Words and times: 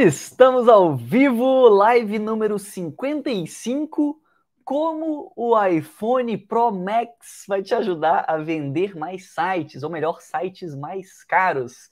Estamos 0.00 0.68
ao 0.68 0.96
vivo, 0.96 1.68
live 1.70 2.20
número 2.20 2.56
55. 2.56 4.22
Como 4.62 5.32
o 5.34 5.60
iPhone 5.66 6.38
Pro 6.38 6.70
Max 6.70 7.44
vai 7.48 7.64
te 7.64 7.74
ajudar 7.74 8.24
a 8.28 8.36
vender 8.36 8.96
mais 8.96 9.34
sites, 9.34 9.82
ou 9.82 9.90
melhor, 9.90 10.20
sites 10.20 10.72
mais 10.76 11.24
caros. 11.24 11.90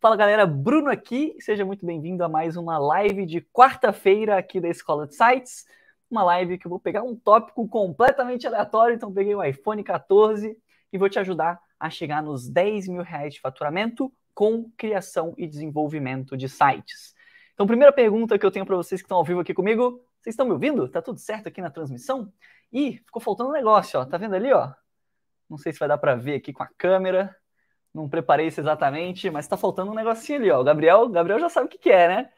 Fala 0.00 0.16
galera, 0.16 0.44
Bruno 0.44 0.90
aqui, 0.90 1.36
seja 1.38 1.64
muito 1.64 1.86
bem-vindo 1.86 2.24
a 2.24 2.28
mais 2.28 2.56
uma 2.56 2.78
live 2.78 3.24
de 3.24 3.40
quarta-feira 3.40 4.36
aqui 4.36 4.60
da 4.60 4.68
Escola 4.68 5.06
de 5.06 5.14
Sites. 5.14 5.66
Uma 6.10 6.24
live 6.24 6.58
que 6.58 6.66
eu 6.66 6.70
vou 6.70 6.80
pegar 6.80 7.04
um 7.04 7.14
tópico 7.14 7.68
completamente 7.68 8.44
aleatório, 8.44 8.96
então 8.96 9.14
peguei 9.14 9.36
o 9.36 9.44
iPhone 9.44 9.84
14 9.84 10.58
e 10.92 10.98
vou 10.98 11.08
te 11.08 11.20
ajudar 11.20 11.60
a 11.78 11.88
chegar 11.90 12.24
nos 12.24 12.48
10 12.48 12.88
mil 12.88 13.02
reais 13.04 13.34
de 13.34 13.40
faturamento 13.40 14.12
com 14.34 14.68
criação 14.76 15.32
e 15.38 15.46
desenvolvimento 15.46 16.36
de 16.36 16.48
sites. 16.48 17.14
Então, 17.56 17.66
primeira 17.66 17.90
pergunta 17.90 18.38
que 18.38 18.44
eu 18.44 18.50
tenho 18.50 18.66
para 18.66 18.76
vocês 18.76 19.00
que 19.00 19.06
estão 19.06 19.16
ao 19.16 19.24
vivo 19.24 19.40
aqui 19.40 19.54
comigo, 19.54 20.04
vocês 20.20 20.34
estão 20.34 20.44
me 20.44 20.52
ouvindo? 20.52 20.86
Tá 20.90 21.00
tudo 21.00 21.18
certo 21.18 21.48
aqui 21.48 21.62
na 21.62 21.70
transmissão? 21.70 22.30
E 22.70 22.98
ficou 22.98 23.22
faltando 23.22 23.48
um 23.48 23.52
negócio, 23.54 23.98
ó. 23.98 24.04
Tá 24.04 24.18
vendo 24.18 24.34
ali, 24.34 24.52
ó? 24.52 24.72
Não 25.48 25.56
sei 25.56 25.72
se 25.72 25.78
vai 25.78 25.88
dar 25.88 25.96
para 25.96 26.14
ver 26.14 26.34
aqui 26.34 26.52
com 26.52 26.62
a 26.62 26.68
câmera. 26.76 27.34
Não 27.94 28.10
preparei 28.10 28.48
isso 28.48 28.60
exatamente, 28.60 29.30
mas 29.30 29.48
tá 29.48 29.56
faltando 29.56 29.90
um 29.90 29.94
negocinho 29.94 30.38
ali, 30.38 30.50
ó. 30.50 30.60
O 30.60 30.64
Gabriel, 30.64 31.08
Gabriel 31.08 31.40
já 31.40 31.48
sabe 31.48 31.64
o 31.64 31.68
que, 31.70 31.78
que 31.78 31.90
é, 31.90 32.08
né? 32.08 32.30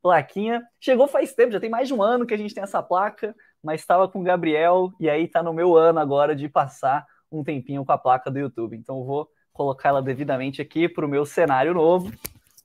Plaquinha. 0.00 0.66
Chegou 0.80 1.06
faz 1.06 1.34
tempo, 1.34 1.52
já 1.52 1.60
tem 1.60 1.68
mais 1.68 1.86
de 1.86 1.92
um 1.92 2.02
ano 2.02 2.24
que 2.24 2.32
a 2.32 2.38
gente 2.38 2.54
tem 2.54 2.62
essa 2.62 2.82
placa, 2.82 3.36
mas 3.62 3.82
estava 3.82 4.08
com 4.08 4.20
o 4.20 4.24
Gabriel 4.24 4.90
e 4.98 5.10
aí 5.10 5.28
tá 5.28 5.42
no 5.42 5.52
meu 5.52 5.76
ano 5.76 5.98
agora 5.98 6.34
de 6.34 6.48
passar 6.48 7.06
um 7.30 7.44
tempinho 7.44 7.84
com 7.84 7.92
a 7.92 7.98
placa 7.98 8.30
do 8.30 8.38
YouTube. 8.38 8.74
Então 8.74 9.00
eu 9.00 9.04
vou 9.04 9.28
colocar 9.52 9.90
ela 9.90 10.00
devidamente 10.00 10.62
aqui 10.62 10.88
para 10.88 11.04
o 11.04 11.08
meu 11.08 11.26
cenário 11.26 11.74
novo. 11.74 12.10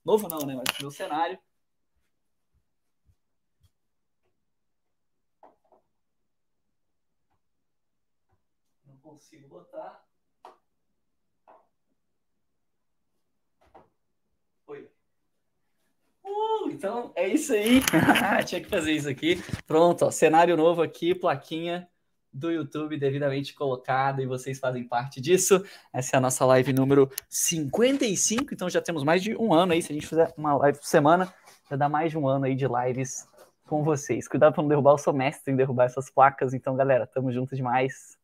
Novo 0.05 0.29
não, 0.29 0.45
né? 0.45 0.55
Mas 0.55 0.79
meu 0.79 0.89
cenário. 0.89 1.37
Consigo 9.07 9.47
botar. 9.47 10.03
Oi. 14.67 14.89
Uh, 16.25 16.69
então 16.69 17.13
é 17.15 17.29
isso 17.29 17.53
aí. 17.53 17.81
Tinha 18.45 18.61
que 18.61 18.69
fazer 18.69 18.91
isso 18.91 19.07
aqui. 19.07 19.41
Pronto, 19.65 20.05
ó, 20.05 20.11
cenário 20.11 20.57
novo 20.57 20.81
aqui, 20.81 21.15
plaquinha 21.15 21.89
do 22.33 22.51
YouTube 22.51 22.99
devidamente 22.99 23.55
colocada 23.55 24.21
e 24.21 24.27
vocês 24.27 24.59
fazem 24.59 24.85
parte 24.85 25.21
disso. 25.21 25.63
Essa 25.93 26.15
é 26.15 26.17
a 26.17 26.21
nossa 26.21 26.45
live 26.45 26.73
número 26.73 27.09
55, 27.29 28.53
então 28.53 28.69
já 28.69 28.81
temos 28.81 29.03
mais 29.03 29.23
de 29.23 29.35
um 29.37 29.53
ano 29.53 29.71
aí. 29.71 29.81
Se 29.81 29.91
a 29.91 29.95
gente 29.95 30.05
fizer 30.05 30.33
uma 30.37 30.53
live 30.57 30.77
por 30.77 30.85
semana, 30.85 31.33
já 31.69 31.77
dá 31.77 31.87
mais 31.87 32.11
de 32.11 32.17
um 32.17 32.27
ano 32.27 32.45
aí 32.45 32.55
de 32.55 32.67
lives 32.67 33.25
com 33.65 33.83
vocês. 33.83 34.27
Cuidado 34.27 34.53
para 34.53 34.61
não 34.61 34.69
derrubar, 34.69 34.91
eu 34.91 34.97
sou 34.97 35.13
mestre 35.13 35.53
em 35.53 35.55
derrubar 35.55 35.85
essas 35.85 36.11
placas, 36.11 36.53
então 36.53 36.75
galera, 36.75 37.07
tamo 37.07 37.31
junto 37.31 37.55
demais. 37.55 38.16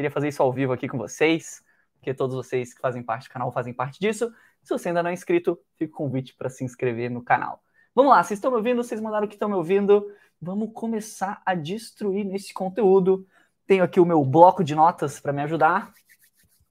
Queria 0.00 0.10
fazer 0.10 0.28
isso 0.28 0.42
ao 0.42 0.50
vivo 0.50 0.72
aqui 0.72 0.88
com 0.88 0.96
vocês, 0.96 1.62
porque 1.98 2.14
todos 2.14 2.34
vocês 2.34 2.72
que 2.72 2.80
fazem 2.80 3.02
parte 3.02 3.28
do 3.28 3.32
canal 3.32 3.52
fazem 3.52 3.74
parte 3.74 4.00
disso. 4.00 4.32
Se 4.62 4.70
você 4.70 4.88
ainda 4.88 5.02
não 5.02 5.10
é 5.10 5.12
inscrito, 5.12 5.60
fica 5.76 5.92
o 5.92 5.94
convite 5.94 6.34
para 6.34 6.48
se 6.48 6.64
inscrever 6.64 7.10
no 7.10 7.22
canal. 7.22 7.62
Vamos 7.94 8.10
lá, 8.10 8.22
vocês 8.22 8.38
estão 8.38 8.50
me 8.50 8.56
ouvindo? 8.56 8.82
Vocês 8.82 8.98
mandaram 8.98 9.28
que 9.28 9.34
estão 9.34 9.46
me 9.46 9.56
ouvindo? 9.56 10.10
Vamos 10.40 10.70
começar 10.72 11.42
a 11.44 11.54
destruir 11.54 12.24
nesse 12.24 12.54
conteúdo. 12.54 13.26
Tenho 13.66 13.84
aqui 13.84 14.00
o 14.00 14.06
meu 14.06 14.24
bloco 14.24 14.64
de 14.64 14.74
notas 14.74 15.20
para 15.20 15.34
me 15.34 15.42
ajudar 15.42 15.92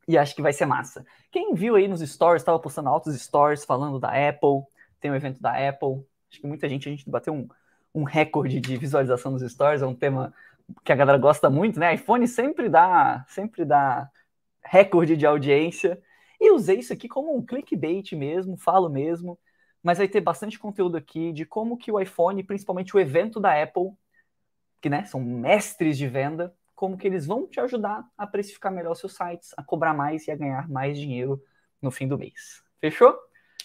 e 0.08 0.18
acho 0.18 0.34
que 0.34 0.42
vai 0.42 0.52
ser 0.52 0.66
massa. 0.66 1.06
Quem 1.32 1.54
viu 1.54 1.76
aí 1.76 1.88
nos 1.88 2.02
stories, 2.02 2.42
estava 2.42 2.58
postando 2.58 2.90
altos 2.90 3.14
stories 3.22 3.64
falando 3.64 4.00
da 4.00 4.08
Apple, 4.08 4.64
tem 5.00 5.12
o 5.12 5.14
um 5.14 5.18
evento 5.18 5.40
da 5.40 5.52
Apple. 5.52 6.04
Acho 6.32 6.42
que 6.42 6.48
muita 6.48 6.68
gente, 6.68 6.90
a 6.90 6.92
gente 6.92 7.08
bateu 7.08 7.32
um, 7.32 7.48
um 7.94 8.04
recorde 8.06 8.60
de 8.60 8.76
visualização 8.76 9.32
nos 9.32 9.44
stories, 9.44 9.84
é 9.84 9.86
um 9.86 9.94
tema 9.94 10.34
que 10.84 10.92
a 10.92 10.96
galera 10.96 11.18
gosta 11.18 11.50
muito, 11.50 11.80
né? 11.80 11.94
iPhone 11.94 12.28
sempre 12.28 12.70
dá, 12.70 13.26
sempre 13.28 13.66
dá 13.66 14.10
recorde 14.64 15.16
de 15.18 15.26
audiência. 15.26 16.02
E 16.40 16.52
usei 16.52 16.80
isso 16.80 16.94
aqui 16.94 17.08
como 17.08 17.36
um 17.36 17.46
clickbait 17.46 18.14
mesmo, 18.16 18.58
falo 18.58 18.90
mesmo, 18.90 19.38
mas 19.84 19.98
vai 19.98 20.08
ter 20.08 20.22
bastante 20.22 20.58
conteúdo 20.58 20.98
aqui 20.98 21.34
de 21.34 21.46
como 21.46 21.78
que 21.78 21.92
o 21.92 22.00
iPhone, 22.00 22.44
principalmente 22.44 22.96
o 22.96 23.00
evento 23.00 23.40
da 23.40 23.62
Apple, 23.62 23.92
que 24.82 24.90
né, 24.90 25.04
são 25.06 25.20
mestres 25.20 25.98
de 25.98 26.08
venda, 26.08 26.54
como 26.76 26.98
que 26.98 27.06
eles 27.06 27.26
vão 27.26 27.46
te 27.46 27.60
ajudar 27.60 28.06
a 28.18 28.26
precificar 28.26 28.72
melhor 28.72 28.96
seus 28.96 29.14
sites, 29.14 29.54
a 29.58 29.64
cobrar 29.64 29.94
mais 29.94 30.28
e 30.28 30.32
a 30.32 30.36
ganhar 30.36 30.70
mais 30.70 30.98
dinheiro 30.98 31.42
no 31.82 31.92
fim 31.92 32.08
do 32.08 32.18
mês. 32.18 32.64
Fechou? 32.80 33.14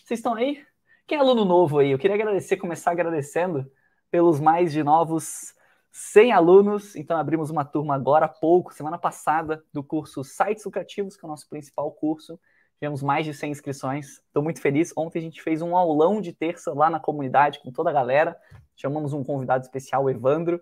Vocês 0.05 0.19
estão 0.19 0.35
aí? 0.35 0.65
Quem 1.07 1.19
é 1.19 1.21
aluno 1.21 1.45
novo 1.45 1.79
aí? 1.79 1.91
Eu 1.91 1.99
queria 1.99 2.17
agradecer, 2.17 2.57
começar 2.57 2.91
agradecendo 2.91 3.71
pelos 4.11 4.41
mais 4.41 4.73
de 4.73 4.83
novos 4.83 5.55
100 5.97 6.33
alunos, 6.33 6.97
então 6.97 7.17
abrimos 7.17 7.51
uma 7.51 7.65
turma 7.65 7.95
agora 7.95 8.27
há 8.27 8.29
pouco, 8.29 8.75
semana 8.75 8.99
passada, 8.99 9.65
do 9.73 9.81
curso 9.81 10.25
Sites 10.25 10.65
Lucrativos, 10.65 11.17
que 11.17 11.25
é 11.25 11.27
o 11.29 11.31
nosso 11.31 11.49
principal 11.49 11.89
curso. 11.93 12.37
Tivemos 12.81 13.01
mais 13.01 13.25
de 13.25 13.33
100 13.33 13.53
inscrições, 13.53 14.19
estou 14.27 14.43
muito 14.43 14.61
feliz. 14.61 14.93
Ontem 14.97 15.21
a 15.21 15.23
gente 15.23 15.41
fez 15.41 15.63
um 15.63 15.77
aulão 15.77 16.21
de 16.21 16.33
terça 16.33 16.75
lá 16.75 16.91
na 16.91 16.99
comunidade 16.99 17.61
com 17.61 17.71
toda 17.71 17.91
a 17.91 17.93
galera. 17.93 18.37
Chamamos 18.75 19.13
um 19.13 19.23
convidado 19.23 19.63
especial, 19.63 20.11
Evandro, 20.11 20.61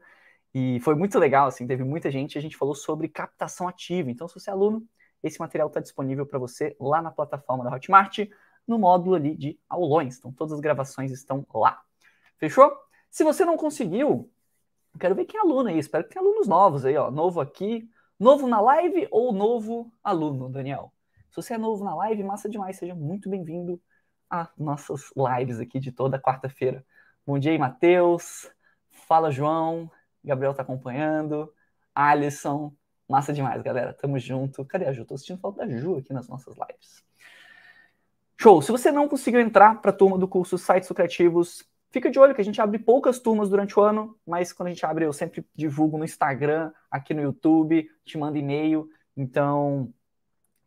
e 0.54 0.78
foi 0.81 0.94
muito 0.94 1.19
legal, 1.19 1.47
assim, 1.47 1.66
teve 1.66 1.82
muita 1.82 2.10
gente. 2.10 2.37
A 2.37 2.42
gente 2.42 2.59
falou 2.59 2.75
sobre 2.75 3.09
captação 3.09 3.66
ativa. 3.66 4.10
Então, 4.10 4.28
se 4.28 4.34
você 4.34 4.50
é 4.50 4.53
aluno, 4.53 4.87
esse 5.22 5.41
material 5.41 5.69
está 5.69 5.81
disponível 5.81 6.26
para 6.26 6.38
você 6.38 6.76
lá 6.78 7.00
na 7.00 7.10
plataforma 7.10 7.65
da 7.65 7.75
Hotmart, 7.75 8.19
no 8.69 8.78
módulo 8.78 9.15
ali 9.15 9.34
de 9.34 9.59
aulões. 9.66 10.19
Então, 10.19 10.31
todas 10.31 10.53
as 10.53 10.60
gravações 10.60 11.10
estão 11.10 11.42
lá. 11.54 11.81
Fechou? 12.37 12.71
Se 13.10 13.25
você 13.25 13.47
não 13.47 13.56
conseguiu, 13.56 14.31
Quero 14.98 15.14
ver 15.14 15.25
quem 15.25 15.38
é 15.38 15.42
aluno 15.42 15.69
aí. 15.69 15.78
Espero 15.78 16.04
que 16.04 16.10
tenha 16.10 16.25
alunos 16.25 16.47
novos 16.47 16.84
aí, 16.84 16.97
ó. 16.97 17.10
Novo 17.10 17.41
aqui. 17.41 17.88
Novo 18.19 18.47
na 18.47 18.60
live 18.60 19.08
ou 19.10 19.32
novo 19.32 19.92
aluno, 20.03 20.48
Daniel? 20.48 20.92
Se 21.30 21.36
você 21.36 21.54
é 21.54 21.58
novo 21.58 21.84
na 21.84 21.94
live, 21.94 22.22
massa 22.22 22.48
demais. 22.48 22.76
Seja 22.76 22.94
muito 22.94 23.28
bem-vindo 23.28 23.80
a 24.30 24.48
nossas 24.56 25.10
lives 25.16 25.58
aqui 25.58 25.80
de 25.80 25.91
toda 25.91 26.20
quarta-feira. 26.20 26.84
Bom 27.26 27.38
dia 27.38 27.53
aí, 27.53 27.58
Matheus. 27.58 28.50
Fala, 28.91 29.30
João. 29.30 29.91
Gabriel 30.25 30.54
tá 30.54 30.62
acompanhando. 30.62 31.53
Alisson. 31.94 32.72
Massa 33.09 33.32
demais, 33.32 33.60
galera. 33.62 33.92
Tamo 33.92 34.19
junto. 34.19 34.64
Cadê 34.64 34.86
a 34.86 34.92
Ju? 34.92 35.04
Tô 35.04 35.16
sentindo 35.16 35.41
falta 35.41 35.66
da 35.66 35.76
Ju 35.76 35.97
aqui 35.97 36.12
nas 36.12 36.28
nossas 36.28 36.54
lives. 36.54 37.04
Show! 38.38 38.60
Se 38.60 38.72
você 38.72 38.91
não 38.91 39.09
conseguiu 39.09 39.41
entrar 39.41 39.80
para 39.80 39.91
a 39.91 39.94
turma 39.94 40.19
do 40.19 40.26
curso 40.26 40.59
Sites 40.59 40.88
Lucrativos, 40.88 41.64
Fica 41.92 42.10
de 42.10 42.19
olho 42.19 42.34
que 42.34 42.41
a 42.41 42.44
gente 42.44 42.60
abre 42.60 42.78
poucas 42.78 43.19
turmas 43.20 43.50
durante 43.50 43.78
o 43.78 43.82
ano, 43.82 44.19
mas 44.26 44.50
quando 44.50 44.69
a 44.69 44.70
gente 44.70 44.84
abre, 44.86 45.04
eu 45.04 45.12
sempre 45.12 45.47
divulgo 45.54 45.98
no 45.98 46.04
Instagram, 46.04 46.72
aqui 46.91 47.12
no 47.12 47.20
YouTube, 47.20 47.86
te 48.03 48.16
mando 48.16 48.38
e-mail. 48.38 48.88
Então, 49.14 49.92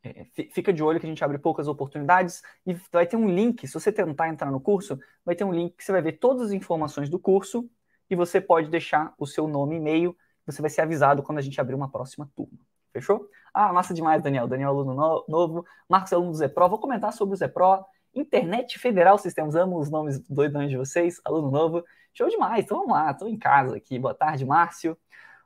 é, 0.03 0.27
fica 0.51 0.71
de 0.71 0.83
olho 0.83 0.99
que 0.99 1.05
a 1.07 1.09
gente 1.09 1.23
abre 1.23 1.39
poucas 1.39 1.67
oportunidades 1.67 2.43
e 2.63 2.75
vai 2.91 3.07
ter 3.07 3.17
um 3.17 3.27
link. 3.27 3.67
Se 3.67 3.73
você 3.73 3.91
tentar 3.91 4.29
entrar 4.29 4.51
no 4.51 4.61
curso, 4.61 4.99
vai 5.25 5.35
ter 5.35 5.43
um 5.43 5.51
link 5.51 5.75
que 5.75 5.83
você 5.83 5.91
vai 5.91 6.01
ver 6.03 6.13
todas 6.13 6.43
as 6.43 6.51
informações 6.51 7.09
do 7.09 7.17
curso 7.17 7.67
e 8.07 8.15
você 8.15 8.39
pode 8.39 8.69
deixar 8.69 9.15
o 9.17 9.25
seu 9.25 9.47
nome 9.47 9.75
e 9.75 9.77
e-mail. 9.79 10.15
Você 10.45 10.61
vai 10.61 10.69
ser 10.69 10.81
avisado 10.81 11.23
quando 11.23 11.39
a 11.39 11.41
gente 11.41 11.59
abrir 11.59 11.73
uma 11.73 11.89
próxima 11.89 12.29
turma. 12.35 12.59
Fechou? 12.93 13.27
Ah, 13.51 13.73
massa 13.73 13.95
demais, 13.95 14.21
Daniel. 14.21 14.47
Daniel, 14.47 14.69
aluno 14.69 14.93
no 14.93 15.25
novo. 15.27 15.65
Marcos, 15.89 16.13
aluno 16.13 16.31
do 16.31 16.37
Zepro. 16.37 16.69
Vou 16.69 16.77
comentar 16.77 17.11
sobre 17.11 17.33
o 17.33 17.35
Zepro. 17.35 17.83
Internet 18.15 18.79
Federal 18.79 19.17
Sistemas, 19.17 19.55
amo 19.55 19.77
os 19.77 19.89
nomes 19.89 20.19
doidões 20.29 20.69
de 20.69 20.77
vocês, 20.77 21.19
aluno 21.25 21.51
novo. 21.51 21.83
Show 22.13 22.29
demais, 22.29 22.63
então 22.63 22.77
vamos 22.77 22.93
lá, 22.93 23.11
estou 23.11 23.27
em 23.27 23.37
casa 23.37 23.75
aqui. 23.75 23.99
Boa 23.99 24.13
tarde, 24.13 24.45
Márcio. 24.45 24.97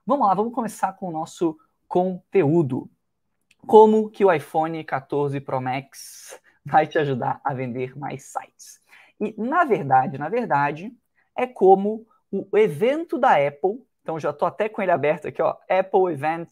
Vamos 0.06 0.28
lá, 0.28 0.36
vamos 0.36 0.54
começar 0.54 0.94
com 0.94 1.08
o 1.08 1.12
nosso 1.12 1.58
conteúdo. 1.88 2.88
Como 3.66 4.08
que 4.10 4.24
o 4.24 4.32
iPhone 4.32 4.84
14 4.84 5.42
Pro 5.42 5.60
Max 5.60 6.40
vai 6.64 6.86
te 6.86 7.00
ajudar 7.00 7.42
a 7.44 7.56
vender 7.56 7.98
mais 7.98 8.24
sites? 8.26 8.80
E 9.20 9.34
na 9.36 9.66
verdade, 9.66 10.20
na 10.20 10.30
verdade, 10.30 10.96
é 11.36 11.48
como 11.48 12.06
o 12.32 12.56
evento 12.56 13.18
da 13.18 13.32
Apple, 13.36 13.84
então 14.04 14.20
já 14.20 14.30
estou 14.30 14.48
até 14.48 14.70
com 14.70 14.82
ele 14.82 14.92
aberto 14.92 15.28
aqui, 15.28 15.42
ó, 15.42 15.56
Apple 15.68 16.14
Event 16.14 16.50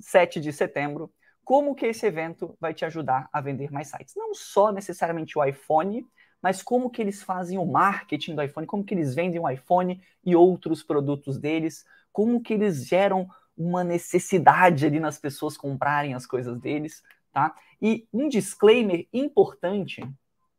7 0.00 0.40
de 0.40 0.50
setembro, 0.50 1.12
como 1.48 1.74
que 1.74 1.86
esse 1.86 2.04
evento 2.04 2.54
vai 2.60 2.74
te 2.74 2.84
ajudar 2.84 3.26
a 3.32 3.40
vender 3.40 3.72
mais 3.72 3.88
sites. 3.88 4.14
Não 4.14 4.34
só 4.34 4.70
necessariamente 4.70 5.38
o 5.38 5.42
iPhone, 5.42 6.06
mas 6.42 6.62
como 6.62 6.90
que 6.90 7.00
eles 7.00 7.22
fazem 7.22 7.56
o 7.56 7.64
marketing 7.64 8.34
do 8.34 8.42
iPhone, 8.42 8.66
como 8.66 8.84
que 8.84 8.92
eles 8.92 9.14
vendem 9.14 9.40
o 9.40 9.48
iPhone 9.48 9.98
e 10.22 10.36
outros 10.36 10.82
produtos 10.82 11.38
deles, 11.38 11.86
como 12.12 12.42
que 12.42 12.52
eles 12.52 12.86
geram 12.86 13.26
uma 13.56 13.82
necessidade 13.82 14.84
ali 14.84 15.00
nas 15.00 15.16
pessoas 15.18 15.56
comprarem 15.56 16.12
as 16.12 16.26
coisas 16.26 16.60
deles, 16.60 17.02
tá? 17.32 17.54
E 17.80 18.06
um 18.12 18.28
disclaimer 18.28 19.08
importante 19.10 20.06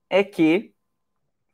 é 0.10 0.24
que, 0.24 0.74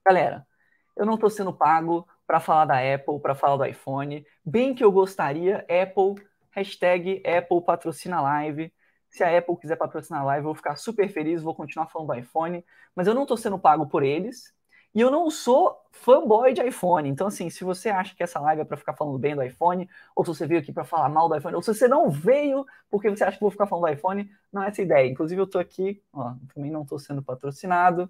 galera, 0.06 0.48
eu 0.96 1.06
não 1.06 1.16
estou 1.16 1.30
sendo 1.30 1.52
pago 1.52 2.08
para 2.26 2.40
falar 2.40 2.64
da 2.64 2.78
Apple, 2.78 3.20
para 3.20 3.36
falar 3.36 3.58
do 3.58 3.66
iPhone, 3.66 4.26
bem 4.46 4.74
que 4.74 4.82
eu 4.82 4.94
gostaria, 4.94 5.58
Apple, 5.70 6.26
hashtag 6.52 7.22
Apple 7.28 7.62
patrocina 7.66 8.22
live, 8.22 8.72
se 9.16 9.24
a 9.24 9.38
Apple 9.38 9.56
quiser 9.56 9.78
patrocinar 9.78 10.22
a 10.22 10.26
live, 10.26 10.42
eu 10.42 10.50
vou 10.50 10.56
ficar 10.56 10.76
super 10.76 11.08
feliz, 11.10 11.42
vou 11.42 11.56
continuar 11.56 11.88
falando 11.88 12.10
do 12.10 12.16
iPhone, 12.16 12.64
mas 12.94 13.08
eu 13.08 13.14
não 13.14 13.22
estou 13.22 13.38
sendo 13.38 13.58
pago 13.58 13.88
por 13.88 14.04
eles. 14.04 14.54
E 14.94 15.00
eu 15.02 15.10
não 15.12 15.30
sou 15.30 15.78
fanboy 15.92 16.54
de 16.54 16.62
iPhone. 16.62 17.10
Então, 17.10 17.28
assim, 17.28 17.50
se 17.50 17.64
você 17.64 17.90
acha 17.90 18.16
que 18.16 18.24
essa 18.24 18.40
live 18.40 18.62
é 18.62 18.66
para 18.66 18.78
ficar 18.78 18.94
falando 18.94 19.18
bem 19.18 19.36
do 19.36 19.44
iPhone, 19.44 19.90
ou 20.16 20.24
se 20.26 20.30
você 20.30 20.46
veio 20.46 20.60
aqui 20.62 20.72
para 20.72 20.84
falar 20.84 21.08
mal 21.10 21.30
do 21.30 21.36
iPhone, 21.36 21.56
ou 21.56 21.62
se 21.62 21.74
você 21.74 21.88
não 21.88 22.10
veio 22.10 22.66
porque 22.90 23.10
você 23.10 23.24
acha 23.24 23.38
que 23.38 23.42
vou 23.42 23.52
ficar 23.52 23.68
falando 23.68 23.86
do 23.86 23.94
iPhone, 23.94 24.30
não 24.52 24.64
é 24.64 24.68
essa 24.68 24.82
ideia. 24.82 25.10
Inclusive, 25.10 25.42
eu 25.42 25.48
tô 25.48 25.60
aqui, 25.60 26.02
ó, 26.14 26.34
também 26.54 26.72
não 26.72 26.86
tô 26.86 27.00
sendo 27.00 27.22
patrocinado, 27.22 28.10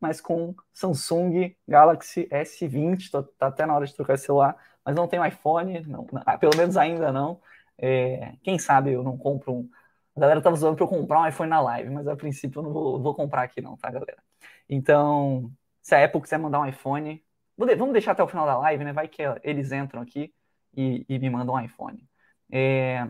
mas 0.00 0.20
com 0.20 0.54
Samsung 0.72 1.54
Galaxy 1.66 2.28
S20, 2.30 3.10
tô, 3.10 3.22
tá 3.22 3.48
até 3.48 3.66
na 3.66 3.74
hora 3.74 3.86
de 3.86 3.94
trocar 3.94 4.14
esse 4.14 4.26
celular, 4.26 4.56
mas 4.84 4.94
não 4.96 5.06
tenho 5.06 5.24
iPhone, 5.24 5.80
não, 5.86 6.06
pelo 6.40 6.56
menos 6.56 6.76
ainda 6.76 7.12
não. 7.12 7.40
É, 7.78 8.34
quem 8.42 8.58
sabe 8.58 8.92
eu 8.92 9.02
não 9.02 9.16
compro 9.16 9.52
um. 9.52 9.70
A 10.16 10.20
galera 10.20 10.42
tava 10.42 10.56
zoando 10.56 10.76
para 10.76 10.84
eu 10.84 10.88
comprar 10.88 11.20
um 11.20 11.26
iPhone 11.26 11.50
na 11.50 11.60
live, 11.60 11.90
mas 11.90 12.06
a 12.06 12.16
princípio 12.16 12.58
eu 12.58 12.62
não 12.64 12.72
vou, 12.72 13.00
vou 13.00 13.14
comprar 13.14 13.42
aqui, 13.42 13.60
não, 13.60 13.76
tá, 13.76 13.90
galera? 13.90 14.22
Então, 14.68 15.50
se 15.82 15.94
a 15.94 16.04
Apple 16.04 16.20
quiser 16.20 16.38
mandar 16.38 16.60
um 16.60 16.66
iPhone, 16.66 17.24
vamos 17.56 17.92
deixar 17.92 18.12
até 18.12 18.22
o 18.22 18.28
final 18.28 18.46
da 18.46 18.58
live, 18.58 18.84
né? 18.84 18.92
Vai 18.92 19.08
que 19.08 19.22
eles 19.42 19.72
entram 19.72 20.02
aqui 20.02 20.32
e, 20.76 21.04
e 21.08 21.18
me 21.18 21.30
mandam 21.30 21.54
um 21.54 21.60
iPhone. 21.60 22.08
É, 22.50 23.08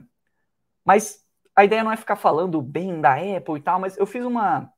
mas 0.85 1.25
a 1.55 1.65
ideia 1.65 1.85
não 1.85 1.93
é 1.93 1.97
ficar 1.97 2.17
falando 2.17 2.61
bem 2.61 3.01
da 3.01 3.15
Apple 3.15 3.57
e 3.57 3.63
tal, 3.63 3.81
mas 3.81 3.97
eu 3.97 4.07
fiz 4.07 4.25
uma 4.25 4.73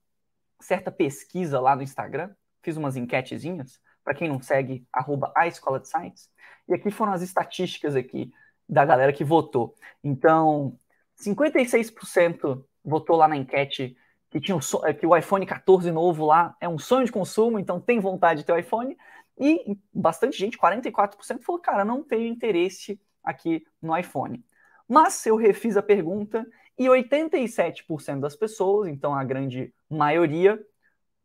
certa 0.60 0.90
pesquisa 0.90 1.60
lá 1.60 1.74
no 1.76 1.82
Instagram, 1.82 2.30
fiz 2.62 2.76
umas 2.76 2.96
enquetezinhas, 2.96 3.80
para 4.04 4.14
quem 4.14 4.28
não 4.28 4.40
segue, 4.40 4.86
arroba 4.92 5.32
a 5.36 5.46
Escola 5.46 5.78
de 5.78 5.88
Sites, 5.88 6.30
e 6.68 6.74
aqui 6.74 6.90
foram 6.90 7.12
as 7.12 7.22
estatísticas 7.22 7.94
aqui 7.94 8.32
da 8.68 8.84
galera 8.84 9.12
que 9.12 9.24
votou. 9.24 9.74
Então, 10.02 10.78
56% 11.22 12.64
votou 12.84 13.16
lá 13.16 13.28
na 13.28 13.36
enquete 13.36 13.96
que, 14.30 14.40
tinha 14.40 14.56
o, 14.56 14.86
é, 14.86 14.94
que 14.94 15.06
o 15.06 15.16
iPhone 15.16 15.44
14 15.44 15.90
novo 15.90 16.24
lá 16.24 16.56
é 16.60 16.68
um 16.68 16.78
sonho 16.78 17.04
de 17.04 17.12
consumo, 17.12 17.58
então 17.58 17.80
tem 17.80 18.00
vontade 18.00 18.40
de 18.40 18.46
ter 18.46 18.52
o 18.52 18.58
iPhone. 18.58 18.96
E 19.38 19.76
bastante 19.92 20.38
gente, 20.38 20.58
44%, 20.58 21.42
falou, 21.42 21.60
cara, 21.60 21.84
não 21.84 22.02
tenho 22.02 22.26
interesse 22.26 23.00
aqui 23.22 23.64
no 23.80 23.96
iPhone. 23.96 24.44
Mas 24.88 25.24
eu 25.26 25.36
refiz 25.36 25.76
a 25.76 25.82
pergunta 25.82 26.46
e 26.78 26.86
87% 26.86 28.20
das 28.20 28.34
pessoas, 28.34 28.88
então 28.88 29.14
a 29.14 29.22
grande 29.22 29.72
maioria, 29.88 30.60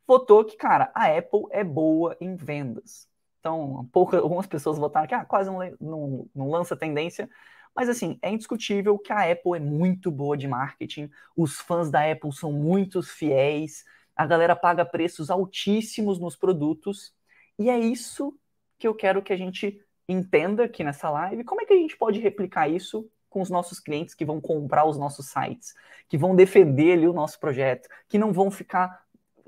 votou 0.05 0.43
que, 0.43 0.55
cara, 0.55 0.91
a 0.93 1.05
Apple 1.17 1.43
é 1.51 1.63
boa 1.63 2.15
em 2.19 2.35
vendas. 2.35 3.07
Então, 3.39 3.87
pouca, 3.91 4.17
algumas 4.17 4.47
pessoas 4.47 4.77
votaram 4.77 5.07
que 5.07 5.13
ah, 5.13 5.25
quase 5.25 5.49
não, 5.49 5.59
não, 5.79 6.29
não 6.35 6.49
lança 6.49 6.75
tendência, 6.75 7.29
mas 7.77 7.89
assim, 7.89 8.17
é 8.23 8.31
indiscutível 8.31 8.97
que 8.97 9.13
a 9.13 9.31
Apple 9.31 9.55
é 9.55 9.59
muito 9.59 10.09
boa 10.09 10.35
de 10.35 10.47
marketing, 10.47 11.11
os 11.35 11.59
fãs 11.59 11.91
da 11.91 12.11
Apple 12.11 12.33
são 12.33 12.51
muito 12.51 13.03
fiéis, 13.03 13.85
a 14.15 14.25
galera 14.25 14.55
paga 14.55 14.83
preços 14.83 15.29
altíssimos 15.29 16.17
nos 16.17 16.35
produtos, 16.35 17.13
e 17.59 17.69
é 17.69 17.77
isso 17.77 18.35
que 18.79 18.87
eu 18.87 18.95
quero 18.95 19.21
que 19.21 19.31
a 19.31 19.37
gente 19.37 19.79
entenda 20.09 20.63
aqui 20.63 20.83
nessa 20.83 21.07
live. 21.11 21.43
Como 21.43 21.61
é 21.61 21.65
que 21.65 21.73
a 21.73 21.77
gente 21.77 21.95
pode 21.95 22.19
replicar 22.19 22.67
isso 22.67 23.07
com 23.29 23.41
os 23.41 23.49
nossos 23.51 23.79
clientes 23.79 24.15
que 24.15 24.25
vão 24.25 24.41
comprar 24.41 24.85
os 24.85 24.97
nossos 24.97 25.27
sites, 25.27 25.75
que 26.09 26.17
vão 26.17 26.35
defender 26.35 26.93
ali 26.93 27.07
o 27.07 27.13
nosso 27.13 27.39
projeto, 27.39 27.87
que 28.07 28.17
não 28.17 28.33
vão 28.33 28.49
ficar 28.49 29.05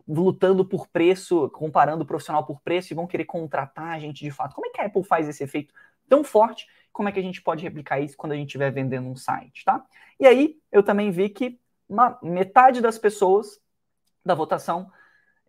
lutando 0.08 0.64
por 0.64 0.88
preço, 0.88 1.50
comparando 1.50 2.04
o 2.04 2.06
profissional 2.06 2.46
por 2.46 2.62
preço 2.62 2.94
e 2.94 2.96
vão 2.96 3.08
querer 3.08 3.26
contratar 3.26 3.96
a 3.96 4.00
gente 4.00 4.24
de 4.24 4.30
fato. 4.30 4.54
Como 4.54 4.68
é 4.68 4.70
que 4.70 4.82
a 4.82 4.86
Apple 4.86 5.04
faz 5.04 5.28
esse 5.28 5.44
efeito 5.44 5.74
tão 6.10 6.24
forte 6.24 6.68
como 6.92 7.08
é 7.08 7.12
que 7.12 7.20
a 7.20 7.24
gente 7.24 7.42
pode 7.42 7.64
replicar 7.64 8.00
isso 8.00 8.18
quando 8.18 8.34
a 8.34 8.36
gente 8.36 8.48
estiver 8.48 8.72
vendendo 8.72 9.08
um 9.08 9.16
site, 9.16 9.64
tá? 9.64 9.86
E 10.20 10.28
aí 10.28 10.58
eu 10.72 10.84
também 10.84 11.12
vi 11.12 11.30
que 11.30 11.60
uma, 11.88 12.20
metade 12.22 12.82
das 12.82 12.98
pessoas 12.98 13.60
da 14.26 14.36
votação 14.36 14.92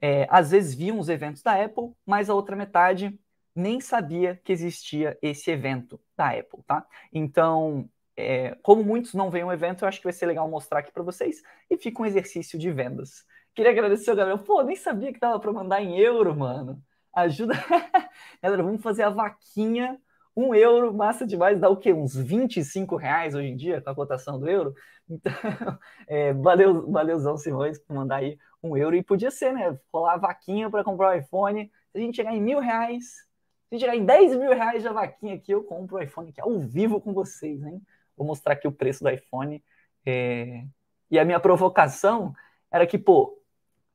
é, 0.01 0.27
às 0.31 0.51
vezes 0.53 0.75
viam 0.75 0.99
os 0.99 1.09
eventos 1.09 1.43
da 1.43 1.63
Apple, 1.63 1.93
mas 2.07 2.31
a 2.31 2.35
outra 2.35 2.55
metade 2.55 3.19
nem 3.55 3.81
sabia 3.81 4.41
que 4.45 4.53
existia 4.53 5.19
esse 5.21 5.51
evento 5.51 6.01
da 6.17 6.31
Apple, 6.31 6.63
tá? 6.67 6.87
Então, 7.13 7.89
é, 8.17 8.57
como 8.63 8.85
muitos 8.85 9.13
não 9.13 9.31
veem 9.31 9.45
o 9.45 9.53
evento, 9.53 9.85
eu 9.85 9.89
acho 9.89 9.99
que 9.99 10.05
vai 10.05 10.13
ser 10.13 10.27
legal 10.27 10.49
mostrar 10.49 10.79
aqui 10.81 10.93
para 10.93 11.03
vocês 11.03 11.43
e 11.69 11.77
fica 11.77 12.03
um 12.03 12.07
exercício 12.07 12.59
de 12.59 12.71
vendas. 12.71 13.25
Queria 13.55 13.73
agradecer 13.73 14.11
ao 14.11 14.17
Gabriel. 14.17 14.39
Pô, 14.39 14.63
nem 14.63 14.77
sabia 14.77 15.13
que 15.13 15.19
dava 15.19 15.39
para 15.41 15.53
mandar 15.53 15.83
em 15.83 15.99
euro, 15.99 16.35
mano. 16.35 16.83
Ajuda. 17.13 17.55
Galera, 18.43 18.63
vamos 18.63 18.83
fazer 18.83 19.03
a 19.03 19.11
vaquinha 19.11 20.01
um 20.41 20.55
euro, 20.55 20.93
massa 20.93 21.27
demais, 21.27 21.59
dá 21.59 21.69
o 21.69 21.77
quê? 21.77 21.93
Uns 21.93 22.17
25 22.17 22.97
reais 22.97 23.35
hoje 23.35 23.49
em 23.49 23.57
dia 23.57 23.81
com 23.81 23.91
a 23.91 23.95
cotação 23.95 24.39
do 24.39 24.49
euro? 24.49 24.75
Então, 25.09 25.33
é, 26.09 26.33
valeu, 26.33 26.91
valeuzão, 26.91 27.37
Simões, 27.37 27.79
por 27.79 27.95
mandar 27.95 28.17
aí 28.17 28.39
um 28.63 28.77
euro. 28.77 28.97
E 28.97 29.03
podia 29.03 29.31
ser, 29.31 29.53
né? 29.53 29.79
Rolar 29.93 30.19
vaquinha 30.19 30.71
para 30.71 30.85
comprar 30.85 31.15
o 31.15 31.19
iPhone. 31.19 31.71
Se 31.93 31.99
a 31.99 32.01
gente 32.01 32.17
chegar 32.17 32.35
em 32.35 32.41
mil 32.41 32.61
reais, 32.61 33.05
se 33.05 33.75
a 33.75 33.75
gente 33.75 33.81
chegar 33.81 33.97
em 33.97 34.05
10 34.05 34.37
mil 34.37 34.53
reais 34.53 34.83
da 34.83 34.93
vaquinha 34.93 35.35
aqui, 35.35 35.53
eu 35.53 35.63
compro 35.63 35.97
o 35.97 36.03
iPhone 36.03 36.31
aqui 36.31 36.41
ao 36.41 36.59
vivo 36.59 37.01
com 37.01 37.13
vocês, 37.13 37.63
hein? 37.63 37.83
Vou 38.17 38.27
mostrar 38.27 38.55
aqui 38.55 38.67
o 38.67 38.73
preço 38.73 39.03
do 39.03 39.11
iPhone. 39.11 39.63
É... 40.07 40.65
E 41.11 41.19
a 41.19 41.25
minha 41.25 41.41
provocação 41.41 42.35
era 42.71 42.87
que, 42.87 42.99
pô, 42.99 43.39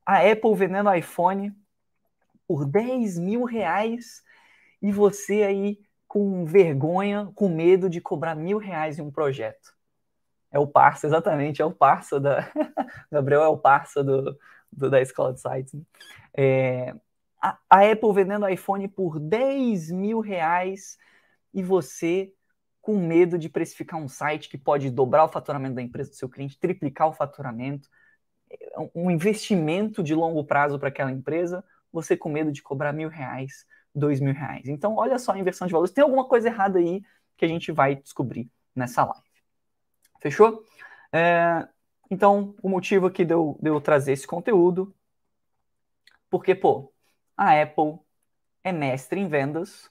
a 0.06 0.20
Apple 0.20 0.54
vendendo 0.56 0.94
iPhone 0.94 1.54
por 2.48 2.66
10 2.66 3.18
mil 3.18 3.44
reais 3.44 4.24
e 4.82 4.92
você 4.92 5.44
aí 5.44 5.80
com 6.08 6.46
vergonha, 6.46 7.32
com 7.36 7.50
medo 7.50 7.90
de 7.90 8.00
cobrar 8.02 8.36
mil 8.36 8.58
reais 8.58 9.00
em 9.00 9.02
um 9.02 9.12
projeto. 9.12 9.74
É 10.52 10.60
o 10.60 10.68
parça, 10.68 11.06
exatamente, 11.06 11.62
é 11.62 11.66
o 11.66 11.74
parça 11.74 12.20
da. 12.20 12.50
Gabriel 13.12 13.44
é 13.44 13.48
o 13.48 13.58
parça 13.58 14.04
do, 14.04 14.38
do 14.72 14.90
da 14.90 15.02
escola 15.02 15.34
de 15.34 15.42
sites. 15.42 15.74
Né? 15.74 15.82
É, 16.38 16.96
a, 17.42 17.58
a, 17.70 17.92
Apple 17.92 18.14
vendendo 18.14 18.48
iPhone 18.48 18.88
por 18.88 19.20
10 19.20 19.92
mil 19.92 20.20
reais 20.20 20.98
e 21.54 21.62
você 21.62 22.34
com 22.82 22.98
medo 22.98 23.38
de 23.38 23.50
precificar 23.50 24.00
um 24.00 24.08
site 24.08 24.48
que 24.48 24.58
pode 24.58 24.92
dobrar 24.92 25.26
o 25.26 25.30
faturamento 25.30 25.76
da 25.76 25.82
empresa 25.82 26.12
do 26.12 26.16
seu 26.16 26.30
cliente, 26.30 26.60
triplicar 26.60 27.08
o 27.08 27.14
faturamento, 27.14 27.90
é 28.50 28.90
um 28.94 29.10
investimento 29.10 30.04
de 30.04 30.14
longo 30.14 30.44
prazo 30.46 30.78
para 30.78 30.90
aquela 30.90 31.12
empresa, 31.12 31.64
você 31.92 32.16
com 32.16 32.30
medo 32.30 32.52
de 32.52 32.62
cobrar 32.62 32.94
mil 32.94 33.10
reais 33.10 33.66
dois 33.96 34.20
mil 34.20 34.34
reais. 34.34 34.68
Então, 34.68 34.96
olha 34.96 35.18
só 35.18 35.32
a 35.32 35.40
inversão 35.40 35.68
de 35.68 35.72
valores. 35.72 35.94
Tem 35.94 36.04
alguma 36.04 36.28
coisa 36.28 36.50
errada 36.50 36.80
aí 36.80 37.02
que 37.38 37.46
a 37.46 37.48
gente 37.48 37.72
vai 37.72 37.96
descobrir 37.96 38.50
nessa 38.76 39.04
live. 39.06 39.24
Fechou? 40.22 40.64
É, 41.12 41.68
então, 42.10 42.56
o 42.62 42.70
motivo 42.70 43.08
aqui 43.08 43.24
de 43.24 43.34
eu, 43.34 43.58
de 43.62 43.70
eu 43.70 43.80
trazer 43.80 44.14
esse 44.14 44.28
conteúdo, 44.28 44.94
porque, 46.30 46.54
pô, 46.54 46.92
a 47.38 47.62
Apple 47.62 48.00
é 48.64 48.72
mestre 48.72 49.20
em 49.20 49.28
vendas 49.28 49.90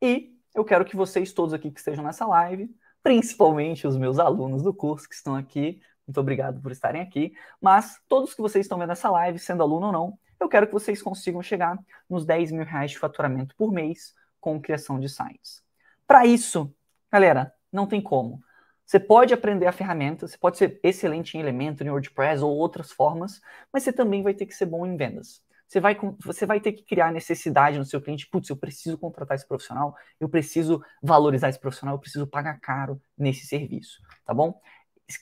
e 0.00 0.36
eu 0.54 0.64
quero 0.64 0.84
que 0.84 0.96
vocês 0.96 1.32
todos 1.32 1.54
aqui 1.54 1.70
que 1.70 1.78
estejam 1.78 2.04
nessa 2.04 2.26
live, 2.26 2.74
principalmente 3.02 3.86
os 3.86 3.96
meus 3.96 4.18
alunos 4.18 4.62
do 4.62 4.74
curso 4.74 5.08
que 5.08 5.14
estão 5.14 5.34
aqui, 5.34 5.80
muito 6.06 6.20
obrigado 6.20 6.60
por 6.60 6.72
estarem 6.72 7.00
aqui, 7.00 7.34
mas 7.60 8.00
todos 8.08 8.34
que 8.34 8.40
vocês 8.40 8.64
estão 8.64 8.78
vendo 8.78 8.92
essa 8.92 9.10
live, 9.10 9.38
sendo 9.38 9.62
aluno 9.62 9.86
ou 9.86 9.92
não, 9.92 10.18
eu 10.40 10.48
quero 10.48 10.66
que 10.66 10.72
vocês 10.72 11.02
consigam 11.02 11.42
chegar 11.42 11.78
nos 12.08 12.24
10 12.24 12.52
mil 12.52 12.64
reais 12.64 12.90
de 12.90 12.98
faturamento 12.98 13.54
por 13.56 13.72
mês 13.72 14.14
com 14.40 14.60
criação 14.60 14.98
de 14.98 15.08
sites. 15.08 15.62
Para 16.06 16.26
isso, 16.26 16.74
galera, 17.10 17.52
não 17.72 17.86
tem 17.86 18.00
como. 18.00 18.42
Você 18.84 18.98
pode 18.98 19.34
aprender 19.34 19.66
a 19.66 19.72
ferramenta, 19.72 20.26
você 20.26 20.38
pode 20.38 20.56
ser 20.56 20.80
excelente 20.82 21.36
em 21.36 21.40
Elementor, 21.40 21.86
em 21.86 21.90
WordPress 21.90 22.42
ou 22.42 22.56
outras 22.56 22.90
formas, 22.90 23.40
mas 23.70 23.82
você 23.82 23.92
também 23.92 24.22
vai 24.22 24.32
ter 24.32 24.46
que 24.46 24.54
ser 24.54 24.64
bom 24.64 24.86
em 24.86 24.96
vendas. 24.96 25.42
Você 25.66 25.80
vai, 25.80 25.94
você 26.24 26.46
vai 26.46 26.58
ter 26.58 26.72
que 26.72 26.82
criar 26.82 27.12
necessidade 27.12 27.78
no 27.78 27.84
seu 27.84 28.00
cliente. 28.00 28.26
Putz, 28.26 28.48
eu 28.48 28.56
preciso 28.56 28.96
contratar 28.96 29.34
esse 29.34 29.46
profissional, 29.46 29.94
eu 30.18 30.26
preciso 30.26 30.82
valorizar 31.02 31.50
esse 31.50 31.60
profissional, 31.60 31.96
eu 31.96 32.00
preciso 32.00 32.26
pagar 32.26 32.58
caro 32.60 32.98
nesse 33.18 33.46
serviço, 33.46 34.00
tá 34.24 34.32
bom? 34.32 34.58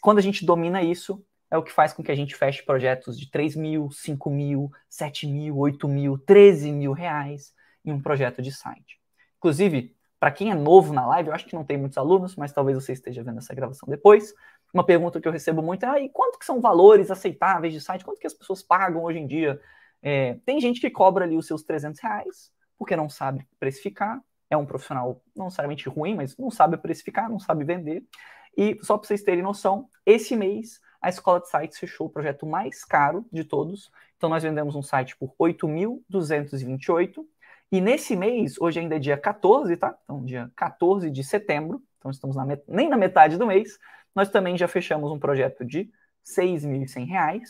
Quando 0.00 0.18
a 0.18 0.22
gente 0.22 0.46
domina 0.46 0.80
isso, 0.80 1.24
é 1.56 1.58
o 1.58 1.62
que 1.62 1.72
faz 1.72 1.92
com 1.92 2.02
que 2.02 2.12
a 2.12 2.14
gente 2.14 2.36
feche 2.36 2.62
projetos 2.62 3.18
de 3.18 3.30
3 3.30 3.56
mil, 3.56 3.90
5 3.90 4.30
mil, 4.30 4.70
7 4.88 5.26
mil, 5.26 5.56
8 5.58 5.88
mil, 5.88 6.18
13 6.18 6.70
mil 6.70 6.92
reais 6.92 7.52
em 7.84 7.92
um 7.92 8.00
projeto 8.00 8.40
de 8.40 8.52
site. 8.52 9.00
Inclusive, 9.38 9.96
para 10.18 10.30
quem 10.30 10.50
é 10.50 10.54
novo 10.54 10.92
na 10.92 11.06
live, 11.06 11.28
eu 11.28 11.34
acho 11.34 11.46
que 11.46 11.54
não 11.54 11.64
tem 11.64 11.76
muitos 11.76 11.98
alunos, 11.98 12.36
mas 12.36 12.52
talvez 12.52 12.76
você 12.76 12.92
esteja 12.92 13.22
vendo 13.22 13.38
essa 13.38 13.54
gravação 13.54 13.88
depois. 13.88 14.34
Uma 14.72 14.84
pergunta 14.84 15.20
que 15.20 15.28
eu 15.28 15.32
recebo 15.32 15.62
muito 15.62 15.84
é: 15.84 15.88
ah, 15.88 16.00
e 16.00 16.08
quanto 16.08 16.38
que 16.38 16.44
são 16.44 16.60
valores 16.60 17.10
aceitáveis 17.10 17.72
de 17.72 17.80
site? 17.80 18.04
Quanto 18.04 18.18
que 18.18 18.26
as 18.26 18.34
pessoas 18.34 18.62
pagam 18.62 19.04
hoje 19.04 19.18
em 19.18 19.26
dia? 19.26 19.60
É, 20.02 20.38
tem 20.44 20.60
gente 20.60 20.80
que 20.80 20.90
cobra 20.90 21.24
ali 21.24 21.36
os 21.36 21.46
seus 21.46 21.62
300 21.62 22.00
reais, 22.00 22.52
porque 22.78 22.96
não 22.96 23.08
sabe 23.08 23.46
precificar. 23.58 24.20
É 24.48 24.56
um 24.56 24.66
profissional 24.66 25.22
não 25.34 25.46
necessariamente 25.46 25.88
ruim, 25.88 26.14
mas 26.14 26.36
não 26.36 26.50
sabe 26.50 26.76
precificar, 26.76 27.28
não 27.28 27.38
sabe 27.38 27.64
vender. 27.64 28.04
E 28.56 28.78
só 28.82 28.96
para 28.96 29.06
vocês 29.06 29.22
terem 29.22 29.42
noção, 29.42 29.88
esse 30.04 30.36
mês 30.36 30.80
a 31.06 31.08
escola 31.08 31.40
de 31.40 31.48
sites 31.48 31.78
fechou 31.78 32.08
o 32.08 32.10
projeto 32.10 32.44
mais 32.44 32.84
caro 32.84 33.24
de 33.30 33.44
todos. 33.44 33.92
Então, 34.16 34.28
nós 34.28 34.42
vendemos 34.42 34.74
um 34.74 34.82
site 34.82 35.16
por 35.16 35.32
8.228. 35.38 37.24
E 37.70 37.80
nesse 37.80 38.16
mês, 38.16 38.60
hoje 38.60 38.80
ainda 38.80 38.96
é 38.96 38.98
dia 38.98 39.16
14, 39.16 39.76
tá? 39.76 39.96
Então, 40.02 40.24
dia 40.24 40.50
14 40.56 41.08
de 41.08 41.22
setembro, 41.22 41.80
então 41.96 42.10
estamos 42.10 42.34
na 42.34 42.44
met... 42.44 42.64
nem 42.66 42.88
na 42.88 42.96
metade 42.96 43.36
do 43.36 43.46
mês, 43.46 43.78
nós 44.16 44.28
também 44.30 44.56
já 44.58 44.66
fechamos 44.66 45.12
um 45.12 45.18
projeto 45.18 45.64
de 45.64 45.82
R$ 45.82 45.90
6.100 46.24 47.40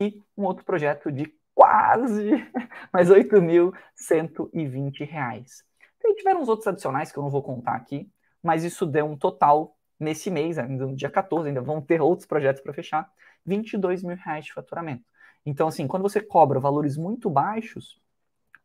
e 0.00 0.22
um 0.36 0.44
outro 0.44 0.64
projeto 0.64 1.10
de 1.10 1.24
R$ 1.24 1.34
quase 1.52 2.30
mais 2.94 3.10
8.120 3.10 5.04
reais. 5.04 5.64
E 6.04 6.14
tiveram 6.14 6.42
uns 6.42 6.48
outros 6.48 6.68
adicionais 6.68 7.10
que 7.10 7.18
eu 7.18 7.24
não 7.24 7.30
vou 7.30 7.42
contar 7.42 7.74
aqui, 7.74 8.08
mas 8.40 8.62
isso 8.62 8.86
deu 8.86 9.04
um 9.04 9.16
total 9.16 9.76
nesse 9.98 10.30
mês, 10.30 10.58
ainda 10.58 10.86
no 10.86 10.94
dia 10.94 11.10
14, 11.10 11.48
ainda 11.48 11.60
vão 11.60 11.80
ter 11.80 12.00
outros 12.00 12.26
projetos 12.26 12.62
para 12.62 12.72
fechar, 12.72 13.10
22 13.44 14.02
mil 14.02 14.16
reais 14.16 14.44
de 14.44 14.52
faturamento. 14.52 15.04
Então, 15.44 15.68
assim, 15.68 15.86
quando 15.86 16.02
você 16.02 16.20
cobra 16.20 16.60
valores 16.60 16.96
muito 16.96 17.30
baixos, 17.30 18.00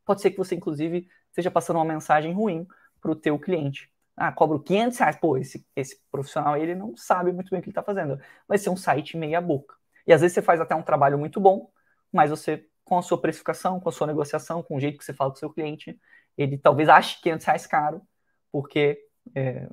pode 0.06 0.22
ser 0.22 0.32
que 0.32 0.38
você, 0.38 0.56
inclusive, 0.56 1.08
esteja 1.30 1.50
passando 1.50 1.78
uma 1.78 1.86
mensagem 1.86 2.34
ruim 2.34 2.68
para 3.02 3.12
o 3.12 3.16
teu 3.16 3.40
cliente. 3.40 3.92
Ah, 4.16 4.32
cobro 4.32 4.60
500 4.60 5.00
reais. 5.00 5.16
Pô, 5.16 5.38
esse, 5.38 5.66
esse 5.75 6.00
profissional, 6.12 6.56
ele 6.58 6.75
não 6.75 6.96
sabe 6.96 7.32
muito 7.32 7.50
bem 7.50 7.60
o 7.60 7.63
que 7.63 7.70
ele 7.70 7.72
está 7.72 7.84
fazendo. 7.84 8.20
Vai 8.48 8.58
ser 8.58 8.70
um 8.70 8.78
site 8.78 9.18
meia 9.18 9.42
boca. 9.42 9.75
E 10.06 10.13
às 10.13 10.22
vezes 10.22 10.36
você 10.36 10.42
faz 10.42 10.62
até 10.62 10.75
um 10.75 10.84
trabalho 10.84 11.18
muito 11.18 11.40
bom, 11.40 11.70
mas 12.12 12.30
você, 12.30 12.68
com 12.84 12.98
a 12.98 13.02
sua 13.02 13.20
precificação, 13.20 13.80
com 13.80 13.90
a 13.90 13.92
sua 13.92 14.08
negociação, 14.08 14.62
com 14.62 14.75
o 14.75 14.80
jeito 14.80 14.98
que 14.98 15.06
você 15.06 15.13
fala 15.13 15.32
com 15.32 15.38
o 15.38 15.40
seu 15.40 15.50
cliente, 15.50 16.00
ele 16.38 16.58
talvez 16.58 16.90
ache 16.90 17.22
500 17.22 17.46
reais 17.46 17.68
caro, 17.68 18.02
porque 18.52 19.00
é, 19.34 19.70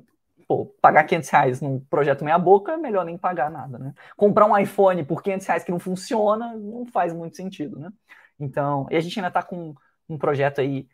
pô, 0.51 0.65
pagar 0.81 1.05
500 1.05 1.29
reais 1.29 1.61
num 1.61 1.79
projeto 1.79 2.25
meia 2.25 2.37
boca 2.37 2.73
é 2.73 2.77
melhor 2.77 3.05
nem 3.05 3.17
pagar 3.17 3.49
nada, 3.49 3.77
né? 3.79 3.93
Comprar 4.17 4.45
um 4.45 4.57
iPhone 4.57 5.01
por 5.05 5.23
500 5.23 5.47
reais 5.47 5.63
que 5.63 5.71
não 5.71 5.79
funciona 5.79 6.53
não 6.57 6.85
faz 6.85 7.13
muito 7.13 7.37
sentido, 7.37 7.79
né? 7.79 7.89
Então, 8.37 8.85
e 8.91 8.97
a 8.97 8.99
gente 8.99 9.17
ainda 9.17 9.29
está 9.29 9.41
com 9.41 9.73
um 10.09 10.17
projeto 10.17 10.59
aí 10.59 10.89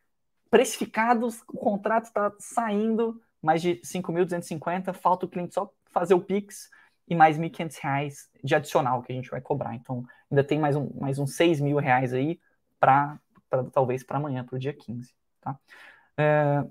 precificado, 0.51 1.27
o 1.27 1.57
contrato 1.57 2.05
está 2.05 2.31
saindo, 2.37 3.19
mais 3.41 3.59
de 3.59 3.81
5.250, 3.83 4.93
falta 4.93 5.25
o 5.25 5.29
cliente 5.29 5.55
só 5.55 5.73
fazer 5.87 6.13
o 6.13 6.21
Pix 6.21 6.69
e 7.07 7.15
mais 7.15 7.39
1.500 7.39 7.79
reais 7.81 8.29
de 8.43 8.53
adicional 8.53 9.01
que 9.01 9.11
a 9.11 9.15
gente 9.15 9.31
vai 9.31 9.41
cobrar. 9.41 9.73
Então, 9.73 10.05
ainda 10.29 10.43
tem 10.43 10.59
mais, 10.59 10.75
um, 10.75 10.87
mais 10.99 11.17
uns 11.17 11.35
6 11.35 11.59
mil 11.61 11.77
reais 11.77 12.13
aí 12.13 12.39
para 12.79 13.19
talvez 13.73 14.03
para 14.03 14.17
amanhã, 14.17 14.43
para 14.43 14.55
o 14.55 14.59
dia 14.59 14.73
15. 14.73 15.15
Tá? 15.41 15.57
É, 16.15 16.63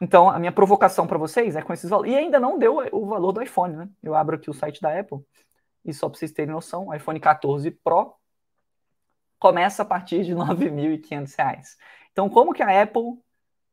então, 0.00 0.30
a 0.30 0.38
minha 0.38 0.52
provocação 0.52 1.06
para 1.06 1.18
vocês 1.18 1.56
é 1.56 1.62
com 1.62 1.72
esses 1.72 1.90
valores. 1.90 2.12
E 2.12 2.16
ainda 2.16 2.38
não 2.38 2.58
deu 2.58 2.78
o 2.92 3.06
valor 3.06 3.32
do 3.32 3.42
iPhone, 3.42 3.76
né? 3.76 3.88
Eu 4.02 4.14
abro 4.14 4.36
aqui 4.36 4.48
o 4.48 4.54
site 4.54 4.80
da 4.80 4.98
Apple 4.98 5.18
e 5.84 5.92
só 5.92 6.08
para 6.08 6.18
vocês 6.18 6.32
terem 6.32 6.52
noção, 6.52 6.88
o 6.88 6.94
iPhone 6.94 7.18
14 7.18 7.70
Pro 7.70 8.14
começa 9.38 9.82
a 9.82 9.84
partir 9.84 10.24
de 10.24 10.32
R$ 10.34 10.40
9.500. 10.40 11.76
Então, 12.12 12.28
como 12.28 12.52
que 12.52 12.62
a 12.62 12.82
Apple, 12.82 13.18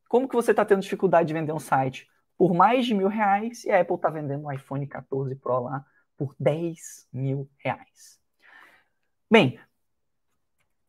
como 0.08 0.28
que 0.28 0.36
você 0.36 0.52
está 0.52 0.66
tendo 0.66 0.82
dificuldade 0.82 1.28
de 1.28 1.34
vender 1.34 1.52
um 1.52 1.60
site 1.60 2.08
por 2.38 2.54
mais 2.54 2.86
de 2.86 2.94
mil 2.94 3.08
reais 3.08 3.64
e 3.64 3.72
a 3.72 3.80
Apple 3.80 3.96
está 3.96 4.10
vendendo 4.10 4.46
um 4.46 4.52
iPhone 4.52 4.86
14 4.88 5.36
Pro 5.36 5.64
lá 5.64 5.86
por 6.18 6.36
10 6.40 7.08
mil 7.14 7.50
reais? 7.58 8.20
Bem, 9.30 9.60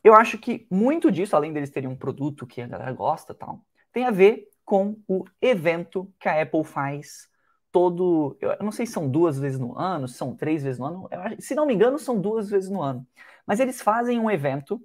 eu 0.02 0.14
acho 0.14 0.38
que 0.38 0.66
muito 0.70 1.10
disso, 1.10 1.36
além 1.36 1.52
deles 1.52 1.70
terem 1.70 1.88
um 1.88 1.96
produto 1.96 2.46
que 2.46 2.62
a 2.62 2.66
galera 2.66 2.92
gosta 2.92 3.34
tal, 3.34 3.60
tem 3.92 4.04
a 4.04 4.10
ver 4.10 4.48
com 4.66 5.00
o 5.08 5.24
evento 5.40 6.12
que 6.20 6.28
a 6.28 6.42
Apple 6.42 6.64
faz 6.64 7.26
todo. 7.72 8.36
Eu 8.40 8.58
não 8.60 8.72
sei 8.72 8.84
se 8.84 8.92
são 8.92 9.08
duas 9.08 9.38
vezes 9.38 9.58
no 9.58 9.78
ano, 9.78 10.06
se 10.06 10.14
são 10.14 10.36
três 10.36 10.62
vezes 10.62 10.78
no 10.78 10.86
ano. 10.86 11.08
Se 11.38 11.54
não 11.54 11.64
me 11.64 11.72
engano, 11.72 11.98
são 11.98 12.20
duas 12.20 12.50
vezes 12.50 12.68
no 12.68 12.82
ano. 12.82 13.06
Mas 13.46 13.60
eles 13.60 13.80
fazem 13.80 14.20
um 14.20 14.30
evento 14.30 14.78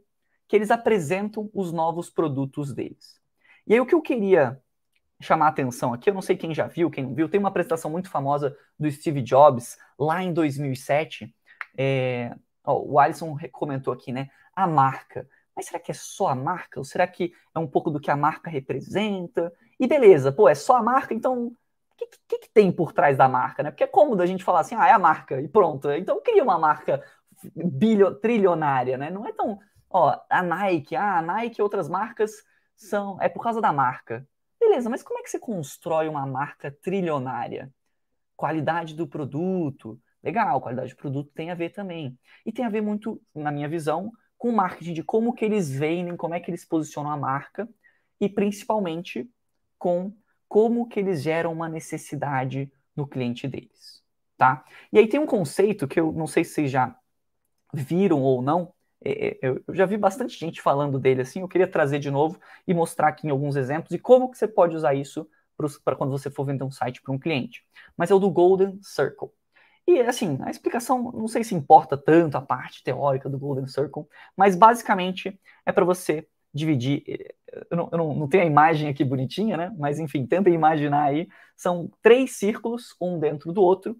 que 0.48 0.56
eles 0.56 0.72
apresentam 0.72 1.50
os 1.54 1.74
novos 1.74 2.10
produtos 2.10 2.74
deles. 2.74 3.20
E 3.68 3.74
aí 3.74 3.82
o 3.82 3.86
que 3.86 3.96
eu 3.96 4.02
queria 4.02 4.62
chamar 5.20 5.48
a 5.48 5.50
atenção 5.50 5.94
aqui, 5.94 6.10
eu 6.10 6.14
não 6.14 6.22
sei 6.22 6.38
quem 6.38 6.54
já 6.54 6.68
viu, 6.68 6.90
quem 6.90 7.04
não 7.04 7.14
viu, 7.14 7.28
tem 7.28 7.40
uma 7.40 7.50
apresentação 7.50 7.92
muito 7.92 8.10
famosa 8.10 8.56
do 8.80 8.90
Steve 8.90 9.22
Jobs 9.22 9.78
lá 10.00 10.24
em 10.24 10.34
2007. 10.34 11.34
É, 11.78 12.36
o 12.66 13.00
Alisson 13.00 13.38
comentou 13.52 13.94
aqui, 13.94 14.12
né? 14.14 14.30
a 14.56 14.68
marca. 14.68 15.28
Mas 15.56 15.66
será 15.66 15.80
que 15.80 15.92
é 15.92 15.94
só 15.94 16.28
a 16.30 16.36
marca? 16.36 16.80
Ou 16.80 16.84
será 16.84 17.06
que 17.08 17.34
é 17.54 17.60
um 17.60 17.68
pouco 17.68 17.90
do 17.90 18.00
que 18.00 18.10
a 18.10 18.16
marca 18.16 18.50
representa? 18.50 19.52
E 19.80 19.88
beleza, 19.88 20.32
pô, 20.32 20.48
é 20.48 20.56
só 20.56 20.78
a 20.78 20.84
marca, 20.84 21.14
então 21.14 21.48
o 21.48 21.56
que, 21.98 22.08
que, 22.28 22.40
que, 22.40 22.50
tem 22.50 22.72
por 22.72 22.94
trás 22.94 23.18
da 23.18 23.28
marca, 23.28 23.64
né? 23.64 23.72
Porque 23.72 23.84
é 23.84 23.88
cômodo 23.88 24.22
a 24.22 24.26
gente 24.26 24.44
falar 24.44 24.62
assim, 24.62 24.76
ah, 24.76 24.88
é 24.88 24.92
a 24.92 25.00
marca, 25.00 25.42
e 25.42 25.48
pronto. 25.48 25.92
Então 25.92 26.22
cria 26.22 26.44
uma 26.44 26.58
marca 26.58 27.04
bilho, 27.56 28.16
trilionária, 28.16 28.98
né? 28.98 29.10
Não 29.10 29.26
é 29.26 29.34
tão, 29.34 29.60
ó, 29.90 30.18
a 30.30 30.42
Nike, 30.42 30.96
ah, 30.96 31.18
a 31.18 31.22
Nike 31.22 31.60
e 31.60 31.64
outras 31.64 31.90
marcas 31.90 32.32
são, 32.76 33.18
é 33.22 33.30
por 33.30 33.44
causa 33.44 33.62
da 33.62 33.72
marca. 33.72 34.28
Beleza, 34.60 34.90
mas 34.90 35.04
como 35.04 35.20
é 35.20 35.24
que 35.24 35.30
você 35.30 35.40
constrói 35.40 36.08
uma 36.08 36.26
marca 36.26 36.72
trilionária? 36.82 37.72
Qualidade 38.36 38.96
do 38.96 39.08
produto, 39.08 40.00
legal, 40.24 40.62
qualidade 40.62 40.94
do 40.94 40.98
produto 40.98 41.32
tem 41.34 41.52
a 41.52 41.56
ver 41.56 41.72
também. 41.72 42.18
E 42.46 42.52
tem 42.52 42.66
a 42.66 42.70
ver 42.70 42.82
muito, 42.82 43.22
na 43.34 43.52
minha 43.52 43.68
visão, 43.68 44.12
com 44.42 44.52
marketing 44.52 44.94
de 44.94 45.04
como 45.04 45.36
que 45.36 45.46
eles 45.46 45.70
vendem, 45.70 46.18
como 46.18 46.34
é 46.34 46.40
que 46.40 46.50
eles 46.50 46.66
posicionam 46.66 47.12
a 47.12 47.16
marca 47.16 47.70
e 48.20 48.28
principalmente 48.28 49.30
com 49.78 50.12
como 50.50 50.90
que 50.90 51.00
eles 51.00 51.22
geram 51.22 51.54
uma 51.54 51.70
necessidade 51.70 52.74
no 52.96 53.06
cliente 53.06 53.48
deles, 53.48 54.04
tá? 54.36 54.66
E 54.92 54.98
aí 54.98 55.08
tem 55.08 55.20
um 55.20 55.28
conceito 55.28 55.88
que 55.88 56.00
eu 56.00 56.12
não 56.12 56.26
sei 56.26 56.44
se 56.44 56.56
vocês 56.56 56.72
já 56.72 56.96
viram 57.72 58.20
ou 58.24 58.42
não, 58.42 58.74
é, 59.06 59.28
é, 59.28 59.48
eu 59.48 59.76
já 59.76 59.86
vi 59.86 59.96
bastante 59.96 60.36
gente 60.36 60.60
falando 60.60 60.98
dele 60.98 61.22
assim, 61.22 61.42
eu 61.42 61.48
queria 61.48 61.68
trazer 61.68 62.00
de 62.00 62.10
novo 62.10 62.40
e 62.68 62.74
mostrar 62.74 63.10
aqui 63.10 63.28
em 63.28 63.30
alguns 63.30 63.56
exemplos 63.56 63.92
e 63.92 64.00
como 64.00 64.32
que 64.32 64.40
você 64.40 64.48
pode 64.48 64.76
usar 64.76 64.96
isso 64.96 65.30
para 65.86 65.96
quando 65.96 66.10
você 66.10 66.32
for 66.32 66.46
vender 66.46 66.64
um 66.64 66.72
site 66.72 67.00
para 67.00 67.14
um 67.14 67.20
cliente. 67.20 67.64
Mas 67.96 68.10
é 68.10 68.16
o 68.16 68.20
do 68.20 68.32
Golden 68.32 68.80
Circle. 68.82 69.30
E 69.88 70.00
assim, 70.02 70.38
a 70.42 70.50
explicação, 70.50 71.12
não 71.12 71.28
sei 71.28 71.44
se 71.44 71.56
importa 71.56 71.98
tanto 71.98 72.38
a 72.38 72.42
parte 72.42 72.84
teórica 72.84 73.30
do 73.30 73.40
Golden 73.40 73.68
Circle, 73.68 74.06
mas 74.36 74.56
basicamente 74.56 75.40
é 75.66 75.72
para 75.72 75.86
você 75.86 76.28
dividir. 76.54 77.04
Eh, 77.08 77.36
eu, 77.70 77.78
não, 77.78 77.90
eu 77.92 77.98
não, 77.98 78.28
tenho 78.28 78.44
a 78.44 78.46
imagem 78.46 78.90
aqui 78.90 79.04
bonitinha, 79.04 79.58
né? 79.58 79.74
Mas 79.78 80.00
enfim, 80.00 80.26
tenta 80.26 80.50
imaginar 80.50 81.04
aí. 81.06 81.28
São 81.56 81.90
três 82.02 82.38
círculos, 82.38 82.96
um 83.02 83.20
dentro 83.20 83.52
do 83.52 83.62
outro. 83.62 83.98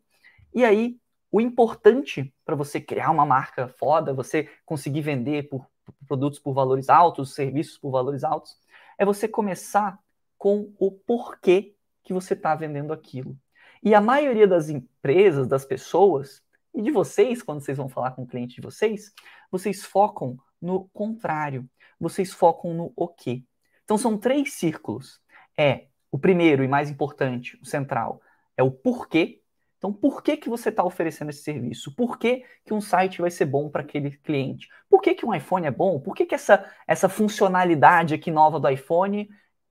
E 0.54 0.64
aí, 0.64 0.98
o 1.32 1.40
importante 1.40 2.34
para 2.46 2.56
você 2.56 2.80
criar 2.82 3.10
uma 3.12 3.26
marca 3.26 3.68
foda, 3.68 4.14
você 4.14 4.50
conseguir 4.66 5.02
vender 5.02 5.50
por, 5.50 5.66
por 5.86 5.94
produtos 6.08 6.40
por 6.40 6.54
valores 6.54 6.90
altos, 6.90 7.34
serviços 7.34 7.78
por 7.78 7.92
valores 7.92 8.24
altos, 8.24 8.58
é 8.98 9.06
você 9.06 9.28
começar 9.28 9.98
com 10.38 10.74
o 10.80 10.92
porquê 10.92 11.76
que 12.04 12.14
você 12.14 12.34
está 12.34 12.56
vendendo 12.56 12.92
aquilo. 12.92 13.38
E 13.84 13.96
a 13.96 14.02
maioria 14.02 14.48
das 14.48 14.70
empresas, 14.70 15.48
das 15.48 15.66
pessoas, 15.66 16.44
e 16.74 16.82
de 16.82 16.92
vocês, 16.92 17.42
quando 17.42 17.62
vocês 17.62 17.78
vão 17.78 17.90
falar 17.90 18.12
com 18.12 18.24
o 18.24 18.28
cliente 18.28 18.56
de 18.56 18.62
vocês, 18.62 19.14
vocês 19.50 19.84
focam 19.84 20.38
no 20.62 20.88
contrário. 20.90 21.68
Vocês 22.00 22.32
focam 22.32 22.74
no 22.74 22.94
o 22.96 23.08
quê. 23.08 23.44
Então 23.84 23.98
são 23.98 24.18
três 24.18 24.54
círculos. 24.54 25.22
É 25.58 25.88
o 26.12 26.20
primeiro 26.20 26.64
e 26.64 26.68
mais 26.68 26.90
importante, 26.90 27.58
o 27.62 27.66
central, 27.66 28.22
é 28.56 28.64
o 28.64 28.72
porquê. 28.72 29.42
Então, 29.78 29.92
por 29.92 30.22
que, 30.22 30.38
que 30.38 30.50
você 30.50 30.70
está 30.70 30.84
oferecendo 30.84 31.30
esse 31.30 31.42
serviço? 31.42 31.96
Por 31.96 32.20
que, 32.20 32.46
que 32.64 32.74
um 32.74 32.82
site 32.82 33.20
vai 33.20 33.32
ser 33.32 33.46
bom 33.46 33.68
para 33.68 33.82
aquele 33.82 34.12
cliente? 34.12 34.70
Por 34.88 35.02
que, 35.02 35.16
que 35.16 35.26
um 35.26 35.34
iPhone 35.34 35.66
é 35.66 35.72
bom? 35.72 36.00
Por 36.00 36.14
que, 36.14 36.26
que 36.26 36.36
essa, 36.36 36.70
essa 36.86 37.10
funcionalidade 37.10 38.14
aqui 38.14 38.30
nova 38.30 38.60
do 38.60 38.70
iPhone 38.70 39.28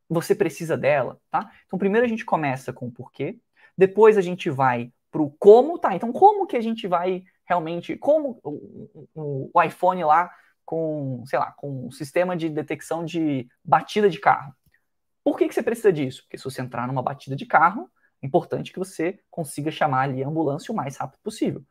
você 0.08 0.34
precisa 0.34 0.76
dela? 0.76 1.20
Tá? 1.30 1.52
Então, 1.66 1.78
primeiro 1.78 2.04
a 2.04 2.08
gente 2.08 2.24
começa 2.24 2.72
com 2.72 2.88
o 2.88 2.90
porquê. 2.90 3.38
Depois 3.76 4.16
a 4.16 4.20
gente 4.20 4.50
vai 4.50 4.92
para 5.10 5.22
o 5.22 5.30
como, 5.30 5.78
tá? 5.78 5.94
Então, 5.94 6.12
como 6.12 6.46
que 6.46 6.56
a 6.56 6.60
gente 6.60 6.86
vai 6.86 7.22
realmente. 7.44 7.96
Como 7.96 8.38
o, 8.42 9.08
o, 9.14 9.50
o 9.52 9.62
iPhone 9.62 10.04
lá 10.04 10.30
com, 10.64 11.24
sei 11.26 11.38
lá, 11.38 11.50
com 11.52 11.86
um 11.86 11.90
sistema 11.90 12.36
de 12.36 12.48
detecção 12.48 13.04
de 13.04 13.48
batida 13.64 14.08
de 14.08 14.20
carro. 14.20 14.54
Por 15.24 15.36
que, 15.36 15.48
que 15.48 15.54
você 15.54 15.62
precisa 15.62 15.92
disso? 15.92 16.22
Porque 16.22 16.38
se 16.38 16.44
você 16.44 16.62
entrar 16.62 16.86
numa 16.86 17.02
batida 17.02 17.34
de 17.34 17.44
carro, 17.44 17.90
é 18.22 18.26
importante 18.26 18.72
que 18.72 18.78
você 18.78 19.18
consiga 19.28 19.70
chamar 19.70 20.02
ali 20.02 20.22
a 20.22 20.28
ambulância 20.28 20.72
o 20.72 20.76
mais 20.76 20.96
rápido 20.96 21.20
possível. 21.22 21.64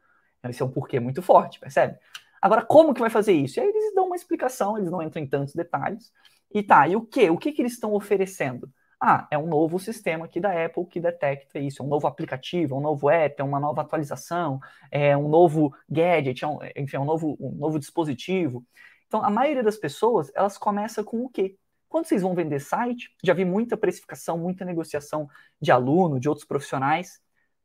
Esse 0.43 0.61
é 0.61 0.65
um 0.65 0.71
porquê 0.71 0.99
muito 0.99 1.21
forte, 1.21 1.59
percebe? 1.59 1.97
Agora, 2.41 2.65
como 2.65 2.93
que 2.93 2.99
vai 2.99 3.09
fazer 3.09 3.33
isso? 3.33 3.59
E 3.59 3.61
aí 3.61 3.69
eles 3.69 3.93
dão 3.93 4.05
uma 4.05 4.15
explicação, 4.15 4.77
eles 4.77 4.91
não 4.91 5.01
entram 5.01 5.21
em 5.21 5.27
tantos 5.27 5.53
detalhes. 5.53 6.11
E 6.53 6.63
tá, 6.63 6.87
e 6.87 6.95
o 6.95 7.01
que? 7.01 7.29
O 7.29 7.37
que, 7.37 7.51
que 7.51 7.61
eles 7.61 7.73
estão 7.73 7.93
oferecendo? 7.93 8.69
Ah, 9.01 9.27
é 9.31 9.37
um 9.37 9.47
novo 9.47 9.79
sistema 9.79 10.25
aqui 10.25 10.41
da 10.41 10.65
Apple 10.65 10.85
que 10.85 10.99
detecta 10.99 11.57
isso, 11.57 11.81
é 11.81 11.85
um 11.85 11.87
novo 11.87 12.05
aplicativo, 12.05 12.75
é 12.75 12.77
um 12.77 12.81
novo 12.81 13.09
app, 13.09 13.39
é 13.39 13.43
uma 13.43 13.59
nova 13.59 13.81
atualização, 13.81 14.59
é 14.91 15.15
um 15.15 15.29
novo 15.29 15.73
gadget, 15.89 16.43
é 16.43 16.47
um, 16.47 16.59
enfim, 16.75 16.97
é 16.97 16.99
um 16.99 17.05
novo, 17.05 17.37
um 17.39 17.51
novo 17.55 17.79
dispositivo. 17.79 18.65
Então, 19.07 19.23
a 19.23 19.29
maioria 19.29 19.63
das 19.63 19.77
pessoas, 19.77 20.29
elas 20.35 20.57
começam 20.57 21.03
com 21.03 21.23
o 21.23 21.29
quê? 21.29 21.55
Quando 21.87 22.05
vocês 22.05 22.21
vão 22.21 22.35
vender 22.35 22.59
site, 22.59 23.15
já 23.23 23.33
vi 23.33 23.45
muita 23.45 23.77
precificação, 23.77 24.37
muita 24.37 24.65
negociação 24.65 25.29
de 25.61 25.71
aluno, 25.71 26.19
de 26.19 26.27
outros 26.27 26.45
profissionais, 26.45 27.21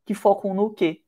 que 0.06 0.14
focam 0.14 0.54
no 0.54 0.72
quê? 0.72 1.02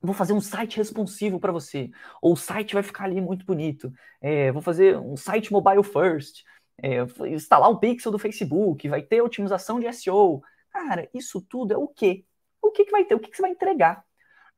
Vou 0.00 0.14
fazer 0.14 0.32
um 0.32 0.40
site 0.40 0.76
responsivo 0.76 1.40
para 1.40 1.50
você, 1.50 1.90
ou 2.22 2.34
o 2.34 2.36
site 2.36 2.74
vai 2.74 2.82
ficar 2.84 3.04
ali 3.04 3.20
muito 3.20 3.44
bonito, 3.44 3.92
é, 4.20 4.52
vou 4.52 4.62
fazer 4.62 4.96
um 4.96 5.16
site 5.16 5.52
mobile 5.52 5.82
first, 5.82 6.44
é, 6.82 6.98
instalar 7.28 7.70
o 7.70 7.78
pixel 7.78 8.12
do 8.12 8.18
Facebook, 8.18 8.88
vai 8.88 9.02
ter 9.02 9.22
otimização 9.22 9.80
de 9.80 9.92
SEO. 9.92 10.42
Cara, 10.70 11.08
isso 11.14 11.40
tudo 11.40 11.74
é 11.74 11.76
o 11.76 11.88
quê? 11.88 12.24
O 12.62 12.70
que, 12.70 12.84
que 12.84 12.90
vai 12.90 13.04
ter? 13.04 13.14
O 13.14 13.20
que, 13.20 13.30
que 13.30 13.36
você 13.36 13.42
vai 13.42 13.50
entregar? 13.52 14.04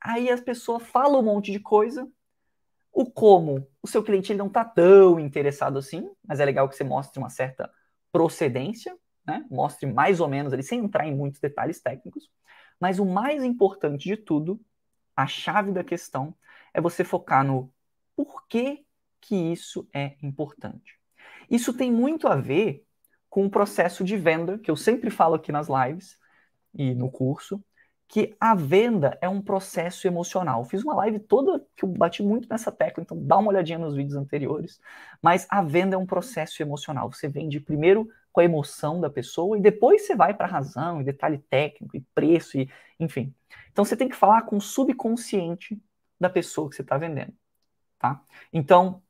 Aí 0.01 0.31
as 0.31 0.41
pessoas 0.41 0.83
falam 0.85 1.21
um 1.21 1.25
monte 1.25 1.53
de 1.53 1.61
coisa, 1.61 2.09
O 2.93 3.11
como, 3.11 3.67
o 3.83 3.87
seu 3.89 4.03
cliente 4.03 4.33
ele 4.33 4.39
não 4.39 4.49
está 4.49 4.65
tão 4.65 5.21
interessado 5.21 5.79
assim, 5.79 6.11
mas 6.25 6.41
é 6.41 6.45
legal 6.45 6.69
que 6.69 6.77
você 6.77 6.85
mostre 6.85 7.19
uma 7.21 7.31
certa 7.31 7.71
procedência, 8.13 8.97
né? 9.27 9.47
mostre 9.51 9.87
mais 9.87 10.21
ou 10.21 10.29
menos 10.29 10.53
ali, 10.53 10.63
sem 10.63 10.81
entrar 10.81 11.07
em 11.07 11.15
muitos 11.15 11.41
detalhes 11.41 11.81
técnicos. 11.81 12.31
Mas 12.81 12.99
o 12.99 13.07
mais 13.07 13.45
importante 13.45 14.09
de 14.09 14.17
tudo, 14.17 14.61
a 15.17 15.27
chave 15.27 15.73
da 15.73 15.85
questão, 15.85 16.35
é 16.75 16.81
você 16.81 17.05
focar 17.05 17.45
no 17.45 17.73
porquê 18.17 18.85
que 19.21 19.37
isso 19.37 19.89
é 19.95 20.17
importante. 20.23 21.00
Isso 21.51 21.73
tem 21.73 21.91
muito 21.91 22.29
a 22.29 22.37
ver 22.37 22.85
com 23.29 23.47
o 23.47 23.51
processo 23.51 24.03
de 24.05 24.17
venda, 24.17 24.59
que 24.59 24.71
eu 24.71 24.77
sempre 24.77 25.11
falo 25.11 25.35
aqui 25.35 25.53
nas 25.53 25.69
lives 25.69 26.19
e 26.75 26.95
no 26.95 27.11
curso, 27.11 27.63
que 28.11 28.37
a 28.41 28.57
venda 28.57 29.17
é 29.21 29.29
um 29.29 29.41
processo 29.41 30.07
emocional. 30.09 30.65
fiz 30.65 30.83
uma 30.83 30.95
live 30.97 31.21
toda 31.21 31.65
que 31.77 31.85
eu 31.85 31.89
bati 31.89 32.25
muito 32.25 32.49
nessa 32.49 32.73
tecla, 32.73 33.05
então 33.05 33.17
dá 33.25 33.39
uma 33.39 33.51
olhadinha 33.51 33.79
nos 33.79 33.95
vídeos 33.95 34.17
anteriores. 34.17 34.81
Mas 35.23 35.47
a 35.49 35.63
venda 35.63 35.95
é 35.95 35.99
um 35.99 36.07
processo 36.07 36.61
emocional. 36.61 37.13
Você 37.13 37.29
vende 37.29 37.61
primeiro 37.61 38.09
com 38.33 38.41
a 38.41 38.45
emoção 38.45 39.01
da 39.01 39.09
pessoa 39.09 39.57
e 39.57 39.61
depois 39.61 40.07
você 40.07 40.17
vai 40.17 40.35
para 40.35 40.47
a 40.47 40.51
razão, 40.51 41.01
e 41.01 41.05
detalhe 41.05 41.39
técnico, 41.39 41.97
e 41.97 42.01
preço, 42.13 42.59
e 42.59 42.69
enfim. 42.99 43.33
Então 43.71 43.85
você 43.85 43.97
tem 43.97 44.09
que 44.09 44.17
falar 44.17 44.43
com 44.43 44.57
o 44.57 44.61
subconsciente 44.61 45.81
da 46.19 46.29
pessoa 46.29 46.69
que 46.69 46.75
você 46.75 46.83
está 46.83 46.99
vendendo. 46.99 47.33
Tá? 47.97 48.21
Então, 48.53 49.03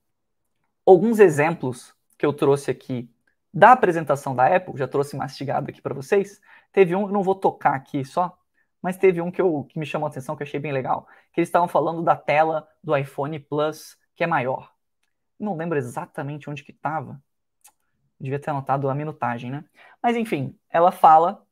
alguns 0.84 1.20
exemplos 1.20 1.94
que 2.20 2.26
eu 2.26 2.34
trouxe 2.34 2.70
aqui 2.70 3.10
da 3.52 3.72
apresentação 3.72 4.36
da 4.36 4.54
Apple, 4.54 4.76
já 4.76 4.86
trouxe 4.86 5.16
mastigado 5.16 5.70
aqui 5.70 5.80
para 5.80 5.94
vocês. 5.94 6.38
Teve 6.70 6.94
um, 6.94 7.08
não 7.08 7.22
vou 7.22 7.34
tocar 7.34 7.74
aqui 7.74 8.04
só, 8.04 8.38
mas 8.82 8.98
teve 8.98 9.22
um 9.22 9.30
que, 9.30 9.40
eu, 9.40 9.64
que 9.64 9.78
me 9.78 9.86
chamou 9.86 10.06
a 10.06 10.10
atenção, 10.10 10.36
que 10.36 10.42
eu 10.42 10.46
achei 10.46 10.60
bem 10.60 10.70
legal, 10.70 11.08
que 11.32 11.40
eles 11.40 11.48
estavam 11.48 11.66
falando 11.66 12.02
da 12.02 12.14
tela 12.14 12.68
do 12.84 12.94
iPhone 12.94 13.38
Plus, 13.38 13.96
que 14.14 14.22
é 14.22 14.26
maior. 14.26 14.70
Não 15.38 15.56
lembro 15.56 15.78
exatamente 15.78 16.50
onde 16.50 16.62
que 16.62 16.72
estava. 16.72 17.18
Devia 18.20 18.38
ter 18.38 18.50
anotado 18.50 18.90
a 18.90 18.94
minutagem, 18.94 19.50
né? 19.50 19.64
Mas 20.02 20.14
enfim, 20.14 20.54
ela 20.68 20.92
fala 20.92 21.42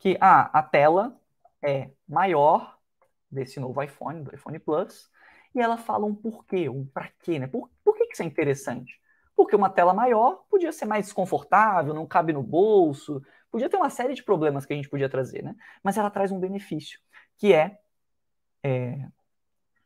que 0.00 0.16
ah, 0.22 0.48
a 0.54 0.62
tela 0.62 1.20
é 1.60 1.90
maior 2.08 2.78
desse 3.30 3.60
novo 3.60 3.82
iPhone, 3.82 4.22
do 4.24 4.34
iPhone 4.34 4.58
Plus, 4.58 5.10
e 5.54 5.60
ela 5.60 5.76
fala 5.76 6.06
um 6.06 6.14
porquê, 6.14 6.66
um 6.66 6.86
para 6.86 7.10
quê, 7.20 7.38
né? 7.38 7.46
Por, 7.46 7.70
por 7.84 7.94
que, 7.94 8.06
que 8.06 8.14
isso 8.14 8.22
é 8.22 8.26
interessante? 8.26 8.98
Porque 9.38 9.56
uma 9.56 9.70
tela 9.70 9.94
maior 9.94 10.42
podia 10.50 10.72
ser 10.72 10.84
mais 10.84 11.06
desconfortável, 11.06 11.94
não 11.94 12.06
cabe 12.06 12.34
no 12.34 12.42
bolso, 12.42 13.22
Podia 13.50 13.68
ter 13.68 13.76
uma 13.76 13.90
série 13.90 14.14
de 14.14 14.22
problemas 14.22 14.66
que 14.66 14.72
a 14.72 14.76
gente 14.76 14.88
podia 14.88 15.08
trazer, 15.08 15.42
né? 15.42 15.56
Mas 15.82 15.96
ela 15.96 16.10
traz 16.10 16.30
um 16.30 16.38
benefício, 16.38 17.00
que 17.36 17.52
é, 17.52 17.78
é 18.62 19.08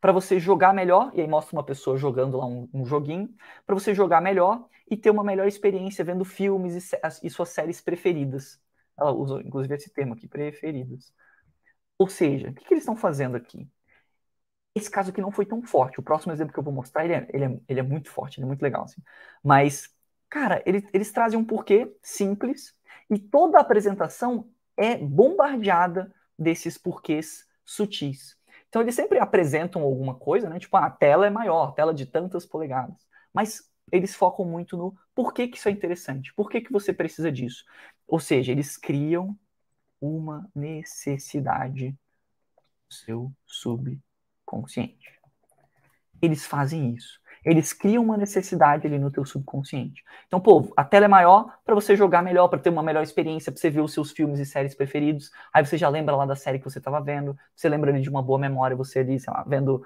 para 0.01 0.13
você 0.13 0.41
jogar 0.41 0.75
melhor, 0.75 1.13
e 1.15 1.21
aí 1.21 1.29
mostra 1.29 1.57
uma 1.57 1.65
pessoa 1.65 1.97
jogando 1.97 2.37
lá 2.39 2.47
um, 2.47 2.69
um 2.75 2.85
joguinho, 2.85 3.33
para 3.65 3.75
você 3.75 3.95
jogar 3.95 4.21
melhor 4.21 4.69
e 4.91 4.97
ter 4.97 5.11
uma 5.11 5.23
melhor 5.23 5.47
experiência 5.47 6.05
vendo 6.05 6.25
filmes 6.25 6.93
e, 6.93 6.99
e 7.23 7.31
suas 7.31 7.51
séries 7.51 7.81
preferidas. 7.81 8.61
Ela 8.99 9.13
usa, 9.13 9.41
inclusive, 9.45 9.75
esse 9.77 9.91
termo 9.91 10.15
aqui, 10.15 10.27
preferidas. 10.27 11.15
Ou 11.97 12.09
seja, 12.09 12.51
o 12.51 12.55
que, 12.55 12.65
que 12.65 12.75
eles 12.75 12.83
estão 12.83 12.97
fazendo 12.97 13.37
aqui? 13.37 13.69
Esse 14.75 14.91
caso 14.91 15.11
aqui 15.11 15.21
não 15.21 15.31
foi 15.31 15.45
tão 15.45 15.63
forte. 15.63 16.01
O 16.01 16.03
próximo 16.03 16.33
exemplo 16.33 16.53
que 16.53 16.59
eu 16.59 16.65
vou 16.65 16.73
mostrar, 16.73 17.05
ele 17.05 17.15
é, 17.15 17.29
ele 17.33 17.45
é, 17.45 17.61
ele 17.69 17.81
é 17.81 17.83
muito 17.83 18.11
forte, 18.11 18.39
ele 18.39 18.45
é 18.45 18.49
muito 18.49 18.63
legal. 18.63 18.85
Assim. 18.85 19.03
Mas, 19.43 19.91
cara, 20.31 20.63
ele, 20.65 20.87
eles 20.93 21.13
trazem 21.13 21.39
um 21.39 21.45
porquê 21.45 21.95
simples, 22.03 22.75
e 23.11 23.19
toda 23.19 23.59
a 23.59 23.61
apresentação 23.61 24.49
é 24.77 24.97
bombardeada 24.97 26.13
desses 26.39 26.79
porquês 26.79 27.47
sutis. 27.65 28.37
Então 28.69 28.81
eles 28.81 28.95
sempre 28.95 29.19
apresentam 29.19 29.83
alguma 29.83 30.15
coisa, 30.15 30.49
né? 30.49 30.59
Tipo, 30.59 30.77
ah, 30.79 30.87
a 30.87 30.91
tela 30.91 31.27
é 31.27 31.31
maior, 31.31 31.75
tela 31.75 31.93
de 31.93 32.07
tantas 32.07 32.47
polegadas. 32.47 33.07
Mas 33.33 33.71
eles 33.91 34.15
focam 34.15 34.47
muito 34.47 34.77
no 34.77 34.97
por 35.15 35.35
que, 35.35 35.43
isso 35.45 35.69
é 35.69 35.73
interessante, 35.73 36.33
por 36.35 36.49
que, 36.49 36.63
que 36.63 36.73
você 36.73 36.93
precisa 36.93 37.31
disso. 37.31 37.65
Ou 38.07 38.19
seja, 38.19 38.51
eles 38.51 38.79
criam 38.79 39.39
uma 40.01 40.51
necessidade 40.55 41.91
no 41.91 42.93
seu 42.95 43.33
subconsciente. 43.45 44.12
Eles 46.21 46.47
fazem 46.47 46.95
isso. 46.95 47.21
Eles 47.45 47.73
criam 47.73 48.05
uma 48.05 48.17
necessidade 48.17 48.87
ali 48.87 48.99
no 48.99 49.11
teu 49.11 49.25
subconsciente. 49.25 50.05
Então, 50.29 50.41
pô, 50.41 50.73
a 50.77 50.85
tela 50.85 51.07
é 51.07 51.09
maior 51.09 51.59
para 51.65 51.75
você 51.75 51.97
jogar 51.97 52.23
melhor, 52.23 52.47
para 52.49 52.61
ter 52.61 52.71
uma 52.71 52.83
melhor 52.83 53.03
experiência, 53.03 53.51
para 53.51 53.61
você 53.61 53.69
ver 53.69 53.81
os 53.81 53.93
seus 53.93 54.13
filmes 54.13 54.39
e 54.39 54.47
séries 54.47 54.75
preferidos. 54.75 55.31
Aí 55.53 55.65
você 55.65 55.77
já 55.77 55.89
lembra 55.89 56.15
lá 56.15 56.25
da 56.25 56.37
série 56.37 56.59
que 56.59 56.65
você 56.65 56.79
estava 56.79 57.01
vendo, 57.01 57.37
você 57.55 57.69
lembra 57.69 57.91
ali 57.91 58.01
de 58.01 58.09
uma 58.09 58.23
boa 58.23 58.39
memória, 58.39 58.77
você 58.77 59.01
ali, 59.01 59.19
sei 59.19 59.33
lá, 59.33 59.45
vendo 59.45 59.85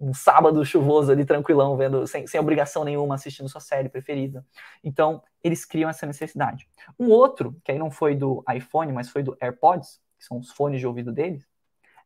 um 0.00 0.14
sábado 0.14 0.64
chuvoso 0.64 1.10
ali, 1.10 1.24
tranquilão, 1.24 1.76
vendo, 1.76 2.06
sem, 2.06 2.26
sem 2.26 2.40
obrigação 2.40 2.84
nenhuma, 2.84 3.16
assistindo 3.16 3.48
sua 3.48 3.60
série 3.60 3.88
preferida. 3.88 4.44
Então, 4.82 5.22
eles 5.42 5.64
criam 5.64 5.90
essa 5.90 6.06
necessidade. 6.06 6.68
Um 6.98 7.10
outro, 7.10 7.56
que 7.64 7.72
aí 7.72 7.78
não 7.78 7.90
foi 7.90 8.14
do 8.14 8.42
iPhone, 8.54 8.92
mas 8.92 9.10
foi 9.10 9.22
do 9.22 9.36
AirPods, 9.40 10.00
que 10.18 10.24
são 10.24 10.38
os 10.38 10.50
fones 10.52 10.80
de 10.80 10.86
ouvido 10.86 11.12
deles, 11.12 11.46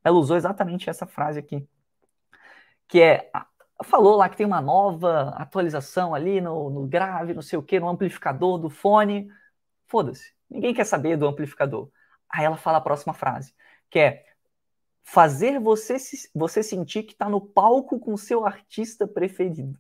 ela 0.07 0.19
usou 0.19 0.37
exatamente 0.37 0.89
essa 0.89 1.05
frase 1.05 1.41
aqui, 1.41 1.69
que 2.87 3.03
é 3.03 3.29
falou 3.83 4.15
lá 4.15 4.29
que 4.29 4.37
tem 4.37 4.47
uma 4.47 4.61
nova 4.61 5.31
atualização 5.31 6.15
ali 6.15 6.41
no, 6.41 6.71
no 6.71 6.87
grave, 6.87 7.35
não 7.35 7.43
sei 7.43 7.59
o 7.59 7.63
que, 7.63 7.81
no 7.81 7.89
amplificador 7.89 8.57
do 8.57 8.71
fone. 8.71 9.29
Foda-se, 9.89 10.33
ninguém 10.49 10.73
quer 10.73 10.85
saber 10.85 11.17
do 11.17 11.27
amplificador. 11.27 11.91
Aí 12.31 12.45
ela 12.45 12.57
fala 12.57 12.79
a 12.79 12.81
próxima 12.81 13.13
frase, 13.13 13.53
que 13.91 13.99
é 13.99 14.25
fazer 15.03 15.59
você, 15.59 15.99
se, 15.99 16.31
você 16.33 16.63
sentir 16.63 17.03
que 17.03 17.13
está 17.13 17.29
no 17.29 17.41
palco 17.41 17.99
com 17.99 18.17
seu 18.17 18.47
artista 18.47 19.09
preferido. 19.09 19.77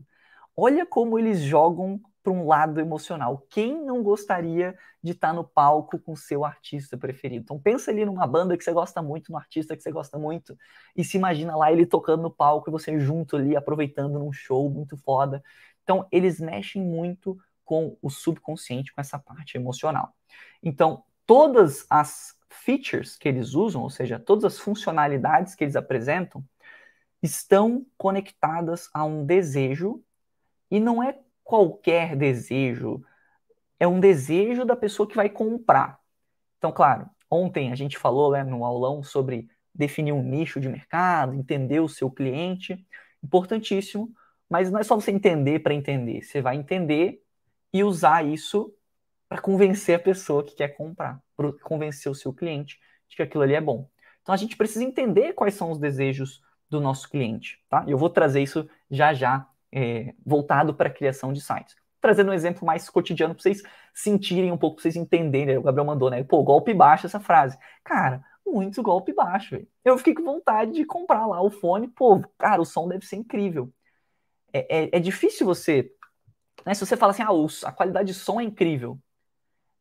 Olha 0.56 0.84
como 0.84 1.20
eles 1.20 1.40
jogam 1.40 2.00
para 2.26 2.32
um 2.32 2.44
lado 2.44 2.80
emocional. 2.80 3.46
Quem 3.48 3.80
não 3.84 4.02
gostaria 4.02 4.76
de 5.00 5.12
estar 5.12 5.32
no 5.32 5.44
palco 5.44 5.96
com 5.96 6.16
seu 6.16 6.44
artista 6.44 6.98
preferido? 6.98 7.44
Então 7.44 7.56
pensa 7.56 7.92
ali 7.92 8.04
numa 8.04 8.26
banda 8.26 8.56
que 8.56 8.64
você 8.64 8.72
gosta 8.72 9.00
muito, 9.00 9.30
no 9.30 9.38
artista 9.38 9.76
que 9.76 9.82
você 9.82 9.92
gosta 9.92 10.18
muito, 10.18 10.58
e 10.96 11.04
se 11.04 11.16
imagina 11.16 11.54
lá 11.54 11.70
ele 11.70 11.86
tocando 11.86 12.24
no 12.24 12.30
palco 12.30 12.68
e 12.68 12.72
você 12.72 12.98
junto 12.98 13.36
ali 13.36 13.56
aproveitando 13.56 14.18
num 14.18 14.32
show 14.32 14.68
muito 14.68 14.96
foda. 14.96 15.40
Então 15.84 16.08
eles 16.10 16.40
mexem 16.40 16.82
muito 16.82 17.38
com 17.64 17.96
o 18.02 18.10
subconsciente, 18.10 18.92
com 18.92 19.00
essa 19.00 19.20
parte 19.20 19.56
emocional. 19.56 20.12
Então 20.60 21.04
todas 21.24 21.86
as 21.88 22.34
features 22.50 23.16
que 23.16 23.28
eles 23.28 23.54
usam, 23.54 23.82
ou 23.82 23.90
seja, 23.90 24.18
todas 24.18 24.44
as 24.44 24.58
funcionalidades 24.58 25.54
que 25.54 25.62
eles 25.62 25.76
apresentam, 25.76 26.44
estão 27.22 27.86
conectadas 27.96 28.90
a 28.92 29.04
um 29.04 29.24
desejo 29.24 30.02
e 30.68 30.80
não 30.80 31.00
é 31.00 31.20
qualquer 31.46 32.16
desejo, 32.16 33.00
é 33.78 33.86
um 33.86 34.00
desejo 34.00 34.64
da 34.64 34.74
pessoa 34.74 35.08
que 35.08 35.14
vai 35.14 35.28
comprar. 35.28 35.98
Então, 36.58 36.72
claro, 36.72 37.08
ontem 37.30 37.70
a 37.70 37.76
gente 37.76 37.96
falou 37.96 38.32
né, 38.32 38.42
no 38.42 38.64
aulão 38.64 39.00
sobre 39.00 39.48
definir 39.72 40.12
um 40.12 40.22
nicho 40.22 40.58
de 40.58 40.68
mercado, 40.68 41.34
entender 41.34 41.78
o 41.78 41.88
seu 41.88 42.10
cliente, 42.10 42.84
importantíssimo, 43.22 44.12
mas 44.50 44.72
não 44.72 44.80
é 44.80 44.82
só 44.82 44.96
você 44.96 45.12
entender 45.12 45.60
para 45.60 45.72
entender, 45.72 46.22
você 46.22 46.42
vai 46.42 46.56
entender 46.56 47.22
e 47.72 47.84
usar 47.84 48.26
isso 48.26 48.74
para 49.28 49.40
convencer 49.40 49.96
a 49.96 50.02
pessoa 50.02 50.42
que 50.42 50.56
quer 50.56 50.68
comprar, 50.76 51.20
para 51.36 51.52
convencer 51.62 52.10
o 52.10 52.14
seu 52.14 52.32
cliente 52.32 52.80
de 53.08 53.14
que 53.14 53.22
aquilo 53.22 53.44
ali 53.44 53.54
é 53.54 53.60
bom. 53.60 53.88
Então 54.22 54.34
a 54.34 54.38
gente 54.38 54.56
precisa 54.56 54.84
entender 54.84 55.32
quais 55.34 55.54
são 55.54 55.70
os 55.70 55.78
desejos 55.78 56.42
do 56.68 56.80
nosso 56.80 57.08
cliente, 57.08 57.60
tá? 57.68 57.84
Eu 57.86 57.98
vou 57.98 58.10
trazer 58.10 58.42
isso 58.42 58.68
já 58.90 59.14
já 59.14 59.48
é, 59.76 60.14
voltado 60.24 60.72
para 60.72 60.88
a 60.88 60.92
criação 60.92 61.34
de 61.34 61.40
sites. 61.42 61.76
Trazendo 62.00 62.30
um 62.30 62.34
exemplo 62.34 62.64
mais 62.64 62.88
cotidiano 62.88 63.34
para 63.34 63.42
vocês 63.42 63.62
sentirem 63.92 64.50
um 64.50 64.56
pouco, 64.56 64.76
para 64.76 64.84
vocês 64.84 64.96
entenderem. 64.96 65.58
O 65.58 65.62
Gabriel 65.62 65.84
mandou, 65.84 66.08
né? 66.08 66.24
Pô, 66.24 66.42
golpe 66.42 66.72
baixo 66.72 67.04
essa 67.04 67.20
frase. 67.20 67.58
Cara, 67.84 68.24
muito 68.46 68.82
golpe 68.82 69.12
baixo. 69.12 69.50
Véio. 69.50 69.68
Eu 69.84 69.98
fiquei 69.98 70.14
com 70.14 70.24
vontade 70.24 70.72
de 70.72 70.84
comprar 70.86 71.26
lá 71.26 71.42
o 71.42 71.50
fone. 71.50 71.88
Pô, 71.88 72.22
cara, 72.38 72.62
o 72.62 72.64
som 72.64 72.88
deve 72.88 73.04
ser 73.04 73.16
incrível. 73.16 73.70
É, 74.50 74.84
é, 74.84 74.96
é 74.96 74.98
difícil 74.98 75.44
você. 75.44 75.92
Né, 76.64 76.72
se 76.72 76.84
você 76.86 76.96
fala 76.96 77.12
assim, 77.12 77.22
ah, 77.22 77.68
a 77.68 77.72
qualidade 77.72 78.08
de 78.08 78.14
som 78.14 78.40
é 78.40 78.44
incrível. 78.44 78.98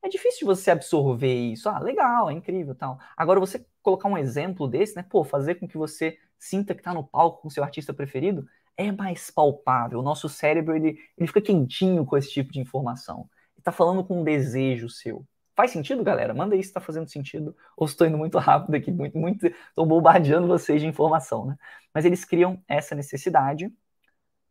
É 0.04 0.10
difícil 0.10 0.46
você 0.46 0.72
absorver 0.72 1.34
isso. 1.34 1.70
Ah, 1.70 1.80
legal, 1.80 2.30
é 2.30 2.34
incrível 2.34 2.76
tal. 2.76 3.00
Agora, 3.16 3.40
você 3.40 3.66
colocar 3.82 4.10
um 4.10 4.18
exemplo 4.18 4.68
desse, 4.68 4.96
né? 4.96 5.06
Pô, 5.10 5.24
fazer 5.24 5.56
com 5.56 5.68
que 5.68 5.78
você 5.78 6.18
sinta 6.38 6.74
que 6.76 6.82
está 6.82 6.94
no 6.94 7.04
palco 7.04 7.42
com 7.42 7.50
seu 7.50 7.64
artista 7.64 7.94
preferido, 7.94 8.46
é 8.78 8.92
mais 8.92 9.32
palpável. 9.32 10.00
O 10.00 10.04
nosso 10.04 10.28
cérebro 10.30 10.76
ele, 10.76 11.00
ele 11.18 11.28
fica 11.28 11.42
quentinho 11.42 12.06
com 12.06 12.18
esse 12.18 12.30
tipo 12.32 12.52
de 12.52 12.60
informação. 12.60 13.30
Está 13.58 13.72
falando 13.72 14.04
com 14.04 14.22
um 14.22 14.24
desejo 14.24 14.90
seu. 14.90 15.26
Faz 15.56 15.72
sentido, 15.72 16.04
galera? 16.04 16.34
Manda 16.34 16.56
aí 16.56 16.62
se 16.62 16.70
está 16.70 16.82
fazendo 16.82 17.08
sentido 17.10 17.56
ou 17.78 17.88
estou 17.88 18.06
indo 18.06 18.18
muito 18.18 18.38
rápido 18.38 18.76
aqui, 18.76 18.92
muito, 18.92 19.18
muito, 19.18 19.48
estou 19.48 19.86
bombardeando 19.86 20.48
vocês 20.48 20.82
de 20.82 20.88
informação, 20.88 21.46
né? 21.46 21.58
Mas 21.94 22.06
eles 22.06 22.26
criam 22.26 22.62
essa 22.68 22.94
necessidade. 22.94 23.72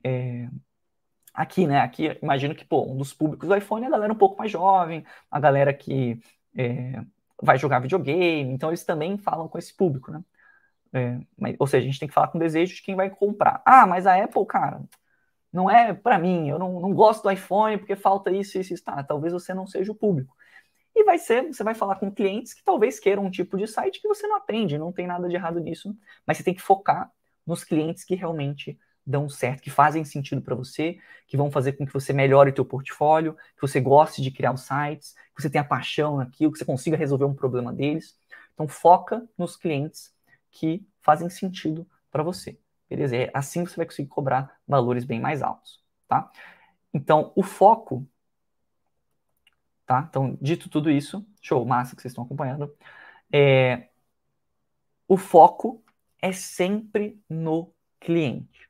É... 0.03 0.49
Aqui, 1.35 1.67
né? 1.67 1.81
Aqui, 1.81 2.19
imagino 2.23 2.55
que, 2.55 2.65
pô, 2.65 2.85
um 2.91 2.97
dos 2.97 3.13
públicos 3.13 3.49
do 3.49 3.57
iPhone 3.57 3.85
é 3.85 3.89
a 3.89 3.91
galera 3.91 4.13
um 4.13 4.17
pouco 4.17 4.39
mais 4.39 4.51
jovem, 4.51 5.05
a 5.31 5.41
galera 5.41 5.75
que 5.75 6.21
é, 6.57 7.03
vai 7.43 7.59
jogar 7.59 7.81
videogame, 7.81 8.53
então 8.53 8.71
eles 8.71 8.85
também 8.85 9.19
falam 9.19 9.49
com 9.49 9.59
esse 9.59 9.75
público, 9.75 10.11
né? 10.13 10.23
É, 10.95 11.19
mas, 11.37 11.57
ou 11.59 11.67
seja, 11.67 11.85
a 11.85 11.91
gente 11.91 11.99
tem 11.99 12.09
que 12.09 12.15
falar 12.15 12.29
com 12.29 12.39
desejo 12.39 12.77
de 12.77 12.83
quem 12.83 12.95
vai 12.95 13.11
comprar. 13.11 13.61
Ah, 13.67 13.85
mas 13.85 14.07
a 14.07 14.23
Apple, 14.23 14.47
cara, 14.47 14.81
não 15.53 15.69
é 15.69 15.93
para 15.93 16.19
mim, 16.21 16.49
eu 16.49 16.59
não, 16.59 16.81
não 16.81 16.95
gosto 16.95 17.25
do 17.25 17.31
iPhone 17.33 17.79
porque 17.79 17.97
falta 17.97 18.31
isso, 18.31 18.59
isso, 18.59 18.75
isso. 18.75 18.85
Tá, 18.85 19.03
talvez 19.03 19.33
você 19.33 19.53
não 19.53 19.67
seja 19.67 19.91
o 19.91 19.95
público. 19.95 20.37
E 20.95 21.05
vai 21.05 21.19
ser, 21.19 21.43
você 21.53 21.65
vai 21.65 21.75
falar 21.75 21.97
com 21.97 22.13
clientes 22.13 22.55
que 22.55 22.63
talvez 22.65 23.01
queiram 23.01 23.25
um 23.25 23.31
tipo 23.31 23.57
de 23.57 23.67
site 23.67 24.01
que 24.01 24.07
você 24.07 24.29
não 24.29 24.37
atende, 24.37 24.79
não 24.79 24.93
tem 24.93 25.07
nada 25.09 25.29
de 25.29 25.35
errado 25.35 25.59
nisso, 25.59 25.97
mas 26.25 26.37
você 26.37 26.45
tem 26.45 26.55
que 26.55 26.63
focar 26.63 27.11
nos 27.45 27.65
clientes 27.65 28.05
que 28.05 28.15
realmente 28.15 28.79
dão 29.05 29.29
certo, 29.29 29.63
que 29.63 29.71
fazem 29.71 30.05
sentido 30.05 30.41
para 30.41 30.55
você, 30.55 30.97
que 31.27 31.37
vão 31.37 31.51
fazer 31.51 31.73
com 31.73 31.85
que 31.85 31.93
você 31.93 32.13
melhore 32.13 32.51
o 32.51 32.55
teu 32.55 32.65
portfólio, 32.65 33.35
que 33.57 33.61
você 33.61 33.81
goste 33.81 34.23
de 34.23 34.31
criar 34.31 34.53
os 34.53 34.63
sites, 34.63 35.15
que 35.35 35.43
você 35.43 35.51
tenha 35.51 35.65
paixão 35.65 36.19
naquilo, 36.19 36.53
que 36.53 36.59
você 36.59 36.65
consiga 36.65 36.97
resolver 36.97 37.25
um 37.25 37.35
problema 37.35 37.73
deles. 37.73 38.17
Então 38.55 38.69
foca 38.69 39.29
nos 39.37 39.57
clientes 39.57 40.14
que 40.55 40.87
fazem 41.03 41.29
sentido 41.29 41.87
para 42.11 42.23
você. 42.23 42.59
Beleza? 42.89 43.17
É 43.17 43.31
assim 43.35 43.67
você 43.67 43.77
vai 43.77 43.87
conseguir 43.87 44.09
cobrar 44.09 44.59
valores 44.67 45.05
bem 45.05 45.21
mais 45.21 45.43
altos, 45.43 45.83
tá? 46.09 46.31
Então, 46.93 47.33
o 47.35 47.43
foco 47.43 48.07
tá? 49.87 50.07
Então, 50.09 50.37
dito 50.41 50.69
tudo 50.69 50.91
isso, 50.91 51.27
show, 51.41 51.65
massa 51.65 51.95
que 51.95 52.03
vocês 52.03 52.13
estão 52.13 52.25
acompanhando. 52.25 52.75
É, 53.33 53.89
o 55.07 55.17
foco 55.17 55.83
é 56.21 56.33
sempre 56.33 57.21
no 57.29 57.73
cliente. 58.01 58.69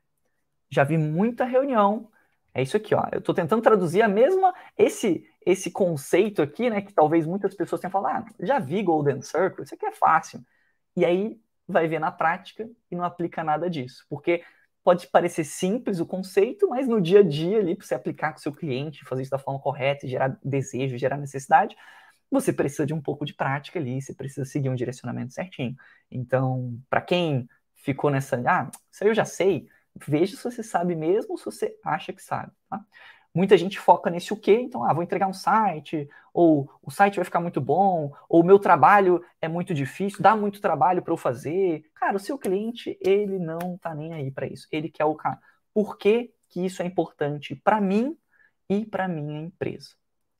Já 0.69 0.83
vi 0.83 0.97
muita 0.97 1.45
reunião. 1.45 2.09
É 2.53 2.61
isso 2.61 2.77
aqui, 2.77 2.95
ó. 2.95 3.03
Eu 3.11 3.19
estou 3.19 3.35
tentando 3.35 3.61
traduzir 3.61 4.01
a 4.01 4.07
mesma 4.07 4.53
esse 4.77 5.29
esse 5.45 5.69
conceito 5.69 6.41
aqui, 6.41 6.69
né? 6.69 6.81
Que 6.81 6.91
talvez 6.93 7.25
muitas 7.25 7.53
pessoas 7.55 7.79
tenham 7.79 7.91
falado, 7.91 8.25
ah, 8.27 8.33
já 8.39 8.57
vi 8.57 8.81
Golden 8.81 9.21
Circle, 9.21 9.63
isso 9.63 9.75
aqui 9.75 9.85
é 9.85 9.91
fácil. 9.91 10.43
E 10.95 11.05
aí 11.05 11.39
vai 11.67 11.87
ver 11.87 11.99
na 11.99 12.11
prática 12.11 12.69
e 12.91 12.95
não 12.95 13.03
aplica 13.03 13.43
nada 13.43 13.69
disso, 13.69 14.05
porque 14.09 14.43
pode 14.83 15.07
parecer 15.07 15.43
simples 15.43 15.99
o 15.99 16.05
conceito, 16.05 16.67
mas 16.69 16.87
no 16.87 17.01
dia 17.01 17.21
a 17.21 17.23
dia 17.23 17.57
ali, 17.59 17.75
para 17.75 17.85
você 17.85 17.95
aplicar 17.95 18.31
com 18.31 18.37
o 18.37 18.41
seu 18.41 18.53
cliente, 18.53 19.03
fazer 19.05 19.23
isso 19.23 19.31
da 19.31 19.39
forma 19.39 19.59
correta, 19.59 20.07
gerar 20.07 20.37
desejo, 20.43 20.97
gerar 20.97 21.17
necessidade, 21.17 21.75
você 22.29 22.53
precisa 22.53 22.85
de 22.85 22.93
um 22.93 23.01
pouco 23.01 23.25
de 23.25 23.33
prática 23.33 23.79
ali, 23.79 24.01
você 24.01 24.13
precisa 24.13 24.45
seguir 24.45 24.69
um 24.69 24.75
direcionamento 24.75 25.33
certinho. 25.33 25.75
Então, 26.11 26.79
para 26.89 27.01
quem 27.01 27.47
ficou 27.75 28.11
nessa, 28.11 28.35
ah, 28.47 28.69
isso 28.91 29.03
aí 29.03 29.09
eu 29.09 29.15
já 29.15 29.25
sei, 29.25 29.67
veja 30.07 30.35
se 30.35 30.43
você 30.43 30.61
sabe 30.61 30.95
mesmo 30.95 31.31
ou 31.31 31.37
se 31.37 31.45
você 31.45 31.75
acha 31.83 32.13
que 32.13 32.21
sabe, 32.21 32.51
tá? 32.69 32.83
Muita 33.35 33.57
gente 33.57 33.77
foca 33.77 34.09
nesse 34.09 34.31
o 34.31 34.37
quê? 34.37 34.53
Então, 34.61 34.85
ah, 34.85 34.93
vou 34.93 35.03
entregar 35.03 35.27
um 35.27 35.33
site, 35.33 36.09
ou 36.33 36.69
o 36.81 36.89
site 36.89 37.17
vai 37.17 37.25
ficar 37.25 37.41
muito 37.41 37.59
bom, 37.59 38.13
ou 38.29 38.39
o 38.39 38.45
meu 38.45 38.57
trabalho 38.57 39.21
é 39.41 39.47
muito 39.49 39.73
difícil, 39.73 40.21
dá 40.21 40.37
muito 40.37 40.61
trabalho 40.61 41.01
para 41.01 41.11
eu 41.11 41.17
fazer. 41.17 41.83
Cara, 41.95 42.15
o 42.15 42.19
seu 42.19 42.37
cliente, 42.37 42.97
ele 43.01 43.37
não 43.37 43.77
tá 43.77 43.93
nem 43.93 44.13
aí 44.13 44.31
para 44.31 44.47
isso. 44.47 44.69
Ele 44.71 44.89
quer 44.89 45.03
o 45.03 45.15
cara. 45.15 45.37
Por 45.73 45.97
que, 45.97 46.33
que 46.47 46.65
isso 46.65 46.81
é 46.81 46.85
importante 46.85 47.55
para 47.55 47.81
mim 47.81 48.17
e 48.69 48.85
para 48.85 49.05
minha 49.05 49.41
empresa? 49.41 49.89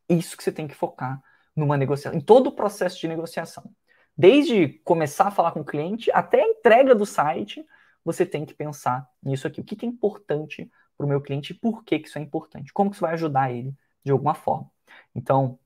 Isso 0.08 0.38
que 0.38 0.44
você 0.44 0.52
tem 0.52 0.66
que 0.66 0.74
focar 0.74 1.22
numa 1.54 1.76
negociação, 1.76 2.18
em 2.18 2.22
todo 2.22 2.48
o 2.48 2.52
processo 2.54 2.98
de 2.98 3.10
negociação. 3.10 3.70
Desde 4.18 4.70
começar 4.86 5.28
a 5.28 5.32
falar 5.32 5.52
com 5.52 5.60
o 5.60 5.66
cliente 5.66 6.10
até 6.12 6.42
a 6.42 6.48
entrega 6.48 6.96
do 6.96 7.06
site, 7.06 7.66
você 8.06 8.26
tem 8.26 8.46
que 8.46 8.54
pensar 8.54 9.06
nisso 9.22 9.48
aqui. 9.48 9.60
O 9.60 9.64
que, 9.66 9.76
que 9.76 9.86
é 9.86 9.90
importante 9.90 10.72
para 10.98 11.06
o 11.06 11.10
meu 11.10 11.22
cliente 11.22 11.54
e 11.54 11.56
por 11.56 11.84
que, 11.84 12.00
que 12.00 12.08
isso 12.08 12.18
é 12.18 12.22
importante. 12.22 12.74
Como 12.74 12.90
que 12.90 12.96
isso 12.96 13.02
vai 13.02 13.14
ajudar 13.14 13.52
ele 13.52 13.74
de 14.04 14.12
alguma 14.12 14.34
forma. 14.34 14.70
Então, 15.14 15.60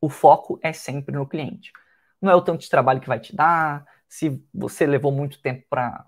o 0.00 0.08
foco 0.08 0.58
é 0.62 0.72
sempre 0.72 1.14
no 1.14 1.26
cliente. 1.26 1.72
Não 2.20 2.30
é 2.30 2.34
o 2.34 2.42
tanto 2.42 2.60
de 2.60 2.70
trabalho 2.70 3.00
que 3.00 3.08
vai 3.08 3.20
te 3.20 3.34
dar, 3.34 3.84
se 4.08 4.42
você 4.54 4.86
levou 4.86 5.12
muito 5.12 5.40
tempo 5.40 5.66
para 5.68 6.06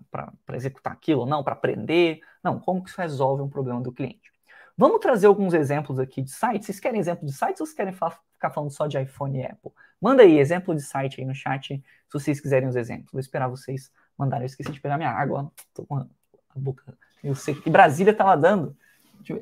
executar 0.55 0.93
aquilo 0.93 1.21
ou 1.21 1.27
não, 1.27 1.43
para 1.43 1.53
aprender. 1.55 2.21
Não, 2.43 2.59
como 2.59 2.83
que 2.83 2.91
isso 2.91 3.01
resolve 3.01 3.43
um 3.43 3.49
problema 3.49 3.81
do 3.81 3.93
cliente. 3.93 4.33
Vamos 4.77 5.01
trazer 5.01 5.27
alguns 5.27 5.55
exemplos 5.55 5.99
aqui 5.99 6.23
de 6.23 6.31
sites. 6.31 6.67
Vocês 6.67 6.81
querem 6.81 7.01
exemplo 7.01 7.27
de 7.27 7.33
sites 7.33 7.61
ou 7.61 7.67
vocês 7.67 7.77
querem 7.77 7.93
ficar 7.93 8.51
falando 8.51 8.71
só 8.71 8.87
de 8.87 9.01
iPhone 9.01 9.39
e 9.39 9.45
Apple? 9.45 9.73
Manda 10.01 10.23
aí 10.23 10.39
exemplo 10.39 10.75
de 10.75 10.83
site 10.83 11.21
aí 11.21 11.27
no 11.27 11.35
chat, 11.35 11.75
se 11.75 12.13
vocês 12.13 12.41
quiserem 12.41 12.69
os 12.69 12.77
exemplos. 12.77 13.11
Vou 13.11 13.21
esperar 13.21 13.49
vocês 13.49 13.91
mandarem. 14.17 14.45
Eu 14.45 14.47
esqueci 14.47 14.71
de 14.71 14.81
pegar 14.81 14.97
minha 14.97 15.11
água. 15.11 15.51
Tô 15.75 15.85
com 15.85 15.97
a 15.97 16.07
boca 16.55 16.97
eu 17.23 17.35
sei 17.35 17.55
que 17.55 17.71
Brasília 17.71 18.13
estava 18.13 18.37
dando. 18.37 18.77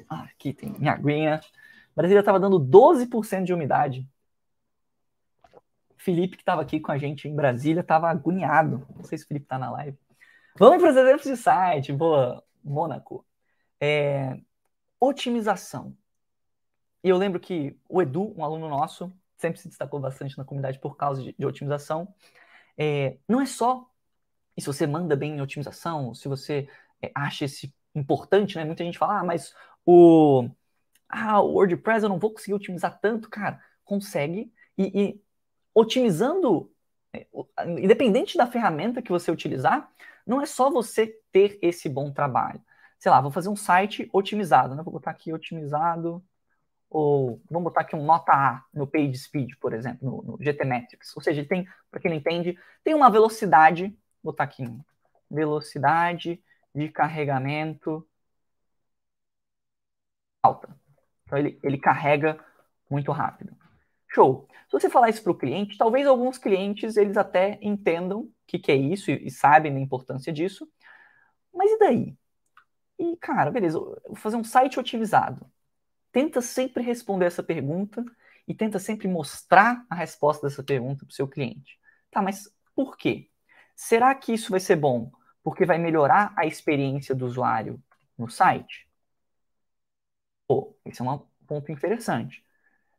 Ah, 0.08 0.22
aqui 0.22 0.52
tem 0.52 0.72
minha 0.78 0.92
aguinha. 0.92 1.40
Brasília 1.94 2.20
estava 2.20 2.40
dando 2.40 2.58
12% 2.58 3.44
de 3.44 3.54
umidade. 3.54 4.08
Felipe, 5.96 6.36
que 6.36 6.42
estava 6.42 6.62
aqui 6.62 6.78
com 6.78 6.92
a 6.92 6.98
gente 6.98 7.28
em 7.28 7.34
Brasília, 7.34 7.80
estava 7.80 8.08
agoniado. 8.08 8.86
Não 8.94 9.04
sei 9.04 9.18
se 9.18 9.24
o 9.24 9.28
Felipe 9.28 9.44
está 9.44 9.58
na 9.58 9.70
live. 9.72 9.98
Vamos 10.58 10.80
para 10.80 10.90
os 10.90 10.96
exemplos 10.96 11.26
de 11.26 11.36
site. 11.36 11.92
Boa, 11.92 12.42
Mônaco. 12.62 13.26
É, 13.80 14.38
otimização. 15.00 15.96
E 17.02 17.08
eu 17.08 17.16
lembro 17.16 17.38
que 17.40 17.78
o 17.88 18.00
Edu, 18.00 18.34
um 18.36 18.44
aluno 18.44 18.68
nosso, 18.68 19.12
sempre 19.36 19.60
se 19.60 19.68
destacou 19.68 20.00
bastante 20.00 20.36
na 20.38 20.44
comunidade 20.44 20.78
por 20.78 20.96
causa 20.96 21.22
de, 21.22 21.34
de 21.38 21.46
otimização. 21.46 22.12
É, 22.76 23.18
não 23.28 23.40
é 23.40 23.46
só 23.46 23.88
se 24.58 24.66
você 24.66 24.86
manda 24.86 25.14
bem 25.14 25.36
em 25.36 25.40
otimização, 25.40 26.14
se 26.14 26.28
você 26.28 26.68
acha 27.14 27.44
esse 27.44 27.74
importante, 27.94 28.56
né? 28.56 28.64
Muita 28.64 28.84
gente 28.84 28.98
fala, 28.98 29.20
ah, 29.20 29.24
mas 29.24 29.54
o, 29.84 30.48
ah, 31.08 31.40
o 31.40 31.54
WordPress 31.54 32.02
eu 32.02 32.08
não 32.08 32.18
vou 32.18 32.32
conseguir 32.32 32.54
otimizar 32.54 32.98
tanto, 33.00 33.28
cara. 33.30 33.60
Consegue 33.84 34.52
e, 34.76 35.02
e 35.02 35.22
otimizando, 35.74 36.70
é, 37.12 37.26
independente 37.78 38.36
da 38.36 38.46
ferramenta 38.46 39.02
que 39.02 39.10
você 39.10 39.30
utilizar, 39.30 39.90
não 40.26 40.40
é 40.40 40.46
só 40.46 40.70
você 40.70 41.18
ter 41.32 41.58
esse 41.62 41.88
bom 41.88 42.12
trabalho. 42.12 42.60
Sei 42.98 43.10
lá, 43.10 43.20
vou 43.20 43.30
fazer 43.30 43.48
um 43.48 43.56
site 43.56 44.08
otimizado, 44.12 44.74
né? 44.74 44.82
Vou 44.82 44.92
botar 44.92 45.10
aqui 45.10 45.32
otimizado, 45.32 46.24
ou 46.90 47.40
vamos 47.50 47.64
botar 47.64 47.82
aqui 47.82 47.94
um 47.94 48.04
nota 48.04 48.32
A 48.32 48.64
no 48.72 48.86
PageSpeed, 48.86 49.56
por 49.60 49.72
exemplo, 49.72 49.98
no, 50.08 50.32
no 50.32 50.38
GTmetrix. 50.40 51.14
Ou 51.16 51.22
seja, 51.22 51.44
tem, 51.44 51.68
para 51.90 52.00
quem 52.00 52.10
não 52.10 52.18
entende, 52.18 52.58
tem 52.82 52.94
uma 52.94 53.10
velocidade, 53.10 53.88
vou 54.22 54.32
botar 54.32 54.44
aqui 54.44 54.64
velocidade 55.30 56.42
de 56.76 56.90
carregamento 56.90 58.06
alta. 60.42 60.78
Então 61.24 61.38
ele, 61.38 61.58
ele 61.62 61.78
carrega 61.78 62.38
muito 62.88 63.10
rápido. 63.10 63.56
Show. 64.08 64.46
Se 64.68 64.72
você 64.72 64.90
falar 64.90 65.08
isso 65.08 65.22
para 65.22 65.32
o 65.32 65.38
cliente, 65.38 65.78
talvez 65.78 66.06
alguns 66.06 66.36
clientes 66.38 66.96
eles 66.96 67.16
até 67.16 67.58
entendam 67.62 68.20
o 68.20 68.32
que, 68.46 68.58
que 68.58 68.70
é 68.70 68.76
isso 68.76 69.10
e, 69.10 69.26
e 69.26 69.30
sabem 69.30 69.72
da 69.72 69.80
importância 69.80 70.32
disso. 70.32 70.68
Mas 71.52 71.70
e 71.70 71.78
daí? 71.78 72.16
E, 72.98 73.16
cara, 73.16 73.50
beleza, 73.50 73.78
vou 73.78 74.16
fazer 74.16 74.36
um 74.36 74.44
site 74.44 74.78
otimizado. 74.78 75.50
Tenta 76.12 76.40
sempre 76.42 76.82
responder 76.82 77.26
essa 77.26 77.42
pergunta 77.42 78.04
e 78.46 78.54
tenta 78.54 78.78
sempre 78.78 79.08
mostrar 79.08 79.84
a 79.88 79.94
resposta 79.94 80.46
dessa 80.46 80.62
pergunta 80.62 81.04
para 81.04 81.12
o 81.12 81.14
seu 81.14 81.26
cliente. 81.26 81.78
Tá, 82.10 82.20
mas 82.20 82.50
por 82.74 82.96
quê? 82.96 83.30
Será 83.74 84.14
que 84.14 84.32
isso 84.32 84.50
vai 84.50 84.60
ser 84.60 84.76
bom 84.76 85.10
porque 85.46 85.64
vai 85.64 85.78
melhorar 85.78 86.32
a 86.36 86.44
experiência 86.44 87.14
do 87.14 87.24
usuário 87.24 87.80
no 88.18 88.28
site? 88.28 88.88
Pô, 90.48 90.76
esse 90.84 91.00
é 91.00 91.04
um 91.04 91.18
ponto 91.46 91.70
interessante. 91.70 92.44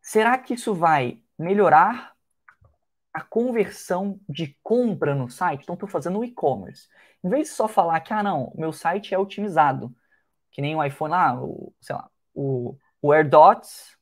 Será 0.01 0.37
que 0.37 0.53
isso 0.53 0.73
vai 0.73 1.21
melhorar 1.37 2.15
a 3.11 3.19
conversão 3.21 4.17
de 4.29 4.57
compra 4.63 5.13
no 5.13 5.29
site? 5.29 5.63
Então, 5.63 5.73
estou 5.73 5.89
fazendo 5.89 6.19
o 6.19 6.23
e-commerce. 6.23 6.87
Em 7.21 7.27
vez 7.27 7.49
de 7.49 7.53
só 7.53 7.67
falar 7.67 7.99
que, 7.99 8.13
ah, 8.13 8.23
não, 8.23 8.53
meu 8.55 8.71
site 8.71 9.13
é 9.13 9.19
otimizado, 9.19 9.93
que 10.49 10.61
nem 10.61 10.73
o 10.73 10.81
iPhone 10.81 11.13
ah, 11.15 11.35
o, 11.37 11.73
sei 11.81 11.97
lá, 11.97 12.09
o, 12.33 12.77
o 13.01 13.11
AirDots. 13.11 13.97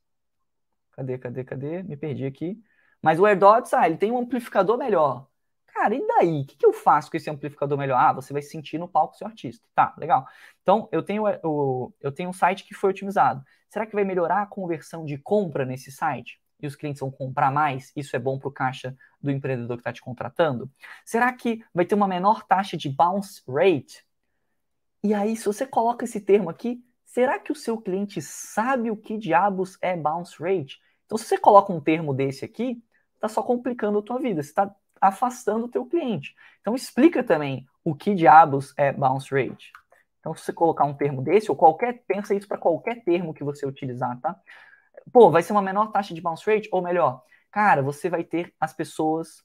Cadê, 0.92 1.18
cadê, 1.18 1.44
cadê? 1.44 1.82
Me 1.82 1.98
perdi 1.98 2.28
aqui. 2.28 2.64
Mas 3.02 3.20
o 3.20 3.26
AirDots, 3.26 3.74
ah, 3.74 3.88
ele 3.88 3.98
tem 3.98 4.12
um 4.12 4.20
amplificador 4.20 4.78
melhor. 4.78 5.28
Cara, 5.76 5.94
e 5.94 6.08
daí? 6.08 6.42
O 6.42 6.46
que, 6.46 6.56
que 6.56 6.66
eu 6.66 6.72
faço 6.72 7.12
com 7.12 7.18
esse 7.18 7.30
amplificador 7.30 7.78
melhor? 7.78 7.98
Ah, 7.98 8.14
você 8.14 8.32
vai 8.32 8.42
sentir 8.42 8.78
no 8.78 8.88
palco 8.88 9.18
seu 9.18 9.28
artista. 9.28 9.68
Tá, 9.76 9.94
legal. 9.98 10.26
Então, 10.62 10.88
eu 10.90 11.04
tenho, 11.04 11.26
o, 11.44 11.94
eu 12.00 12.14
tenho 12.14 12.30
um 12.30 12.34
site 12.34 12.64
que 12.64 12.74
foi 12.74 12.92
otimizado. 12.92 13.44
Será 13.70 13.86
que 13.86 13.94
vai 13.94 14.06
melhorar 14.06 14.42
a 14.42 14.46
conversão 14.46 15.04
de 15.04 15.18
compra 15.18 15.66
nesse 15.66 15.92
site? 15.92 16.40
E 16.62 16.66
os 16.66 16.78
clientes 16.78 17.02
vão 17.02 17.12
comprar 17.12 17.52
mais? 17.52 17.92
Isso 17.94 18.16
é 18.16 18.20
bom 18.20 18.40
para 18.40 18.48
o 18.48 18.54
caixa 18.54 18.96
do 19.22 19.30
empreendedor 19.30 19.76
que 19.76 19.82
está 19.82 19.92
te 19.92 20.02
contratando? 20.02 20.72
Será 21.04 21.34
que 21.34 21.62
vai 21.74 21.86
ter 21.86 21.96
uma 21.96 22.08
menor 22.08 22.48
taxa 22.48 22.78
de 22.78 22.88
bounce 22.88 23.44
rate? 23.46 24.08
E 25.04 25.14
aí, 25.14 25.36
se 25.36 25.46
você 25.46 25.68
coloca 25.68 26.06
esse 26.06 26.22
termo 26.22 26.50
aqui, 26.50 26.82
será 27.04 27.38
que 27.38 27.52
o 27.52 27.56
seu 27.56 27.78
cliente 27.78 28.22
sabe 28.22 28.90
o 28.90 28.96
que 28.96 29.18
diabos 29.18 29.78
é 29.82 29.98
bounce 29.98 30.42
rate? 30.42 30.80
Então, 31.06 31.18
se 31.18 31.26
você 31.26 31.38
coloca 31.38 31.74
um 31.74 31.82
termo 31.82 32.14
desse 32.14 32.46
aqui, 32.46 32.82
está 33.16 33.28
só 33.28 33.44
complicando 33.44 34.00
a 34.00 34.02
tua 34.02 34.20
vida. 34.20 34.42
Você 34.42 34.52
está 34.52 34.74
afastando 35.08 35.66
o 35.66 35.70
teu 35.70 35.86
cliente. 35.86 36.36
Então 36.62 36.76
explica 36.76 37.24
também 37.24 37.66
o 37.84 37.96
que 37.96 38.14
diabos 38.16 38.74
é 38.78 38.92
bounce 38.92 39.34
rate. 39.34 39.72
Então 40.20 40.34
se 40.34 40.44
você 40.44 40.54
colocar 40.54 40.86
um 40.86 40.94
termo 40.94 41.22
desse 41.22 41.50
ou 41.52 41.58
qualquer 41.58 42.04
pensa 42.08 42.34
isso 42.34 42.48
para 42.48 42.58
qualquer 42.58 43.04
termo 43.04 43.34
que 43.34 43.44
você 43.44 43.66
utilizar, 43.66 44.20
tá? 44.20 44.36
Pô, 45.12 45.30
vai 45.30 45.44
ser 45.44 45.52
uma 45.54 45.62
menor 45.62 45.92
taxa 45.92 46.14
de 46.14 46.22
bounce 46.22 46.50
rate 46.50 46.68
ou 46.72 46.82
melhor, 46.82 47.22
cara, 47.52 47.82
você 47.82 48.10
vai 48.10 48.24
ter 48.24 48.54
as 48.60 48.74
pessoas 48.74 49.44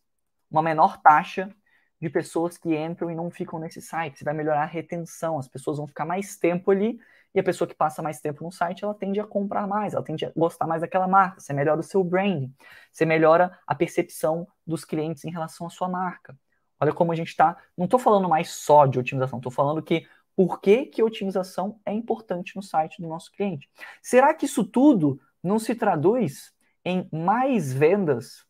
uma 0.51 0.63
menor 0.63 1.01
taxa 1.01 1.55
de 2.01 2.09
pessoas 2.09 2.57
que 2.57 2.75
entram 2.75 3.11
e 3.11 3.15
não 3.15 3.31
ficam 3.31 3.59
nesse 3.59 3.81
site. 3.81 4.19
Você 4.19 4.25
vai 4.25 4.35
melhorar 4.35 4.63
a 4.63 4.67
retenção, 4.67 5.39
as 5.39 5.47
pessoas 5.47 5.77
vão 5.77 5.87
ficar 5.87 6.05
mais 6.05 6.37
tempo 6.37 6.71
ali 6.71 6.99
e 7.35 7.41
a 7.41 7.43
pessoa 7.43 7.69
que 7.69 7.75
passa 7.75 8.03
mais 8.03 8.21
tempo 8.21 8.43
no 8.43 8.51
site, 8.51 8.85
ela 8.85 8.95
tende 8.95 9.21
a 9.21 9.25
comprar 9.25 9.67
mais, 9.67 9.95
ela 9.95 10.03
tende 10.03 10.25
a 10.25 10.33
gostar 10.37 10.67
mais 10.67 10.81
daquela 10.81 11.07
marca. 11.07 11.41
Você 11.41 11.53
melhora 11.53 11.81
o 11.81 11.83
seu 11.83 12.03
branding, 12.03 12.53
você 12.91 13.05
melhora 13.05 13.57
a 13.67 13.75
percepção 13.75 14.49
dos 14.67 14.85
clientes 14.85 15.25
em 15.25 15.31
relação 15.31 15.67
à 15.67 15.71
sua 15.71 15.89
marca. 15.89 16.37
Olha 16.81 16.93
como 16.93 17.13
a 17.13 17.15
gente 17.15 17.29
está. 17.29 17.57
Não 17.77 17.85
estou 17.85 18.01
falando 18.01 18.29
mais 18.29 18.51
só 18.51 18.87
de 18.87 18.99
otimização, 18.99 19.39
estou 19.39 19.53
falando 19.53 19.83
que 19.83 20.07
por 20.35 20.61
que, 20.61 20.87
que 20.87 21.03
otimização 21.03 21.79
é 21.85 21.93
importante 21.93 22.57
no 22.57 22.63
site 22.63 23.01
do 23.03 23.09
nosso 23.09 23.31
cliente. 23.31 23.69
Será 24.03 24.33
que 24.33 24.47
isso 24.47 24.65
tudo 24.65 25.21
não 25.43 25.59
se 25.59 25.75
traduz 25.75 26.53
em 26.85 27.09
mais 27.13 27.73
vendas 27.73 28.47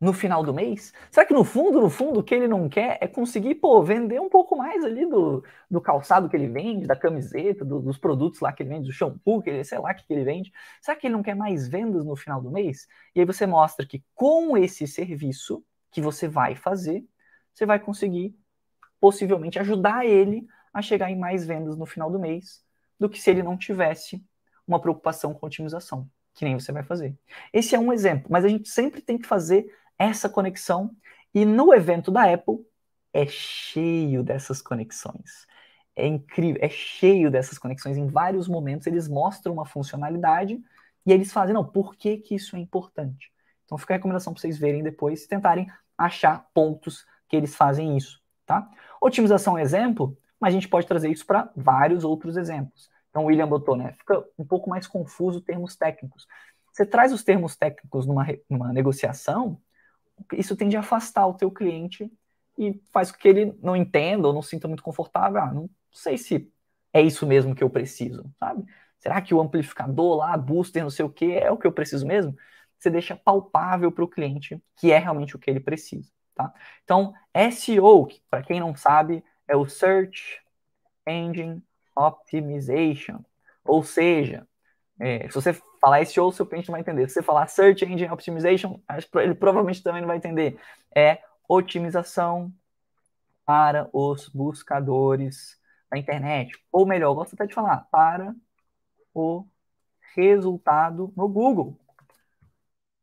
no 0.00 0.12
final 0.12 0.42
do 0.44 0.52
mês? 0.52 0.92
Será 1.10 1.26
que 1.26 1.32
no 1.32 1.44
fundo, 1.44 1.80
no 1.80 1.88
fundo, 1.88 2.20
o 2.20 2.22
que 2.22 2.34
ele 2.34 2.46
não 2.46 2.68
quer 2.68 2.98
é 3.00 3.08
conseguir, 3.08 3.54
pô, 3.56 3.82
vender 3.82 4.20
um 4.20 4.28
pouco 4.28 4.56
mais 4.56 4.84
ali 4.84 5.06
do, 5.06 5.42
do 5.70 5.80
calçado 5.80 6.28
que 6.28 6.36
ele 6.36 6.48
vende, 6.48 6.86
da 6.86 6.96
camiseta, 6.96 7.64
do, 7.64 7.80
dos 7.80 7.98
produtos 7.98 8.40
lá 8.40 8.52
que 8.52 8.62
ele 8.62 8.70
vende, 8.70 8.86
do 8.86 8.92
shampoo, 8.92 9.42
que 9.42 9.50
ele, 9.50 9.64
sei 9.64 9.78
lá, 9.78 9.94
que, 9.94 10.06
que 10.06 10.12
ele 10.12 10.24
vende? 10.24 10.52
Será 10.80 10.96
que 10.96 11.06
ele 11.06 11.14
não 11.14 11.22
quer 11.22 11.34
mais 11.34 11.66
vendas 11.66 12.04
no 12.04 12.16
final 12.16 12.40
do 12.40 12.50
mês? 12.50 12.86
E 13.14 13.20
aí 13.20 13.26
você 13.26 13.46
mostra 13.46 13.86
que 13.86 14.04
com 14.14 14.56
esse 14.56 14.86
serviço 14.86 15.64
que 15.90 16.00
você 16.00 16.28
vai 16.28 16.54
fazer, 16.54 17.04
você 17.54 17.64
vai 17.64 17.80
conseguir 17.80 18.36
possivelmente 19.00 19.58
ajudar 19.58 20.04
ele 20.04 20.46
a 20.72 20.82
chegar 20.82 21.10
em 21.10 21.18
mais 21.18 21.46
vendas 21.46 21.76
no 21.76 21.86
final 21.86 22.10
do 22.10 22.18
mês 22.18 22.62
do 22.98 23.08
que 23.08 23.20
se 23.20 23.30
ele 23.30 23.42
não 23.42 23.56
tivesse 23.56 24.22
uma 24.66 24.80
preocupação 24.80 25.32
com 25.32 25.46
otimização, 25.46 26.08
que 26.34 26.44
nem 26.44 26.58
você 26.58 26.72
vai 26.72 26.82
fazer. 26.82 27.16
Esse 27.52 27.74
é 27.74 27.78
um 27.78 27.92
exemplo, 27.92 28.26
mas 28.30 28.44
a 28.44 28.48
gente 28.48 28.68
sempre 28.68 29.00
tem 29.00 29.16
que 29.16 29.26
fazer 29.26 29.66
essa 29.98 30.28
conexão. 30.28 30.90
E 31.34 31.44
no 31.44 31.72
evento 31.74 32.10
da 32.10 32.32
Apple 32.32 32.58
é 33.12 33.26
cheio 33.26 34.22
dessas 34.22 34.60
conexões. 34.60 35.46
É 35.94 36.06
incrível, 36.06 36.60
é 36.62 36.68
cheio 36.68 37.30
dessas 37.30 37.58
conexões. 37.58 37.96
Em 37.96 38.06
vários 38.06 38.48
momentos 38.48 38.86
eles 38.86 39.08
mostram 39.08 39.54
uma 39.54 39.64
funcionalidade 39.64 40.60
e 41.06 41.12
eles 41.12 41.32
fazem, 41.32 41.54
não, 41.54 41.64
por 41.64 41.94
que, 41.94 42.18
que 42.18 42.34
isso 42.34 42.56
é 42.56 42.58
importante? 42.58 43.32
Então 43.64 43.78
fica 43.78 43.94
a 43.94 43.96
recomendação 43.96 44.32
para 44.32 44.40
vocês 44.40 44.58
verem 44.58 44.82
depois 44.82 45.24
e 45.24 45.28
tentarem 45.28 45.66
achar 45.96 46.46
pontos 46.52 47.06
que 47.28 47.36
eles 47.36 47.54
fazem 47.54 47.96
isso, 47.96 48.20
tá? 48.44 48.68
Otimização 49.00 49.56
é 49.56 49.62
exemplo, 49.62 50.16
mas 50.38 50.52
a 50.52 50.54
gente 50.54 50.68
pode 50.68 50.86
trazer 50.86 51.10
isso 51.10 51.26
para 51.26 51.50
vários 51.56 52.04
outros 52.04 52.36
exemplos. 52.36 52.90
Então 53.10 53.24
o 53.24 53.26
William 53.26 53.48
botou, 53.48 53.76
né? 53.76 53.92
Fica 53.92 54.22
um 54.38 54.44
pouco 54.44 54.68
mais 54.68 54.86
confuso 54.86 55.40
termos 55.40 55.74
técnicos. 55.74 56.26
Você 56.72 56.84
traz 56.84 57.12
os 57.12 57.24
termos 57.24 57.56
técnicos 57.56 58.06
numa, 58.06 58.26
numa 58.50 58.72
negociação, 58.72 59.58
isso 60.32 60.56
tende 60.56 60.76
a 60.76 60.80
afastar 60.80 61.26
o 61.26 61.34
teu 61.34 61.50
cliente 61.50 62.10
e 62.58 62.80
faz 62.92 63.12
com 63.12 63.18
que 63.18 63.28
ele 63.28 63.54
não 63.62 63.76
entenda 63.76 64.26
ou 64.26 64.34
não 64.34 64.42
sinta 64.42 64.66
muito 64.66 64.82
confortável. 64.82 65.40
Ah, 65.40 65.52
não 65.52 65.68
sei 65.92 66.16
se 66.16 66.50
é 66.92 67.02
isso 67.02 67.26
mesmo 67.26 67.54
que 67.54 67.62
eu 67.62 67.70
preciso, 67.70 68.24
sabe? 68.38 68.64
Será 68.98 69.20
que 69.20 69.34
o 69.34 69.40
amplificador 69.40 70.16
lá, 70.16 70.36
booster, 70.36 70.82
não 70.82 70.90
sei 70.90 71.04
o 71.04 71.10
que, 71.10 71.32
é 71.32 71.50
o 71.50 71.56
que 71.56 71.66
eu 71.66 71.72
preciso 71.72 72.06
mesmo? 72.06 72.34
Você 72.78 72.90
deixa 72.90 73.16
palpável 73.16 73.92
para 73.92 74.04
o 74.04 74.08
cliente 74.08 74.60
que 74.76 74.90
é 74.92 74.98
realmente 74.98 75.36
o 75.36 75.38
que 75.38 75.50
ele 75.50 75.60
precisa, 75.60 76.10
tá? 76.34 76.52
Então, 76.84 77.12
SEO, 77.52 78.08
para 78.30 78.42
quem 78.42 78.60
não 78.60 78.74
sabe, 78.74 79.22
é 79.46 79.56
o 79.56 79.66
Search 79.68 80.40
Engine 81.06 81.62
Optimization. 81.94 83.20
Ou 83.64 83.82
seja, 83.82 84.46
é, 84.98 85.28
se 85.28 85.34
você 85.34 85.52
falar 85.80 86.04
SEO, 86.06 86.32
seu 86.32 86.46
cliente 86.46 86.68
não 86.68 86.72
vai 86.72 86.80
entender. 86.80 87.08
Se 87.08 87.14
você 87.14 87.22
falar 87.22 87.46
Search 87.46 87.84
Engine 87.84 88.10
Optimization, 88.10 88.80
ele 89.16 89.34
provavelmente 89.34 89.82
também 89.82 90.00
não 90.00 90.08
vai 90.08 90.16
entender. 90.16 90.58
É 90.94 91.20
otimização 91.48 92.52
para 93.44 93.88
os 93.92 94.28
buscadores 94.28 95.60
da 95.90 95.98
internet. 95.98 96.52
Ou 96.72 96.86
melhor, 96.86 97.10
eu 97.10 97.14
gosto 97.14 97.34
até 97.34 97.46
de 97.46 97.54
falar, 97.54 97.86
para 97.90 98.34
o 99.14 99.46
resultado 100.14 101.12
no 101.16 101.28
Google. 101.28 101.78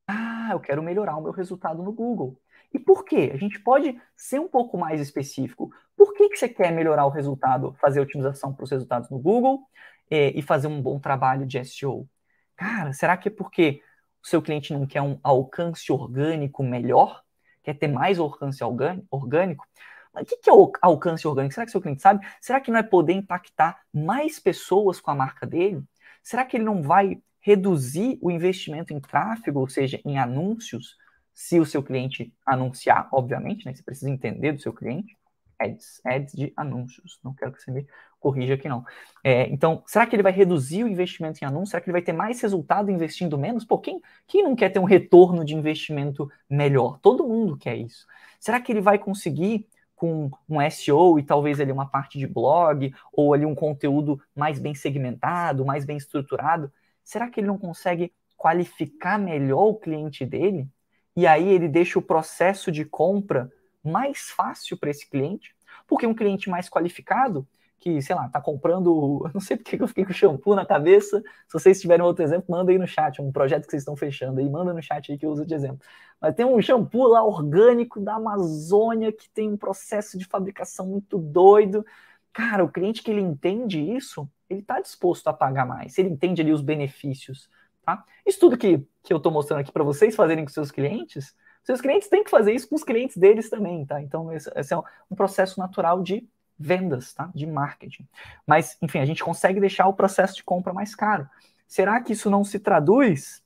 Ah, 0.07 0.49
eu 0.51 0.59
quero 0.59 0.83
melhorar 0.83 1.15
o 1.15 1.21
meu 1.21 1.31
resultado 1.31 1.81
no 1.81 1.91
Google. 1.91 2.39
E 2.73 2.79
por 2.79 3.05
quê? 3.05 3.31
A 3.33 3.37
gente 3.37 3.59
pode 3.59 4.01
ser 4.15 4.39
um 4.39 4.47
pouco 4.47 4.77
mais 4.77 4.99
específico. 4.99 5.71
Por 5.95 6.13
que, 6.13 6.29
que 6.29 6.37
você 6.37 6.49
quer 6.49 6.71
melhorar 6.71 7.05
o 7.05 7.09
resultado, 7.09 7.73
fazer 7.79 8.01
otimização 8.01 8.53
para 8.53 8.63
os 8.63 8.71
resultados 8.71 9.09
no 9.09 9.19
Google 9.19 9.61
eh, 10.09 10.31
e 10.35 10.41
fazer 10.41 10.67
um 10.67 10.81
bom 10.81 10.99
trabalho 10.99 11.45
de 11.45 11.57
SEO? 11.59 12.07
Cara, 12.55 12.93
será 12.93 13.17
que 13.17 13.29
é 13.29 13.31
porque 13.31 13.81
o 14.23 14.27
seu 14.27 14.41
cliente 14.41 14.73
não 14.73 14.85
quer 14.85 15.01
um 15.01 15.19
alcance 15.23 15.91
orgânico 15.91 16.63
melhor? 16.63 17.21
Quer 17.63 17.75
ter 17.75 17.87
mais 17.87 18.19
alcance 18.19 18.63
orgânico? 18.63 19.67
Mas 20.13 20.31
o 20.31 20.39
que 20.39 20.49
é 20.49 20.53
o 20.53 20.71
alcance 20.81 21.27
orgânico? 21.27 21.53
Será 21.53 21.65
que 21.65 21.71
seu 21.71 21.81
cliente 21.81 22.01
sabe? 22.01 22.25
Será 22.39 22.61
que 22.61 22.69
não 22.69 22.79
é 22.79 22.83
poder 22.83 23.13
impactar 23.13 23.81
mais 23.91 24.39
pessoas 24.39 25.01
com 25.01 25.09
a 25.11 25.15
marca 25.15 25.47
dele? 25.47 25.83
Será 26.21 26.45
que 26.45 26.57
ele 26.57 26.63
não 26.63 26.81
vai 26.81 27.21
reduzir 27.39 28.17
o 28.21 28.31
investimento 28.31 28.93
em 28.93 28.99
tráfego, 28.99 29.59
ou 29.59 29.67
seja, 29.67 29.99
em 30.05 30.17
anúncios, 30.17 30.95
se 31.33 31.59
o 31.59 31.65
seu 31.65 31.83
cliente 31.83 32.33
anunciar, 32.45 33.09
obviamente, 33.11 33.65
né? 33.65 33.73
Você 33.73 33.83
precisa 33.83 34.09
entender 34.09 34.53
do 34.53 34.61
seu 34.61 34.71
cliente 34.71 35.17
ads, 35.59 36.01
ads 36.05 36.33
de 36.33 36.53
anúncios. 36.55 37.19
Não 37.23 37.33
quero 37.33 37.51
que 37.51 37.61
você 37.61 37.71
me 37.71 37.87
corrija 38.19 38.53
aqui, 38.53 38.69
não. 38.69 38.85
É, 39.23 39.47
então, 39.49 39.83
será 39.85 40.05
que 40.05 40.15
ele 40.15 40.23
vai 40.23 40.31
reduzir 40.31 40.83
o 40.83 40.87
investimento 40.87 41.43
em 41.43 41.47
anúncios? 41.47 41.71
Será 41.71 41.81
que 41.81 41.89
ele 41.89 41.93
vai 41.93 42.01
ter 42.01 42.13
mais 42.13 42.41
resultado 42.41 42.89
investindo 42.89 43.37
menos? 43.37 43.65
Pô, 43.65 43.77
quem, 43.77 44.01
quem 44.27 44.43
não 44.43 44.55
quer 44.55 44.69
ter 44.69 44.79
um 44.79 44.85
retorno 44.85 45.43
de 45.43 45.53
investimento 45.53 46.29
melhor? 46.49 46.99
Todo 46.99 47.27
mundo 47.27 47.57
quer 47.57 47.75
isso. 47.75 48.07
Será 48.39 48.59
que 48.61 48.71
ele 48.71 48.81
vai 48.81 48.97
conseguir 48.97 49.67
com 49.95 50.29
um 50.49 50.59
SEO 50.69 51.17
e 51.19 51.23
talvez 51.23 51.59
ali 51.59 51.71
uma 51.71 51.85
parte 51.85 52.17
de 52.17 52.27
blog 52.27 52.93
ou 53.11 53.33
ali 53.33 53.45
um 53.45 53.55
conteúdo 53.55 54.21
mais 54.35 54.59
bem 54.59 54.73
segmentado, 54.75 55.65
mais 55.65 55.85
bem 55.85 55.97
estruturado? 55.97 56.71
Será 57.03 57.29
que 57.29 57.39
ele 57.39 57.47
não 57.47 57.57
consegue 57.57 58.11
qualificar 58.37 59.17
melhor 59.17 59.67
o 59.67 59.75
cliente 59.75 60.25
dele? 60.25 60.67
E 61.15 61.27
aí 61.27 61.47
ele 61.47 61.67
deixa 61.67 61.99
o 61.99 62.01
processo 62.01 62.71
de 62.71 62.83
compra 62.83 63.51
mais 63.83 64.29
fácil 64.29 64.77
para 64.77 64.89
esse 64.89 65.09
cliente, 65.09 65.55
porque 65.87 66.07
um 66.07 66.13
cliente 66.13 66.49
mais 66.49 66.69
qualificado, 66.69 67.47
que, 67.83 68.01
sei 68.01 68.15
lá, 68.15 68.29
tá 68.29 68.39
comprando, 68.39 69.29
não 69.33 69.41
sei 69.41 69.57
porque 69.57 69.75
eu 69.81 69.87
fiquei 69.87 70.05
com 70.05 70.13
shampoo 70.13 70.55
na 70.55 70.65
cabeça, 70.65 71.21
se 71.21 71.53
vocês 71.53 71.81
tiverem 71.81 72.05
outro 72.05 72.23
exemplo, 72.23 72.45
manda 72.49 72.71
aí 72.71 72.77
no 72.77 72.87
chat, 72.87 73.21
um 73.21 73.31
projeto 73.31 73.65
que 73.65 73.71
vocês 73.71 73.81
estão 73.81 73.95
fechando 73.95 74.39
aí, 74.39 74.49
manda 74.49 74.73
no 74.73 74.81
chat 74.81 75.11
aí 75.11 75.17
que 75.17 75.25
eu 75.25 75.31
uso 75.31 75.45
de 75.45 75.53
exemplo. 75.53 75.85
Mas 76.21 76.33
tem 76.33 76.45
um 76.45 76.61
shampoo 76.61 77.07
lá 77.07 77.21
orgânico 77.21 77.99
da 77.99 78.15
Amazônia, 78.15 79.11
que 79.11 79.29
tem 79.29 79.51
um 79.51 79.57
processo 79.57 80.17
de 80.17 80.23
fabricação 80.23 80.87
muito 80.87 81.17
doido. 81.17 81.85
Cara, 82.31 82.63
o 82.63 82.71
cliente 82.71 83.03
que 83.03 83.11
ele 83.11 83.19
entende 83.19 83.81
isso, 83.81 84.29
ele 84.49 84.61
está 84.61 84.79
disposto 84.79 85.27
a 85.27 85.33
pagar 85.33 85.65
mais, 85.65 85.97
ele 85.97 86.07
entende 86.07 86.41
ali 86.41 86.53
os 86.53 86.61
benefícios, 86.61 87.49
tá? 87.85 88.05
Isso 88.25 88.39
tudo 88.39 88.57
que, 88.57 88.77
que 89.03 89.11
eu 89.11 89.17
estou 89.17 89.31
mostrando 89.31 89.59
aqui 89.59 89.73
para 89.73 89.83
vocês 89.83 90.15
fazerem 90.15 90.45
com 90.45 90.51
seus 90.51 90.71
clientes, 90.71 91.35
seus 91.63 91.79
clientes 91.79 92.09
têm 92.09 92.23
que 92.23 92.29
fazer 92.29 92.53
isso 92.53 92.67
com 92.67 92.75
os 92.75 92.83
clientes 92.83 93.17
deles 93.17 93.49
também, 93.49 93.85
tá? 93.85 94.01
Então, 94.01 94.31
esse, 94.33 94.49
é 94.49 94.77
um, 94.77 95.15
processo 95.15 95.59
natural 95.59 96.01
de 96.01 96.27
vendas, 96.59 97.13
tá? 97.13 97.31
De 97.33 97.45
marketing. 97.45 98.07
Mas, 98.45 98.77
enfim, 98.81 98.99
a 98.99 99.05
gente 99.05 99.23
consegue 99.23 99.59
deixar 99.59 99.87
o 99.87 99.93
processo 99.93 100.35
de 100.35 100.43
compra 100.43 100.73
mais 100.73 100.93
caro. 100.93 101.27
Será 101.67 102.01
que 102.01 102.13
isso 102.13 102.29
não 102.29 102.43
se 102.43 102.59
traduz 102.59 103.41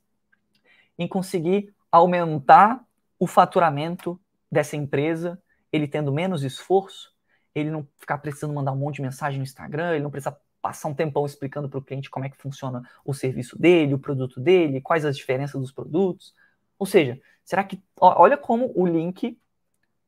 em 0.97 1.07
conseguir 1.07 1.73
aumentar 1.91 2.83
o 3.19 3.27
faturamento 3.27 4.19
dessa 4.51 4.75
empresa, 4.75 5.41
ele 5.71 5.87
tendo 5.87 6.11
menos 6.11 6.43
esforço, 6.43 7.13
ele 7.53 7.69
não 7.69 7.87
ficar 7.99 8.17
precisando 8.17 8.53
mandar 8.53 8.71
um 8.71 8.77
monte 8.77 8.95
de 8.95 9.01
mensagem 9.03 9.37
no 9.39 9.43
Instagram, 9.43 9.93
ele 9.93 10.03
não 10.03 10.11
precisa 10.11 10.37
passar 10.61 10.87
um 10.87 10.93
tempão 10.93 11.25
explicando 11.25 11.69
para 11.69 11.79
o 11.79 11.81
cliente 11.81 12.09
como 12.09 12.25
é 12.25 12.29
que 12.29 12.37
funciona 12.37 12.83
o 13.05 13.13
serviço 13.13 13.57
dele, 13.57 13.93
o 13.93 13.99
produto 13.99 14.39
dele, 14.39 14.81
quais 14.81 15.05
as 15.05 15.15
diferenças 15.15 15.59
dos 15.59 15.71
produtos. 15.71 16.33
Ou 16.77 16.85
seja, 16.85 17.19
será 17.47 17.63
que. 17.63 17.81
Olha 17.99 18.37
como 18.37 18.73
o 18.75 18.85
link 18.85 19.39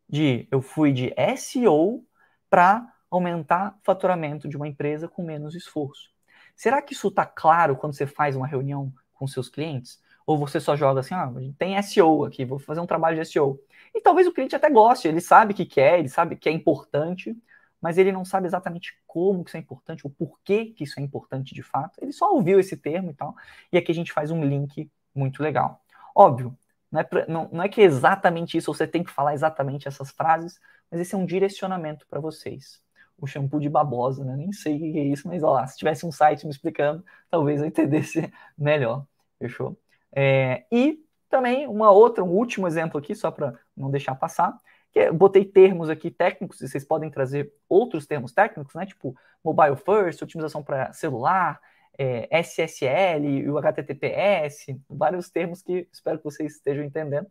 de 0.07 0.45
eu 0.51 0.61
fui 0.61 0.91
de 0.91 1.13
SEO 1.37 2.05
para 2.49 2.93
aumentar 3.09 3.77
o 3.79 3.85
faturamento 3.85 4.49
de 4.49 4.57
uma 4.57 4.67
empresa 4.67 5.07
com 5.07 5.23
menos 5.23 5.55
esforço. 5.55 6.11
Será 6.53 6.81
que 6.81 6.93
isso 6.93 7.07
está 7.07 7.25
claro 7.25 7.77
quando 7.77 7.93
você 7.93 8.05
faz 8.05 8.35
uma 8.35 8.45
reunião 8.45 8.93
com 9.13 9.25
seus 9.25 9.47
clientes? 9.47 10.01
Ou 10.25 10.37
você 10.37 10.59
só 10.59 10.75
joga 10.75 10.99
assim, 10.99 11.15
ah, 11.15 11.31
tem 11.57 11.81
SEO 11.81 12.25
aqui, 12.25 12.43
vou 12.43 12.59
fazer 12.59 12.81
um 12.81 12.85
trabalho 12.85 13.15
de 13.15 13.25
SEO. 13.25 13.59
E 13.95 14.01
talvez 14.01 14.27
o 14.27 14.33
cliente 14.33 14.55
até 14.55 14.69
goste, 14.69 15.07
ele 15.07 15.21
sabe 15.21 15.53
que 15.53 15.65
quer, 15.65 15.99
ele 15.99 16.09
sabe 16.09 16.35
que 16.35 16.49
é 16.49 16.51
importante, 16.51 17.35
mas 17.81 17.97
ele 17.97 18.11
não 18.11 18.25
sabe 18.25 18.47
exatamente 18.47 18.99
como 19.07 19.43
que 19.43 19.51
isso 19.51 19.57
é 19.57 19.59
importante, 19.61 20.05
o 20.05 20.09
porquê 20.09 20.65
que 20.65 20.83
isso 20.83 20.99
é 20.99 21.03
importante 21.03 21.55
de 21.55 21.63
fato. 21.63 21.97
Ele 22.01 22.11
só 22.11 22.31
ouviu 22.33 22.59
esse 22.59 22.75
termo 22.75 23.11
e 23.11 23.13
tal. 23.13 23.33
E 23.71 23.77
aqui 23.77 23.91
a 23.91 23.95
gente 23.95 24.11
faz 24.11 24.29
um 24.29 24.43
link 24.43 24.91
muito 25.15 25.41
legal. 25.41 25.81
Óbvio, 26.13 26.55
não 26.91 27.01
é, 27.01 27.03
pra, 27.03 27.25
não, 27.27 27.49
não 27.51 27.63
é 27.63 27.69
que 27.69 27.81
é 27.81 27.83
exatamente 27.83 28.57
isso, 28.57 28.73
você 28.73 28.87
tem 28.87 29.03
que 29.03 29.11
falar 29.11 29.33
exatamente 29.33 29.87
essas 29.87 30.11
frases, 30.11 30.59
mas 30.89 30.99
esse 30.99 31.13
é 31.13 31.17
um 31.17 31.25
direcionamento 31.25 32.05
para 32.07 32.19
vocês. 32.19 32.81
O 33.17 33.27
shampoo 33.27 33.59
de 33.59 33.69
babosa, 33.69 34.23
né? 34.23 34.35
Nem 34.35 34.51
sei 34.51 34.75
o 34.75 34.79
que 34.79 34.99
é 34.99 35.03
isso, 35.03 35.27
mas 35.27 35.43
ó 35.43 35.51
lá, 35.51 35.67
se 35.67 35.77
tivesse 35.77 36.05
um 36.05 36.11
site 36.11 36.45
me 36.45 36.51
explicando, 36.51 37.03
talvez 37.29 37.61
eu 37.61 37.67
entendesse 37.67 38.31
melhor. 38.57 39.05
Fechou? 39.37 39.77
É, 40.11 40.65
e 40.71 41.03
também 41.29 41.67
uma 41.67 41.91
outra, 41.91 42.23
um 42.23 42.31
último 42.31 42.67
exemplo 42.67 42.99
aqui, 42.99 43.13
só 43.13 43.29
para 43.29 43.53
não 43.75 43.91
deixar 43.91 44.15
passar, 44.15 44.57
que 44.91 44.99
é, 44.99 45.11
botei 45.11 45.45
termos 45.45 45.89
aqui 45.89 46.09
técnicos, 46.09 46.61
e 46.61 46.67
vocês 46.67 46.83
podem 46.83 47.11
trazer 47.11 47.53
outros 47.67 48.07
termos 48.07 48.31
técnicos, 48.31 48.73
né? 48.73 48.85
Tipo 48.85 49.15
mobile 49.43 49.75
first, 49.75 50.21
otimização 50.21 50.63
para 50.63 50.91
celular, 50.93 51.59
é, 51.99 52.29
SSL 52.39 53.49
o 53.49 53.57
HTTPS, 53.57 54.79
vários 54.89 55.29
termos 55.29 55.61
que 55.61 55.85
espero 55.91 56.17
que 56.17 56.23
vocês 56.23 56.53
estejam 56.55 56.85
entendendo. 56.85 57.27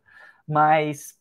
Mas 0.46 1.18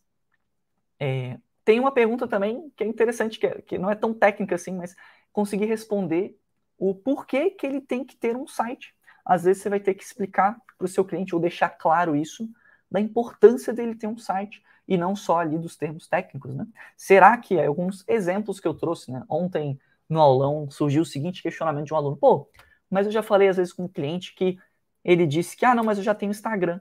é, 1.00 1.38
tem 1.64 1.80
uma 1.80 1.90
pergunta 1.90 2.28
também 2.28 2.70
que 2.76 2.84
é 2.84 2.86
interessante, 2.86 3.38
que, 3.38 3.46
é, 3.46 3.62
que 3.62 3.78
não 3.78 3.90
é 3.90 3.94
tão 3.94 4.12
técnica 4.12 4.54
assim, 4.54 4.72
mas 4.72 4.94
conseguir 5.32 5.64
responder 5.64 6.38
o 6.76 6.94
porquê 6.94 7.48
que 7.48 7.66
ele 7.66 7.80
tem 7.80 8.04
que 8.04 8.14
ter 8.14 8.36
um 8.36 8.46
site. 8.46 8.94
Às 9.24 9.44
vezes 9.44 9.62
você 9.62 9.70
vai 9.70 9.80
ter 9.80 9.94
que 9.94 10.04
explicar 10.04 10.60
para 10.76 10.84
o 10.84 10.88
seu 10.88 11.02
cliente 11.02 11.34
ou 11.34 11.40
deixar 11.40 11.70
claro 11.70 12.14
isso 12.14 12.46
da 12.90 13.00
importância 13.00 13.72
dele 13.72 13.94
ter 13.94 14.06
um 14.06 14.18
site 14.18 14.62
e 14.86 14.98
não 14.98 15.16
só 15.16 15.38
ali 15.38 15.58
dos 15.58 15.74
termos 15.74 16.06
técnicos, 16.06 16.54
né? 16.54 16.66
Será 16.96 17.36
que 17.38 17.58
alguns 17.60 18.04
exemplos 18.06 18.60
que 18.60 18.68
eu 18.68 18.74
trouxe, 18.74 19.10
né? 19.10 19.22
Ontem 19.28 19.78
no 20.08 20.20
aulão 20.20 20.70
surgiu 20.70 21.02
o 21.02 21.06
seguinte 21.06 21.42
questionamento 21.42 21.86
de 21.86 21.94
um 21.94 21.96
aluno: 21.96 22.16
pô, 22.16 22.48
mas 22.90 23.06
eu 23.06 23.12
já 23.12 23.22
falei 23.22 23.48
às 23.48 23.56
vezes 23.56 23.72
com 23.72 23.84
um 23.84 23.88
cliente 23.88 24.34
que 24.34 24.58
ele 25.04 25.26
disse 25.26 25.56
que 25.56 25.64
ah, 25.64 25.74
não, 25.74 25.84
mas 25.84 25.98
eu 25.98 26.04
já 26.04 26.14
tenho 26.14 26.30
Instagram. 26.30 26.80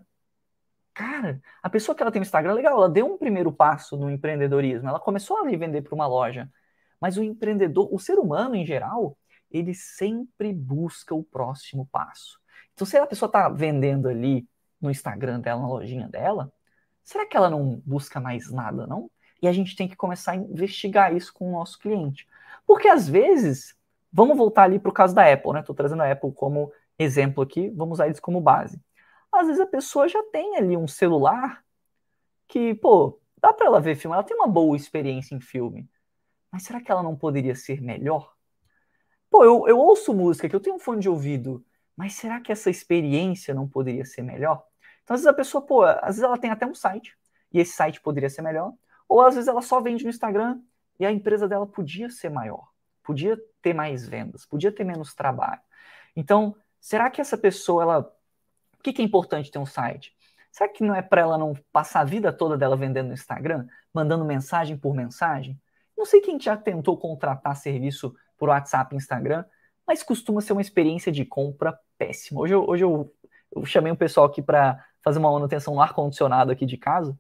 Cara, 0.94 1.40
a 1.62 1.70
pessoa 1.70 1.96
que 1.96 2.02
ela 2.02 2.12
tem 2.12 2.22
Instagram, 2.22 2.54
legal, 2.54 2.76
ela 2.78 2.90
deu 2.90 3.06
um 3.06 3.18
primeiro 3.18 3.52
passo 3.52 3.96
no 3.96 4.10
empreendedorismo, 4.10 4.90
ela 4.90 5.00
começou 5.00 5.38
a 5.38 5.44
vender 5.44 5.82
para 5.84 5.94
uma 5.94 6.08
loja. 6.08 6.50
Mas 7.00 7.18
o 7.18 7.24
empreendedor, 7.24 7.94
o 7.94 8.00
ser 8.00 8.18
humano 8.18 8.56
em 8.56 8.66
geral, 8.66 9.18
ele 9.52 9.74
sempre 9.74 10.52
busca 10.52 11.14
o 11.14 11.24
próximo 11.24 11.88
passo. 11.92 12.40
Então, 12.74 12.86
se 12.86 12.98
a 12.98 13.06
pessoa 13.08 13.28
está 13.28 13.48
vendendo 13.50 14.08
ali 14.08 14.48
no 14.82 14.90
Instagram 14.90 15.40
dela, 15.40 15.62
na 15.62 15.68
lojinha 15.68 16.08
dela, 16.08 16.52
será 17.04 17.26
que 17.26 17.38
ela 17.38 17.50
não 17.50 17.82
busca 17.86 18.20
mais 18.20 18.52
nada, 18.52 18.86
não? 18.88 19.10
E 19.42 19.48
a 19.48 19.54
gente 19.54 19.76
tem 19.76 19.88
que 19.88 19.96
começar 19.96 20.32
a 20.32 20.36
investigar 20.36 21.16
isso 21.16 21.34
com 21.34 21.50
o 21.50 21.52
nosso 21.52 21.80
cliente. 21.80 22.28
Porque 22.66 22.88
às 22.88 23.08
vezes, 23.08 23.76
vamos 24.12 24.38
voltar 24.38 24.64
ali 24.64 24.80
para 24.80 24.90
o 24.90 24.94
caso 24.94 25.14
da 25.14 25.32
Apple, 25.32 25.54
né? 25.54 25.60
Estou 25.60 25.76
trazendo 25.76 26.04
a 26.04 26.12
Apple 26.12 26.32
como 26.34 26.72
exemplo 26.98 27.44
aqui, 27.44 27.70
vamos 27.70 27.98
usar 27.98 28.08
eles 28.08 28.20
como 28.20 28.42
base. 28.42 28.82
Às 29.32 29.48
vezes 29.48 29.62
a 29.62 29.68
pessoa 29.68 30.08
já 30.08 30.22
tem 30.32 30.58
ali 30.58 30.76
um 30.76 30.88
celular 30.88 31.64
que, 32.48 32.74
pô, 32.76 33.20
dá 33.40 33.54
para 33.54 33.68
ela 33.68 33.80
ver 33.80 33.96
filme, 33.96 34.16
ela 34.16 34.24
tem 34.24 34.36
uma 34.36 34.48
boa 34.48 34.76
experiência 34.76 35.36
em 35.36 35.40
filme. 35.40 35.90
Mas 36.52 36.64
será 36.64 36.82
que 36.82 36.92
ela 36.92 37.04
não 37.04 37.16
poderia 37.16 37.56
ser 37.56 37.82
melhor? 37.82 38.34
Pô, 39.30 39.44
eu, 39.44 39.68
eu 39.68 39.78
ouço 39.78 40.14
música, 40.14 40.48
que 40.48 40.56
eu 40.56 40.60
tenho 40.60 40.78
um 40.78 40.80
fone 40.80 41.02
de 41.02 41.10
ouvido, 41.10 41.64
mas 41.96 42.14
será 42.14 42.40
que 42.40 42.52
essa 42.52 42.70
experiência 42.70 43.54
não 43.54 43.68
poderia 43.68 44.06
ser 44.06 44.22
melhor? 44.22 44.64
Então, 45.04 45.14
às 45.14 45.22
vezes 45.22 45.28
a 45.28 45.34
pessoa, 45.34 45.62
pô, 45.62 45.84
às 45.84 46.16
vezes 46.16 46.24
ela 46.24 46.38
tem 46.38 46.50
até 46.50 46.66
um 46.66 46.74
site, 46.74 47.18
e 47.52 47.60
esse 47.60 47.74
site 47.74 48.02
poderia 48.02 48.30
ser 48.30 48.42
melhor, 48.42 48.74
ou 49.08 49.22
às 49.22 49.36
vezes 49.36 49.48
ela 49.48 49.62
só 49.62 49.82
vende 49.82 50.04
no 50.04 50.10
Instagram 50.10 50.62
e 51.00 51.06
a 51.06 51.12
empresa 51.12 51.48
dela 51.48 51.66
podia 51.66 52.10
ser 52.10 52.30
maior, 52.30 52.70
podia 53.04 53.38
ter 53.68 53.74
mais 53.74 54.08
vendas, 54.08 54.46
podia 54.46 54.72
ter 54.72 54.86
menos 54.86 55.14
trabalho. 55.14 55.60
Então, 56.16 56.56
será 56.80 57.10
que 57.10 57.20
essa 57.20 57.38
pessoa, 57.38 57.84
ela. 57.84 58.00
O 58.80 58.84
que, 58.84 58.94
que 58.94 59.02
é 59.02 59.06
importante 59.06 59.52
ter 59.52 59.60
um 59.60 59.66
site? 59.66 60.16
Será 60.50 60.70
que 60.70 60.84
não 60.84 60.96
é 60.96 61.02
para 61.02 61.22
ela 61.22 61.38
não 61.38 61.54
passar 61.74 62.00
a 62.00 62.06
vida 62.06 62.32
toda 62.32 62.58
dela 62.58 62.78
vendendo 62.78 63.08
no 63.08 63.14
Instagram, 63.14 63.68
mandando 63.94 64.24
mensagem 64.24 64.78
por 64.78 64.96
mensagem? 64.96 65.60
Não 65.98 66.06
sei 66.06 66.22
quem 66.22 66.40
já 66.40 66.56
tentou 66.56 66.98
contratar 66.98 67.56
serviço 67.58 68.16
por 68.38 68.50
WhatsApp 68.50 68.96
e 68.96 68.98
Instagram, 68.98 69.44
mas 69.86 70.02
costuma 70.02 70.40
ser 70.40 70.54
uma 70.54 70.62
experiência 70.62 71.12
de 71.12 71.26
compra 71.26 71.78
péssima. 71.98 72.40
Hoje 72.40 72.54
eu, 72.54 72.64
hoje 72.66 72.84
eu, 72.86 73.14
eu 73.54 73.66
chamei 73.66 73.92
um 73.92 73.96
pessoal 73.96 74.28
aqui 74.28 74.42
para 74.42 74.86
fazer 75.02 75.20
uma 75.20 75.32
manutenção 75.32 75.76
no 75.76 75.82
ar-condicionado 75.82 76.52
aqui 76.52 76.66
de 76.66 76.78
casa. 76.78 77.20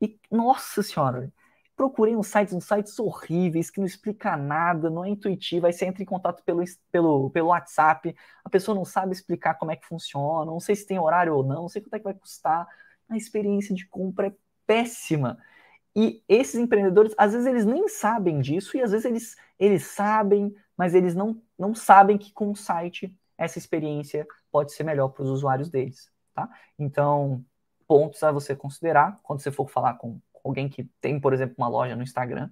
E, 0.00 0.18
nossa 0.30 0.82
senhora, 0.82 1.30
procurei 1.76 2.14
uns 2.16 2.28
sites, 2.28 2.52
uns 2.54 2.66
sites 2.66 2.98
horríveis, 2.98 3.70
que 3.70 3.80
não 3.80 3.86
explica 3.86 4.36
nada, 4.36 4.88
não 4.88 5.04
é 5.04 5.08
intuitivo, 5.08 5.66
aí 5.66 5.72
você 5.72 5.84
entra 5.84 6.02
em 6.02 6.06
contato 6.06 6.42
pelo, 6.44 6.62
pelo, 6.90 7.30
pelo 7.30 7.48
WhatsApp, 7.48 8.14
a 8.44 8.50
pessoa 8.50 8.74
não 8.74 8.84
sabe 8.84 9.12
explicar 9.12 9.54
como 9.54 9.72
é 9.72 9.76
que 9.76 9.86
funciona, 9.86 10.50
não 10.50 10.60
sei 10.60 10.76
se 10.76 10.86
tem 10.86 10.98
horário 10.98 11.34
ou 11.34 11.42
não, 11.42 11.62
não 11.62 11.68
sei 11.68 11.82
quanto 11.82 11.94
é 11.94 11.98
que 11.98 12.04
vai 12.04 12.14
custar, 12.14 12.66
a 13.08 13.16
experiência 13.16 13.74
de 13.74 13.86
compra 13.88 14.28
é 14.28 14.34
péssima. 14.66 15.38
E 15.96 16.22
esses 16.28 16.56
empreendedores, 16.56 17.14
às 17.16 17.32
vezes 17.32 17.46
eles 17.46 17.64
nem 17.64 17.88
sabem 17.88 18.40
disso, 18.40 18.76
e 18.76 18.82
às 18.82 18.90
vezes 18.90 19.04
eles, 19.04 19.36
eles 19.58 19.84
sabem, 19.86 20.54
mas 20.76 20.94
eles 20.94 21.14
não, 21.14 21.40
não 21.58 21.74
sabem 21.74 22.18
que 22.18 22.32
com 22.32 22.50
o 22.50 22.56
site 22.56 23.14
essa 23.36 23.58
experiência 23.58 24.26
pode 24.50 24.72
ser 24.72 24.84
melhor 24.84 25.08
para 25.08 25.22
os 25.24 25.30
usuários 25.30 25.68
deles. 25.68 26.10
Tá? 26.34 26.48
Então, 26.78 27.44
pontos 27.86 28.22
a 28.22 28.32
você 28.32 28.56
considerar 28.56 29.20
quando 29.22 29.40
você 29.40 29.52
for 29.52 29.68
falar 29.68 29.94
com 29.94 30.20
alguém 30.44 30.68
que 30.68 30.84
tem, 31.00 31.18
por 31.18 31.32
exemplo, 31.32 31.54
uma 31.58 31.68
loja 31.68 31.96
no 31.96 32.02
Instagram. 32.02 32.50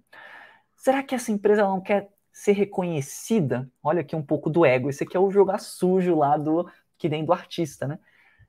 Será 0.76 1.02
que 1.02 1.14
essa 1.14 1.31
empresa 1.31 1.62
não 1.62 1.81
quer 1.81 2.09
ser 2.33 2.52
reconhecida? 2.52 3.70
Olha 3.83 4.00
aqui 4.00 4.16
um 4.16 4.22
pouco 4.22 4.50
do 4.50 4.64
ego. 4.64 4.88
Esse 4.88 5.05
aqui 5.05 5.16
é 5.16 5.20
o 5.20 5.31
jogar 5.31 5.59
sujo 5.59 6.16
lá 6.16 6.37
do 6.37 6.68
que 6.98 7.09
nem 7.09 7.24
do 7.24 7.33
artista, 7.33 7.87
né? 7.87 7.98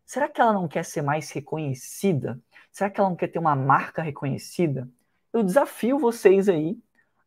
Será 0.06 0.28
que 0.28 0.42
ela 0.42 0.54
não 0.54 0.68
quer 0.68 0.84
ser 0.84 1.02
mais 1.02 1.32
reconhecida? 1.32 2.40
Será 2.72 2.90
que 2.90 3.00
ela 3.00 3.10
não 3.10 3.16
quer 3.16 3.28
ter 3.28 3.40
uma 3.40 3.56
marca 3.56 4.02
reconhecida? 4.02 4.90
Eu 5.32 5.44
desafio 5.44 6.00
vocês 6.00 6.50
aí 6.50 6.78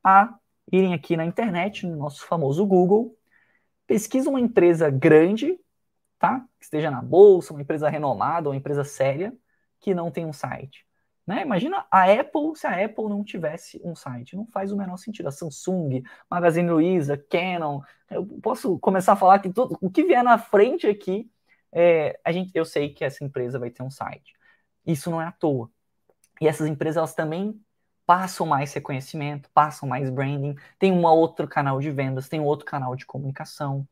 a 0.02 0.34
irem 0.72 0.94
aqui 0.94 1.16
na 1.16 1.24
internet, 1.24 1.86
no 1.86 1.96
nosso 1.96 2.26
famoso 2.26 2.66
Google, 2.66 3.16
pesquisa 3.86 4.28
uma 4.28 4.40
empresa 4.40 4.90
grande 4.90 5.58
tá? 6.18 6.40
Que 6.58 6.64
esteja 6.64 6.90
na 6.90 7.02
bolsa, 7.02 7.52
uma 7.52 7.62
empresa 7.62 7.88
renomada, 7.88 8.48
uma 8.48 8.56
empresa 8.56 8.84
séria, 8.84 9.34
que 9.80 9.94
não 9.94 10.10
tem 10.10 10.26
um 10.26 10.32
site. 10.32 10.85
Né? 11.26 11.42
Imagina 11.42 11.84
a 11.90 12.04
Apple 12.04 12.54
se 12.54 12.66
a 12.66 12.84
Apple 12.84 13.08
não 13.08 13.24
tivesse 13.24 13.80
um 13.84 13.96
site. 13.96 14.36
Não 14.36 14.46
faz 14.46 14.70
o 14.70 14.76
menor 14.76 14.96
sentido. 14.96 15.28
A 15.28 15.32
Samsung, 15.32 16.02
Magazine 16.30 16.70
Luiza, 16.70 17.16
Canon. 17.16 17.80
Eu 18.08 18.24
posso 18.40 18.78
começar 18.78 19.14
a 19.14 19.16
falar 19.16 19.40
que 19.40 19.52
tudo, 19.52 19.76
o 19.80 19.90
que 19.90 20.04
vier 20.04 20.22
na 20.22 20.38
frente 20.38 20.86
aqui, 20.86 21.30
é, 21.72 22.18
a 22.24 22.30
gente, 22.30 22.52
eu 22.54 22.64
sei 22.64 22.90
que 22.94 23.04
essa 23.04 23.24
empresa 23.24 23.58
vai 23.58 23.70
ter 23.70 23.82
um 23.82 23.90
site. 23.90 24.34
Isso 24.86 25.10
não 25.10 25.20
é 25.20 25.26
à 25.26 25.32
toa. 25.32 25.70
E 26.40 26.46
essas 26.46 26.68
empresas 26.68 26.98
elas 26.98 27.14
também 27.14 27.60
passam 28.06 28.46
mais 28.46 28.72
reconhecimento, 28.72 29.50
passam 29.52 29.88
mais 29.88 30.08
branding, 30.10 30.54
tem 30.78 30.92
um 30.92 31.04
outro 31.04 31.48
canal 31.48 31.80
de 31.80 31.90
vendas, 31.90 32.28
tem 32.28 32.40
outro 32.40 32.64
canal 32.64 32.94
de 32.94 33.04
comunicação. 33.04 33.86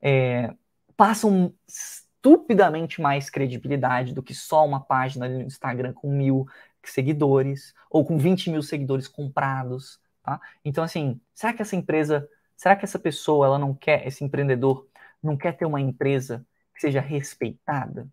É, 0.00 0.54
passam 0.96 1.52
estupidamente 1.66 3.00
mais 3.00 3.28
credibilidade 3.28 4.14
do 4.14 4.22
que 4.22 4.34
só 4.34 4.64
uma 4.64 4.80
página 4.80 5.28
no 5.28 5.42
Instagram 5.42 5.92
com 5.92 6.10
mil 6.10 6.46
seguidores 6.90 7.74
ou 7.90 8.04
com 8.04 8.18
20 8.18 8.50
mil 8.50 8.62
seguidores 8.62 9.08
comprados, 9.08 10.00
tá? 10.22 10.40
Então, 10.64 10.84
assim, 10.84 11.20
será 11.34 11.52
que 11.52 11.62
essa 11.62 11.76
empresa, 11.76 12.28
será 12.56 12.76
que 12.76 12.84
essa 12.84 12.98
pessoa, 12.98 13.46
ela 13.46 13.58
não 13.58 13.74
quer, 13.74 14.06
esse 14.06 14.24
empreendedor, 14.24 14.86
não 15.22 15.36
quer 15.36 15.52
ter 15.52 15.66
uma 15.66 15.80
empresa 15.80 16.46
que 16.74 16.80
seja 16.80 17.00
respeitada? 17.00 18.08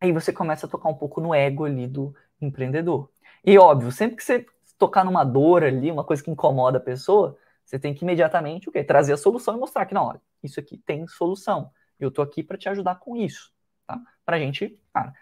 Aí 0.00 0.12
você 0.12 0.32
começa 0.32 0.66
a 0.66 0.68
tocar 0.68 0.88
um 0.88 0.94
pouco 0.94 1.20
no 1.20 1.34
ego 1.34 1.64
ali 1.64 1.86
do 1.86 2.14
empreendedor. 2.40 3.10
E 3.44 3.58
óbvio, 3.58 3.92
sempre 3.92 4.16
que 4.16 4.24
você 4.24 4.46
tocar 4.78 5.04
numa 5.04 5.24
dor 5.24 5.62
ali, 5.62 5.90
uma 5.90 6.04
coisa 6.04 6.22
que 6.22 6.30
incomoda 6.30 6.78
a 6.78 6.80
pessoa, 6.80 7.36
você 7.64 7.78
tem 7.78 7.94
que 7.94 8.02
imediatamente 8.02 8.68
o 8.68 8.72
quê? 8.72 8.82
Trazer 8.82 9.12
a 9.12 9.16
solução 9.16 9.56
e 9.56 9.60
mostrar 9.60 9.84
que, 9.84 9.94
não, 9.94 10.06
olha, 10.06 10.20
isso 10.42 10.58
aqui 10.58 10.78
tem 10.78 11.06
solução. 11.06 11.70
Eu 12.00 12.10
tô 12.10 12.22
aqui 12.22 12.42
para 12.42 12.56
te 12.56 12.68
ajudar 12.68 12.96
com 12.96 13.14
isso, 13.14 13.52
tá? 13.86 14.00
Para 14.24 14.38
gente, 14.38 14.80
cara, 14.92 15.12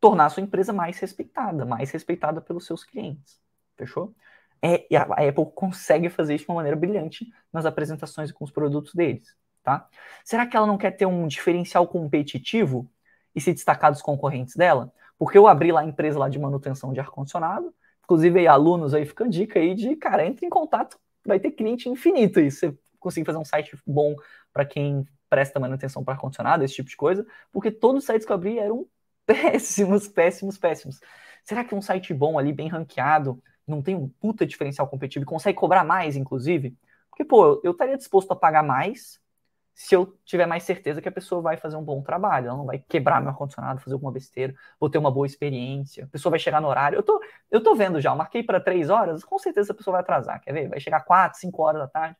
tornar 0.00 0.26
a 0.26 0.30
sua 0.30 0.42
empresa 0.42 0.72
mais 0.72 0.98
respeitada, 0.98 1.64
mais 1.64 1.90
respeitada 1.90 2.40
pelos 2.40 2.64
seus 2.66 2.82
clientes. 2.82 3.38
Fechou? 3.76 4.14
É, 4.62 4.86
e 4.90 4.96
a 4.96 5.02
Apple 5.02 5.46
consegue 5.54 6.10
fazer 6.10 6.34
isso 6.34 6.44
de 6.44 6.50
uma 6.50 6.56
maneira 6.56 6.76
brilhante 6.76 7.26
nas 7.52 7.64
apresentações 7.64 8.30
com 8.30 8.44
os 8.44 8.50
produtos 8.50 8.94
deles, 8.94 9.34
tá? 9.62 9.88
Será 10.24 10.46
que 10.46 10.56
ela 10.56 10.66
não 10.66 10.76
quer 10.76 10.90
ter 10.90 11.06
um 11.06 11.26
diferencial 11.26 11.86
competitivo 11.86 12.90
e 13.34 13.40
se 13.40 13.54
destacar 13.54 13.90
dos 13.90 14.02
concorrentes 14.02 14.56
dela? 14.56 14.92
Porque 15.18 15.38
eu 15.38 15.46
abri 15.46 15.72
lá 15.72 15.80
a 15.80 15.84
empresa 15.84 16.18
lá 16.18 16.28
de 16.28 16.38
manutenção 16.38 16.92
de 16.92 17.00
ar-condicionado, 17.00 17.74
inclusive 18.04 18.40
aí, 18.40 18.46
alunos 18.46 18.92
aí, 18.92 19.06
fica 19.06 19.24
a 19.24 19.28
dica 19.28 19.58
aí 19.58 19.74
de, 19.74 19.96
cara, 19.96 20.26
entre 20.26 20.44
em 20.44 20.50
contato, 20.50 20.98
vai 21.24 21.40
ter 21.40 21.52
cliente 21.52 21.88
infinito 21.88 22.38
aí, 22.38 22.50
você 22.50 22.76
conseguir 22.98 23.24
fazer 23.24 23.38
um 23.38 23.44
site 23.44 23.78
bom 23.86 24.14
para 24.52 24.64
quem 24.64 25.06
presta 25.28 25.60
manutenção 25.60 26.04
para 26.04 26.14
ar-condicionado, 26.14 26.64
esse 26.64 26.74
tipo 26.74 26.88
de 26.88 26.96
coisa, 26.96 27.26
porque 27.52 27.70
todos 27.70 28.02
os 28.02 28.06
sites 28.06 28.26
que 28.26 28.32
eu 28.32 28.36
abri 28.36 28.58
eram 28.58 28.86
péssimos, 29.30 30.08
péssimos, 30.08 30.58
péssimos. 30.58 31.00
Será 31.44 31.64
que 31.64 31.74
um 31.74 31.82
site 31.82 32.12
bom 32.12 32.38
ali, 32.38 32.52
bem 32.52 32.68
ranqueado, 32.68 33.42
não 33.66 33.80
tem 33.82 33.94
um 33.94 34.08
puta 34.08 34.46
diferencial 34.46 34.88
competitivo 34.88 35.24
e 35.24 35.26
consegue 35.26 35.58
cobrar 35.58 35.84
mais, 35.84 36.16
inclusive? 36.16 36.76
Porque, 37.08 37.24
pô, 37.24 37.60
eu 37.62 37.72
estaria 37.72 37.96
disposto 37.96 38.32
a 38.32 38.36
pagar 38.36 38.62
mais 38.62 39.20
se 39.80 39.94
eu 39.94 40.14
tiver 40.26 40.44
mais 40.44 40.62
certeza 40.64 41.00
que 41.00 41.08
a 41.08 41.12
pessoa 41.12 41.40
vai 41.40 41.56
fazer 41.56 41.74
um 41.74 41.82
bom 41.82 42.02
trabalho, 42.02 42.48
ela 42.48 42.58
não 42.58 42.66
vai 42.66 42.78
quebrar 42.78 43.18
meu 43.20 43.30
ar-condicionado, 43.30 43.80
fazer 43.80 43.94
alguma 43.94 44.12
besteira, 44.12 44.54
vou 44.78 44.90
ter 44.90 44.98
uma 44.98 45.10
boa 45.10 45.26
experiência, 45.26 46.04
a 46.04 46.06
pessoa 46.08 46.30
vai 46.30 46.38
chegar 46.38 46.60
no 46.60 46.68
horário. 46.68 46.98
Eu 46.98 47.02
tô, 47.02 47.18
eu 47.50 47.62
tô 47.62 47.74
vendo 47.74 47.98
já, 47.98 48.10
eu 48.10 48.16
marquei 48.16 48.42
para 48.42 48.60
três 48.60 48.90
horas, 48.90 49.24
com 49.24 49.38
certeza 49.38 49.72
a 49.72 49.74
pessoa 49.74 49.92
vai 49.92 50.02
atrasar, 50.02 50.38
quer 50.42 50.52
ver? 50.52 50.68
Vai 50.68 50.80
chegar 50.80 51.00
quatro, 51.00 51.38
cinco 51.40 51.62
horas 51.62 51.80
da 51.80 51.88
tarde. 51.88 52.16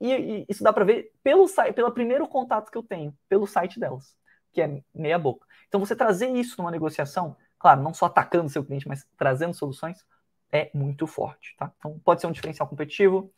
E, 0.00 0.12
e 0.12 0.46
isso 0.48 0.64
dá 0.64 0.72
para 0.72 0.84
ver 0.84 1.12
pelo 1.22 1.46
pelo 1.74 1.92
primeiro 1.92 2.26
contato 2.26 2.70
que 2.70 2.78
eu 2.78 2.82
tenho, 2.82 3.14
pelo 3.28 3.46
site 3.46 3.78
delas, 3.78 4.16
que 4.52 4.60
é 4.60 4.82
meia 4.94 5.18
boca. 5.18 5.46
Então 5.68 5.80
você 5.80 5.96
trazer 5.96 6.28
isso 6.28 6.56
numa 6.58 6.70
negociação, 6.70 7.36
claro, 7.58 7.82
não 7.82 7.94
só 7.94 8.06
atacando 8.06 8.50
seu 8.50 8.64
cliente, 8.64 8.86
mas 8.86 9.06
trazendo 9.16 9.54
soluções, 9.54 10.04
é 10.52 10.70
muito 10.74 11.06
forte, 11.06 11.56
tá? 11.56 11.72
Então, 11.78 11.98
pode 12.04 12.20
ser 12.20 12.26
um 12.26 12.32
diferencial 12.32 12.68
competitivo. 12.68 13.32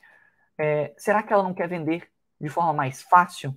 É, 0.58 0.92
será 0.98 1.22
que 1.22 1.32
ela 1.32 1.42
não 1.44 1.54
quer 1.54 1.68
vender 1.68 2.10
de 2.40 2.48
forma 2.48 2.72
mais 2.72 3.02
fácil? 3.02 3.56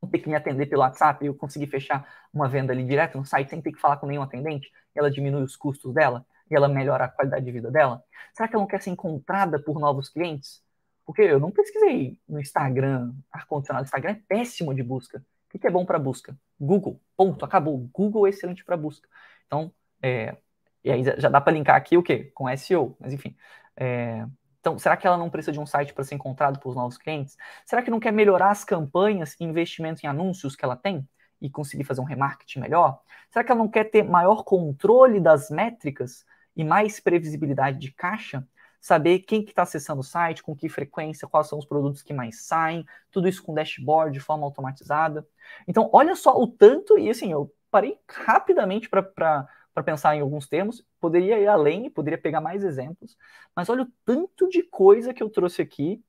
Não 0.00 0.08
ter 0.08 0.20
que 0.20 0.28
me 0.28 0.36
atender 0.36 0.66
pelo 0.66 0.82
WhatsApp 0.82 1.24
e 1.24 1.28
eu 1.28 1.34
conseguir 1.34 1.66
fechar 1.66 2.06
uma 2.32 2.48
venda 2.48 2.72
ali 2.72 2.84
direto 2.84 3.18
no 3.18 3.24
site 3.24 3.50
sem 3.50 3.60
ter 3.60 3.72
que 3.72 3.80
falar 3.80 3.96
com 3.96 4.06
nenhum 4.06 4.22
atendente? 4.22 4.70
Ela 4.94 5.10
diminui 5.10 5.42
os 5.42 5.56
custos 5.56 5.92
dela? 5.92 6.24
E 6.48 6.54
ela 6.54 6.68
melhora 6.68 7.06
a 7.06 7.08
qualidade 7.08 7.44
de 7.44 7.50
vida 7.50 7.72
dela? 7.72 8.04
Será 8.32 8.48
que 8.48 8.54
ela 8.54 8.62
não 8.62 8.68
quer 8.68 8.80
ser 8.80 8.90
encontrada 8.90 9.58
por 9.58 9.80
novos 9.80 10.08
clientes? 10.08 10.62
Porque 11.04 11.22
eu 11.22 11.40
não 11.40 11.50
pesquisei 11.50 12.18
no 12.28 12.40
Instagram, 12.40 13.12
ar-condicionado. 13.32 13.84
Instagram 13.84 14.12
é 14.12 14.20
péssimo 14.28 14.72
de 14.72 14.82
busca. 14.82 15.24
O 15.56 15.58
que 15.58 15.66
é 15.66 15.70
bom 15.70 15.86
para 15.86 15.98
busca? 15.98 16.38
Google. 16.60 17.00
Ponto. 17.16 17.44
Acabou. 17.44 17.88
Google 17.92 18.26
é 18.26 18.30
excelente 18.30 18.62
para 18.64 18.76
busca. 18.76 19.08
Então, 19.46 19.72
é, 20.02 20.36
e 20.84 20.90
aí 20.90 21.02
já 21.02 21.28
dá 21.30 21.40
para 21.40 21.52
linkar 21.52 21.76
aqui 21.76 21.96
o 21.96 22.02
quê? 22.02 22.30
Com 22.34 22.48
SEO, 22.50 22.94
mas 23.00 23.12
enfim. 23.12 23.34
É, 23.76 24.26
então, 24.60 24.78
será 24.78 24.96
que 24.96 25.06
ela 25.06 25.16
não 25.16 25.30
precisa 25.30 25.52
de 25.52 25.60
um 25.60 25.64
site 25.66 25.94
para 25.94 26.04
ser 26.04 26.14
encontrado 26.14 26.60
por 26.60 26.74
novos 26.74 26.98
clientes? 26.98 27.36
Será 27.64 27.82
que 27.82 27.90
não 27.90 27.98
quer 27.98 28.12
melhorar 28.12 28.50
as 28.50 28.64
campanhas 28.64 29.34
e 29.40 29.44
investimento 29.44 30.04
em 30.04 30.08
anúncios 30.08 30.54
que 30.54 30.64
ela 30.64 30.76
tem 30.76 31.08
e 31.40 31.48
conseguir 31.48 31.84
fazer 31.84 32.02
um 32.02 32.04
remarketing 32.04 32.60
melhor? 32.60 33.00
Será 33.30 33.42
que 33.44 33.50
ela 33.50 33.60
não 33.60 33.68
quer 33.68 33.84
ter 33.84 34.02
maior 34.02 34.44
controle 34.44 35.20
das 35.20 35.48
métricas 35.50 36.24
e 36.54 36.64
mais 36.64 37.00
previsibilidade 37.00 37.78
de 37.78 37.92
caixa? 37.92 38.46
Saber 38.86 39.18
quem 39.18 39.42
que 39.42 39.50
está 39.50 39.62
acessando 39.62 40.00
o 40.00 40.04
site, 40.04 40.44
com 40.44 40.54
que 40.54 40.68
frequência, 40.68 41.26
quais 41.26 41.48
são 41.48 41.58
os 41.58 41.64
produtos 41.64 42.02
que 42.02 42.14
mais 42.14 42.44
saem, 42.44 42.86
tudo 43.10 43.26
isso 43.26 43.42
com 43.42 43.52
dashboard 43.52 44.12
de 44.12 44.20
forma 44.20 44.44
automatizada. 44.46 45.26
Então, 45.66 45.90
olha 45.92 46.14
só 46.14 46.40
o 46.40 46.46
tanto, 46.46 46.96
e 46.96 47.10
assim, 47.10 47.32
eu 47.32 47.52
parei 47.68 47.98
rapidamente 48.08 48.88
para 48.88 49.48
pensar 49.84 50.14
em 50.14 50.20
alguns 50.20 50.46
termos, 50.46 50.86
poderia 51.00 51.36
ir 51.36 51.48
além, 51.48 51.90
poderia 51.90 52.16
pegar 52.16 52.40
mais 52.40 52.62
exemplos, 52.62 53.18
mas 53.56 53.68
olha 53.68 53.82
o 53.82 53.92
tanto 54.04 54.48
de 54.48 54.62
coisa 54.62 55.12
que 55.12 55.20
eu 55.20 55.28
trouxe 55.28 55.60
aqui, 55.60 56.00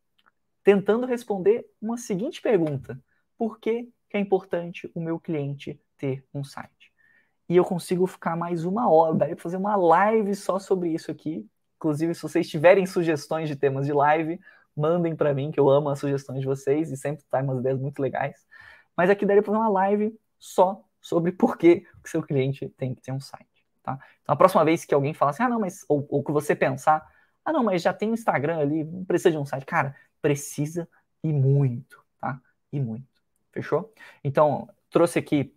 tentando 0.63 1.07
responder 1.07 1.67
uma 1.81 1.97
seguinte 1.97 2.43
pergunta: 2.43 3.01
por 3.39 3.59
que, 3.59 3.89
é 4.13 4.19
importante 4.19 4.87
o 4.93 5.01
meu 5.01 5.19
cliente 5.19 5.81
ter 5.97 6.23
um 6.31 6.43
site? 6.43 6.93
E 7.49 7.55
eu 7.55 7.65
consigo 7.65 8.05
ficar 8.05 8.35
mais 8.35 8.65
uma 8.65 8.87
hora, 8.87 9.15
daí 9.15 9.35
fazer 9.35 9.57
uma 9.57 9.75
live 9.75 10.35
só 10.35 10.59
sobre 10.59 10.93
isso 10.93 11.09
aqui. 11.09 11.43
Inclusive, 11.77 12.13
se 12.13 12.21
vocês 12.21 12.49
tiverem 12.49 12.85
sugestões 12.85 13.47
de 13.47 13.55
temas 13.55 13.85
de 13.85 13.93
live, 13.93 14.39
mandem 14.75 15.15
para 15.15 15.33
mim, 15.33 15.51
que 15.51 15.59
eu 15.59 15.69
amo 15.69 15.89
as 15.89 15.99
sugestões 15.99 16.41
de 16.41 16.45
vocês 16.45 16.91
e 16.91 16.97
sempre 16.97 17.23
sai 17.29 17.41
umas 17.41 17.59
ideias 17.59 17.79
muito 17.79 17.99
legais. 18.01 18.45
Mas 18.95 19.09
aqui 19.09 19.25
daria 19.25 19.41
para 19.41 19.51
fazer 19.51 19.63
uma 19.63 19.69
live 19.69 20.17
só 20.39 20.83
sobre 20.99 21.31
por 21.31 21.57
que 21.57 21.85
o 22.03 22.07
seu 22.07 22.21
cliente 22.21 22.67
tem 22.69 22.93
que 22.93 23.01
ter 23.01 23.11
um 23.11 23.19
site. 23.19 23.65
Tá? 23.83 23.97
Então, 24.21 24.33
a 24.33 24.35
próxima 24.35 24.65
vez 24.65 24.83
que 24.83 24.93
alguém 24.93 25.13
falar 25.13 25.31
assim, 25.31 25.43
ah, 25.43 25.49
não, 25.49 25.59
mas, 25.59 25.85
ou, 25.87 26.05
ou 26.09 26.23
que 26.23 26.31
você 26.31 26.55
pensar, 26.55 27.07
ah, 27.45 27.53
não, 27.53 27.63
mas 27.63 27.81
já 27.81 27.93
tem 27.93 28.09
um 28.09 28.13
Instagram 28.13 28.59
ali, 28.59 28.83
não 28.83 29.05
precisa 29.05 29.31
de 29.31 29.37
um 29.37 29.45
site. 29.45 29.65
Cara, 29.65 29.95
precisa 30.21 30.89
e 31.23 31.31
muito, 31.31 32.03
tá? 32.19 32.41
E 32.71 32.79
muito. 32.79 33.07
Fechou? 33.53 33.93
Então, 34.23 34.67
trouxe 34.89 35.19
aqui, 35.19 35.55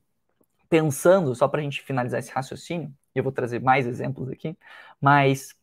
pensando, 0.68 1.35
só 1.35 1.49
para 1.49 1.61
a 1.61 1.64
gente 1.64 1.83
finalizar 1.83 2.21
esse 2.21 2.31
raciocínio, 2.31 2.95
eu 3.14 3.25
vou 3.25 3.33
trazer 3.33 3.61
mais 3.61 3.87
exemplos 3.87 4.29
aqui, 4.29 4.57
mas 5.01 5.55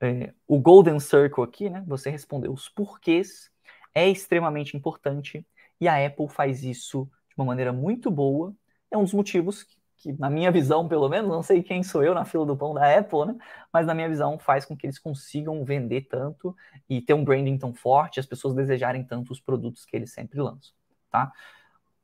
é, 0.00 0.32
o 0.46 0.58
Golden 0.58 0.98
Circle 0.98 1.44
aqui, 1.44 1.68
né? 1.68 1.84
Você 1.86 2.10
respondeu 2.10 2.52
os 2.52 2.68
porquês, 2.68 3.50
é 3.94 4.08
extremamente 4.08 4.76
importante, 4.76 5.46
e 5.80 5.88
a 5.88 6.04
Apple 6.06 6.28
faz 6.28 6.64
isso 6.64 7.04
de 7.28 7.34
uma 7.36 7.44
maneira 7.44 7.72
muito 7.72 8.10
boa. 8.10 8.54
É 8.90 8.96
um 8.96 9.04
dos 9.04 9.12
motivos 9.14 9.66
que 9.96 10.12
na 10.14 10.30
minha 10.30 10.50
visão, 10.50 10.88
pelo 10.88 11.08
menos, 11.08 11.30
não 11.30 11.42
sei 11.42 11.62
quem 11.62 11.82
sou 11.82 12.02
eu 12.02 12.14
na 12.14 12.24
fila 12.24 12.46
do 12.46 12.56
pão 12.56 12.72
da 12.72 12.98
Apple, 12.98 13.26
né? 13.26 13.36
Mas 13.72 13.86
na 13.86 13.94
minha 13.94 14.08
visão 14.08 14.38
faz 14.38 14.64
com 14.64 14.76
que 14.76 14.86
eles 14.86 14.98
consigam 14.98 15.62
vender 15.64 16.02
tanto 16.02 16.56
e 16.88 17.02
ter 17.02 17.12
um 17.12 17.22
branding 17.22 17.58
tão 17.58 17.74
forte, 17.74 18.18
as 18.18 18.26
pessoas 18.26 18.54
desejarem 18.54 19.04
tanto 19.04 19.32
os 19.32 19.40
produtos 19.40 19.84
que 19.84 19.94
eles 19.94 20.12
sempre 20.12 20.40
lançam, 20.40 20.72
tá? 21.10 21.30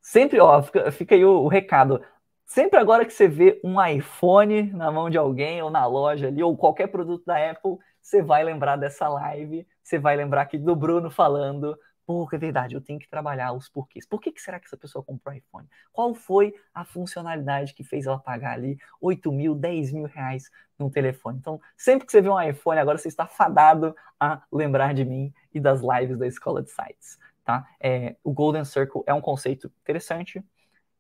Sempre, 0.01 0.39
ó, 0.39 0.63
fica, 0.63 0.93
fica 0.93 1.15
aí 1.15 1.25
o, 1.25 1.43
o 1.43 1.49
recado. 1.49 2.03
Sempre 2.47 2.79
agora 2.79 3.05
que 3.05 3.13
você 3.13 3.29
vê 3.29 3.61
um 3.63 3.85
iPhone 3.85 4.73
na 4.73 4.91
mão 4.91 5.11
de 5.11 5.19
alguém 5.19 5.61
ou 5.63 5.71
na 5.71 5.85
loja 5.85 6.29
ali, 6.29 6.43
ou 6.43 6.57
qualquer 6.57 6.87
produto 6.87 7.25
da 7.27 7.51
Apple, 7.51 7.77
você 8.01 8.23
vai 8.23 8.45
lembrar 8.45 8.77
dessa 8.77 9.09
live, 9.09 9.67
você 9.83 9.99
vai 9.99 10.17
lembrar 10.17 10.43
aqui 10.43 10.57
do 10.57 10.75
Bruno 10.77 11.11
falando 11.11 11.77
Pô, 12.07 12.29
é 12.33 12.39
verdade, 12.39 12.77
eu 12.77 12.81
tenho 12.81 13.01
que 13.01 13.09
trabalhar 13.09 13.53
os 13.53 13.69
porquês. 13.69 14.07
Por 14.07 14.21
que, 14.21 14.31
que 14.31 14.41
será 14.41 14.61
que 14.61 14.67
essa 14.67 14.77
pessoa 14.77 15.03
comprou 15.03 15.35
iPhone? 15.35 15.69
Qual 15.93 16.15
foi 16.15 16.55
a 16.73 16.85
funcionalidade 16.85 17.75
que 17.75 17.83
fez 17.83 18.07
ela 18.07 18.17
pagar 18.17 18.53
ali 18.53 18.79
8 19.01 19.33
mil, 19.33 19.57
10 19.57 19.93
mil 19.93 20.05
reais 20.05 20.49
num 20.79 20.89
telefone? 20.89 21.39
Então, 21.41 21.61
sempre 21.77 22.07
que 22.07 22.13
você 22.13 22.21
vê 22.21 22.29
um 22.29 22.41
iPhone, 22.41 22.79
agora 22.79 22.97
você 22.97 23.09
está 23.09 23.27
fadado 23.27 23.93
a 24.21 24.41
lembrar 24.53 24.95
de 24.95 25.05
mim 25.05 25.35
e 25.53 25.59
das 25.59 25.81
lives 25.81 26.17
da 26.17 26.29
Escola 26.29 26.63
de 26.63 26.71
Sites. 26.71 27.19
Tá? 27.45 27.67
É, 27.81 28.15
o 28.23 28.33
Golden 28.33 28.65
Circle 28.65 29.03
é 29.05 29.13
um 29.13 29.21
conceito 29.21 29.73
interessante 29.83 30.45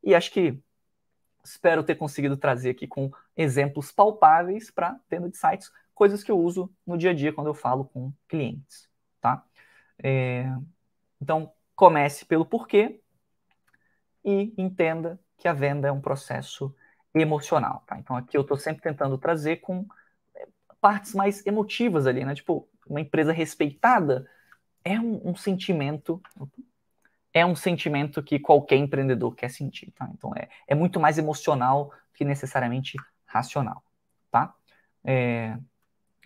e 0.03 0.13
acho 0.13 0.33
que 0.33 0.61
espero 1.49 1.85
ter 1.85 1.95
conseguido 1.95 2.37
trazer 2.37 2.71
aqui 2.71 2.87
com 2.87 3.11
exemplos 3.37 3.93
palpáveis 3.93 4.71
para 4.71 4.99
tendo 5.09 5.29
de 5.29 5.37
sites, 5.37 5.71
coisas 5.95 6.23
que 6.23 6.31
eu 6.31 6.39
uso 6.39 6.73
no 6.87 6.99
dia 6.99 7.11
a 7.11 7.15
dia 7.15 7.33
quando 7.33 7.47
eu 7.47 7.55
falo 7.55 7.85
com 7.87 8.13
clientes. 8.29 8.89
Tá? 9.21 9.45
É, 10.03 10.47
então, 11.21 11.53
comece 11.75 12.25
pelo 12.25 12.45
porquê 12.45 13.01
e 14.25 14.53
entenda 14.59 15.19
que 15.39 15.49
a 15.49 15.53
venda 15.53 15.89
é 15.89 15.93
um 15.93 16.01
processo 16.01 16.75
emocional, 17.15 17.83
tá? 17.87 17.99
Então, 17.99 18.17
aqui 18.17 18.37
eu 18.37 18.43
estou 18.43 18.57
sempre 18.57 18.83
tentando 18.83 19.17
trazer 19.17 19.57
com 19.59 19.87
é, 20.35 20.47
partes 20.81 21.15
mais 21.15 21.47
emotivas 21.47 22.07
ali, 22.07 22.25
né? 22.25 22.35
Tipo, 22.35 22.69
uma 22.87 23.01
empresa 23.01 23.33
respeitada 23.33 24.29
é 24.85 24.99
um, 25.01 25.31
um 25.31 25.35
sentimento, 25.35 26.21
é 27.37 27.45
um 27.45 27.55
sentimento 27.55 28.22
que 28.22 28.39
qualquer 28.39 28.76
empreendedor 28.76 29.34
quer 29.34 29.51
sentir, 29.51 29.91
tá? 29.91 30.09
Então, 30.14 30.32
é, 30.34 30.49
é 30.66 30.74
muito 30.74 30.99
mais 30.99 31.18
emocional 31.18 31.93
que 32.14 32.24
necessariamente 32.24 32.97
racional, 33.26 33.82
tá? 34.30 34.55
É, 35.05 35.55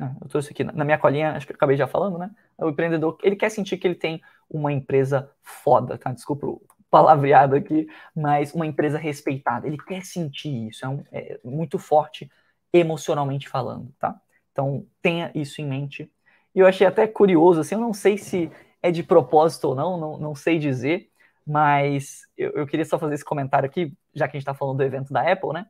ah, 0.00 0.14
eu 0.20 0.28
trouxe 0.28 0.52
aqui 0.52 0.62
na 0.62 0.84
minha 0.84 0.96
colinha, 0.98 1.32
acho 1.32 1.44
que 1.44 1.52
eu 1.52 1.56
acabei 1.56 1.76
já 1.76 1.88
falando, 1.88 2.16
né? 2.16 2.30
O 2.58 2.68
empreendedor, 2.68 3.18
ele 3.24 3.34
quer 3.34 3.50
sentir 3.50 3.76
que 3.76 3.88
ele 3.88 3.96
tem 3.96 4.22
uma 4.48 4.72
empresa 4.72 5.28
foda, 5.42 5.98
tá? 5.98 6.12
Desculpa 6.12 6.46
o 6.46 6.62
palavreado 6.88 7.56
aqui, 7.56 7.88
mas 8.14 8.54
uma 8.54 8.66
empresa 8.66 8.96
respeitada. 8.96 9.66
Ele 9.66 9.78
quer 9.78 10.04
sentir 10.04 10.68
isso, 10.68 10.84
é, 10.84 10.88
um, 10.88 11.02
é 11.10 11.40
muito 11.42 11.76
forte 11.76 12.30
emocionalmente 12.72 13.48
falando, 13.48 13.92
tá? 13.98 14.14
Então, 14.52 14.86
tenha 15.02 15.32
isso 15.34 15.60
em 15.60 15.66
mente. 15.66 16.08
E 16.54 16.60
eu 16.60 16.68
achei 16.68 16.86
até 16.86 17.08
curioso, 17.08 17.62
assim, 17.62 17.74
eu 17.74 17.80
não 17.80 17.92
sei 17.92 18.16
se 18.16 18.48
é 18.82 18.90
de 18.90 19.02
propósito 19.02 19.68
ou 19.68 19.74
não, 19.74 19.98
não, 19.98 20.18
não 20.18 20.34
sei 20.34 20.58
dizer, 20.58 21.10
mas 21.46 22.22
eu, 22.36 22.50
eu 22.50 22.66
queria 22.66 22.84
só 22.84 22.98
fazer 22.98 23.14
esse 23.14 23.24
comentário 23.24 23.66
aqui, 23.66 23.92
já 24.14 24.26
que 24.26 24.36
a 24.36 24.38
gente 24.38 24.42
está 24.42 24.54
falando 24.54 24.78
do 24.78 24.82
evento 24.82 25.12
da 25.12 25.30
Apple, 25.30 25.52
né? 25.52 25.66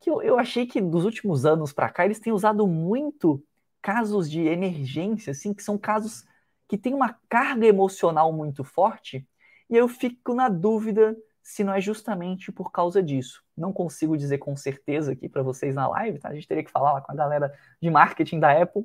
Que 0.00 0.10
eu, 0.10 0.22
eu 0.22 0.38
achei 0.38 0.66
que 0.66 0.80
dos 0.80 1.04
últimos 1.04 1.44
anos 1.44 1.72
para 1.72 1.88
cá 1.90 2.04
eles 2.04 2.20
têm 2.20 2.32
usado 2.32 2.66
muito 2.66 3.42
casos 3.82 4.30
de 4.30 4.40
emergência, 4.42 5.30
assim, 5.30 5.54
que 5.54 5.62
são 5.62 5.78
casos 5.78 6.24
que 6.68 6.76
têm 6.76 6.94
uma 6.94 7.16
carga 7.28 7.66
emocional 7.66 8.32
muito 8.32 8.64
forte, 8.64 9.26
e 9.68 9.76
eu 9.76 9.88
fico 9.88 10.34
na 10.34 10.48
dúvida 10.48 11.16
se 11.42 11.62
não 11.62 11.72
é 11.72 11.80
justamente 11.80 12.50
por 12.50 12.72
causa 12.72 13.00
disso. 13.00 13.42
Não 13.56 13.72
consigo 13.72 14.16
dizer 14.16 14.38
com 14.38 14.56
certeza 14.56 15.12
aqui 15.12 15.28
para 15.28 15.44
vocês 15.44 15.76
na 15.76 15.86
live, 15.86 16.18
tá? 16.18 16.28
A 16.28 16.34
gente 16.34 16.48
teria 16.48 16.64
que 16.64 16.70
falar 16.70 16.92
lá 16.94 17.00
com 17.00 17.12
a 17.12 17.14
galera 17.14 17.52
de 17.80 17.88
marketing 17.88 18.40
da 18.40 18.50
Apple. 18.50 18.84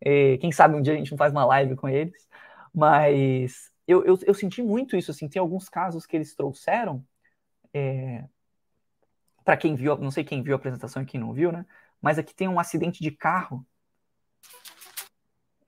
É, 0.00 0.38
quem 0.38 0.50
sabe 0.50 0.74
um 0.74 0.80
dia 0.80 0.94
a 0.94 0.96
gente 0.96 1.10
não 1.10 1.18
faz 1.18 1.30
uma 1.30 1.44
live 1.44 1.76
com 1.76 1.88
eles. 1.88 2.26
Mas 2.72 3.70
eu, 3.86 4.04
eu, 4.04 4.18
eu 4.26 4.34
senti 4.34 4.62
muito 4.62 4.96
isso, 4.96 5.10
assim. 5.10 5.28
Tem 5.28 5.40
alguns 5.40 5.68
casos 5.68 6.06
que 6.06 6.16
eles 6.16 6.34
trouxeram. 6.34 7.04
É, 7.72 8.24
para 9.44 9.56
quem 9.56 9.74
viu, 9.74 9.96
não 9.96 10.10
sei 10.10 10.24
quem 10.24 10.42
viu 10.42 10.54
a 10.54 10.56
apresentação 10.56 11.02
e 11.02 11.06
quem 11.06 11.20
não 11.20 11.32
viu, 11.32 11.50
né? 11.50 11.64
Mas 12.00 12.18
aqui 12.18 12.34
tem 12.34 12.48
um 12.48 12.60
acidente 12.60 13.02
de 13.02 13.10
carro 13.10 13.66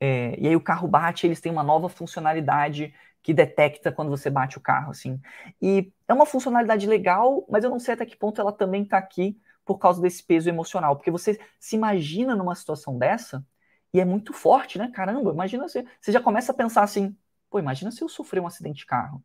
é, 0.04 0.34
e 0.36 0.48
aí 0.48 0.56
o 0.56 0.60
carro 0.60 0.88
bate, 0.88 1.28
eles 1.28 1.40
têm 1.40 1.52
uma 1.52 1.62
nova 1.62 1.88
funcionalidade 1.88 2.92
que 3.22 3.32
detecta 3.32 3.92
quando 3.92 4.10
você 4.10 4.28
bate 4.28 4.58
o 4.58 4.60
carro, 4.60 4.90
assim. 4.90 5.20
E 5.60 5.92
é 6.08 6.12
uma 6.12 6.26
funcionalidade 6.26 6.88
legal, 6.88 7.46
mas 7.48 7.62
eu 7.62 7.70
não 7.70 7.78
sei 7.78 7.94
até 7.94 8.04
que 8.04 8.16
ponto 8.16 8.40
ela 8.40 8.50
também 8.50 8.82
está 8.82 8.98
aqui 8.98 9.40
por 9.64 9.78
causa 9.78 10.02
desse 10.02 10.24
peso 10.24 10.48
emocional, 10.48 10.96
porque 10.96 11.10
você 11.10 11.38
se 11.60 11.76
imagina 11.76 12.34
numa 12.34 12.56
situação 12.56 12.98
dessa 12.98 13.46
e 13.92 14.00
é 14.00 14.04
muito 14.04 14.32
forte, 14.32 14.78
né? 14.78 14.90
Caramba, 14.94 15.30
imagina 15.32 15.68
você, 15.68 15.84
você 16.00 16.12
já 16.12 16.20
começa 16.20 16.52
a 16.52 16.54
pensar 16.54 16.82
assim, 16.82 17.16
pô, 17.50 17.58
imagina 17.58 17.90
se 17.90 18.02
eu 18.02 18.08
sofrer 18.08 18.40
um 18.40 18.46
acidente 18.46 18.78
de 18.78 18.86
carro 18.86 19.22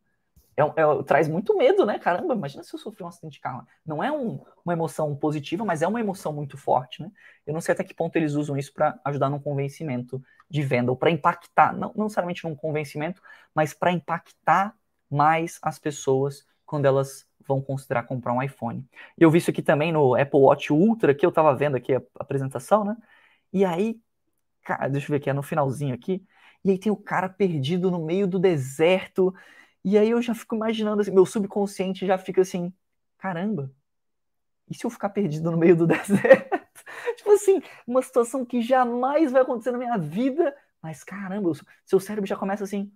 é, 0.58 0.62
é, 0.62 1.02
traz 1.04 1.28
muito 1.28 1.56
medo, 1.56 1.86
né? 1.86 2.00
Caramba, 2.00 2.34
imagina 2.34 2.64
se 2.64 2.74
eu 2.74 2.80
sofrer 2.80 3.04
um 3.04 3.08
acidente 3.08 3.34
de 3.34 3.40
carro. 3.40 3.64
Não 3.86 4.02
é 4.02 4.10
um, 4.10 4.40
uma 4.64 4.72
emoção 4.72 5.14
positiva, 5.14 5.64
mas 5.64 5.82
é 5.82 5.86
uma 5.86 6.00
emoção 6.00 6.32
muito 6.32 6.58
forte, 6.58 7.00
né? 7.00 7.12
Eu 7.46 7.54
não 7.54 7.60
sei 7.60 7.72
até 7.74 7.84
que 7.84 7.94
ponto 7.94 8.16
eles 8.16 8.34
usam 8.34 8.56
isso 8.56 8.72
para 8.74 8.98
ajudar 9.04 9.30
num 9.30 9.38
convencimento 9.38 10.20
de 10.50 10.62
venda, 10.62 10.90
ou 10.90 10.96
para 10.96 11.12
impactar, 11.12 11.72
não, 11.72 11.92
não 11.94 12.04
necessariamente 12.04 12.42
num 12.42 12.56
convencimento, 12.56 13.22
mas 13.54 13.72
para 13.72 13.92
impactar 13.92 14.74
mais 15.08 15.60
as 15.62 15.78
pessoas 15.78 16.44
quando 16.66 16.86
elas 16.86 17.24
vão 17.46 17.62
considerar 17.62 18.02
comprar 18.02 18.32
um 18.32 18.42
iPhone. 18.42 18.84
Eu 19.16 19.30
vi 19.30 19.38
isso 19.38 19.50
aqui 19.50 19.62
também 19.62 19.92
no 19.92 20.16
Apple 20.16 20.40
Watch 20.40 20.72
Ultra, 20.72 21.14
que 21.14 21.24
eu 21.24 21.30
estava 21.30 21.54
vendo 21.54 21.76
aqui 21.76 21.94
a 21.94 22.02
apresentação, 22.18 22.84
né? 22.84 22.96
E 23.52 23.64
aí, 23.64 24.00
cara, 24.68 24.88
deixa 24.88 25.06
eu 25.06 25.10
ver 25.10 25.16
aqui, 25.16 25.30
é 25.30 25.32
no 25.32 25.42
finalzinho 25.42 25.94
aqui. 25.94 26.22
E 26.64 26.70
aí 26.70 26.78
tem 26.78 26.92
o 26.92 26.96
cara 26.96 27.28
perdido 27.28 27.90
no 27.90 28.04
meio 28.04 28.26
do 28.26 28.38
deserto. 28.38 29.34
E 29.84 29.96
aí 29.96 30.10
eu 30.10 30.20
já 30.20 30.34
fico 30.34 30.54
imaginando 30.54 31.00
assim, 31.00 31.10
meu 31.10 31.24
subconsciente 31.24 32.06
já 32.06 32.18
fica 32.18 32.42
assim, 32.42 32.72
caramba, 33.18 33.72
e 34.70 34.74
se 34.74 34.84
eu 34.84 34.90
ficar 34.90 35.10
perdido 35.10 35.50
no 35.50 35.56
meio 35.58 35.76
do 35.76 35.86
deserto? 35.88 36.58
tipo 37.16 37.30
assim, 37.32 37.62
uma 37.86 38.02
situação 38.02 38.44
que 38.44 38.60
jamais 38.62 39.32
vai 39.32 39.42
acontecer 39.42 39.70
na 39.72 39.78
minha 39.78 39.98
vida, 39.98 40.54
mas 40.82 41.02
caramba, 41.04 41.52
seu 41.84 42.00
cérebro 42.00 42.28
já 42.28 42.36
começa 42.36 42.64
assim, 42.64 42.92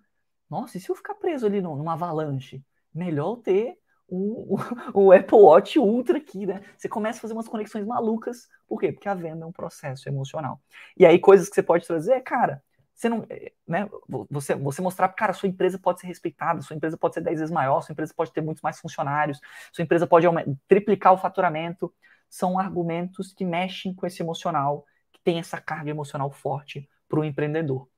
nossa, 0.51 0.77
e 0.79 0.81
se 0.81 0.91
eu 0.91 0.97
ficar 0.97 1.15
preso 1.15 1.47
ali 1.47 1.63
numa 1.63 1.95
avalanche? 1.95 2.63
Melhor 2.95 3.37
ter 3.37 3.79
o, 4.15 4.59
o, 4.93 5.13
Apple 5.13 5.39
Watch 5.39 5.79
Ultra 5.79 6.19
aqui, 6.19 6.45
né? 6.45 6.63
Você 6.77 6.89
começa 6.89 7.19
a 7.19 7.23
fazer 7.23 7.33
umas 7.33 7.49
conexões 7.49 7.87
malucas. 7.87 8.49
Por 8.69 8.79
quê? 8.79 8.93
Porque 8.93 9.09
a 9.09 9.15
venda 9.15 9.45
é 9.45 9.49
um 9.49 9.53
processo 9.53 10.09
emocional. 10.09 10.61
E 10.97 11.07
aí, 11.07 11.19
coisas 11.19 11.49
que 11.49 11.55
você 11.55 11.63
pode 11.63 11.87
trazer 11.87 12.21
cara, 12.21 12.63
você 12.95 13.09
não, 13.09 13.27
né, 13.67 13.89
você, 14.31 14.55
você 14.55 14.83
mostrar, 14.83 15.09
cara, 15.09 15.33
sua 15.33 15.49
empresa 15.49 15.79
pode 15.79 16.01
ser 16.01 16.07
respeitada, 16.07 16.61
sua 16.61 16.77
empresa 16.77 16.97
pode 16.97 17.15
ser 17.15 17.23
10 17.23 17.41
vezes 17.41 17.53
maior, 17.53 17.81
sua 17.81 17.93
empresa 17.95 18.13
pode 18.15 18.33
ter 18.33 18.43
muitos 18.43 18.63
mais 18.63 18.79
funcionários, 18.79 19.41
sua 19.73 19.83
empresa 19.83 20.07
pode 20.07 20.27
triplicar 20.69 21.15
o 21.15 21.19
faturamento. 21.19 21.93
São 22.29 22.59
argumentos 22.59 23.33
que 23.33 23.45
mexem 23.45 23.95
com 23.95 24.07
esse 24.07 24.23
emocional, 24.23 24.85
que 25.11 25.21
tem 25.23 25.39
essa 25.39 25.61
carga 25.61 25.91
emocional 25.91 26.31
forte 26.31 26.89
para 27.09 27.21
o 27.21 27.25
empreendedor. 27.25 27.89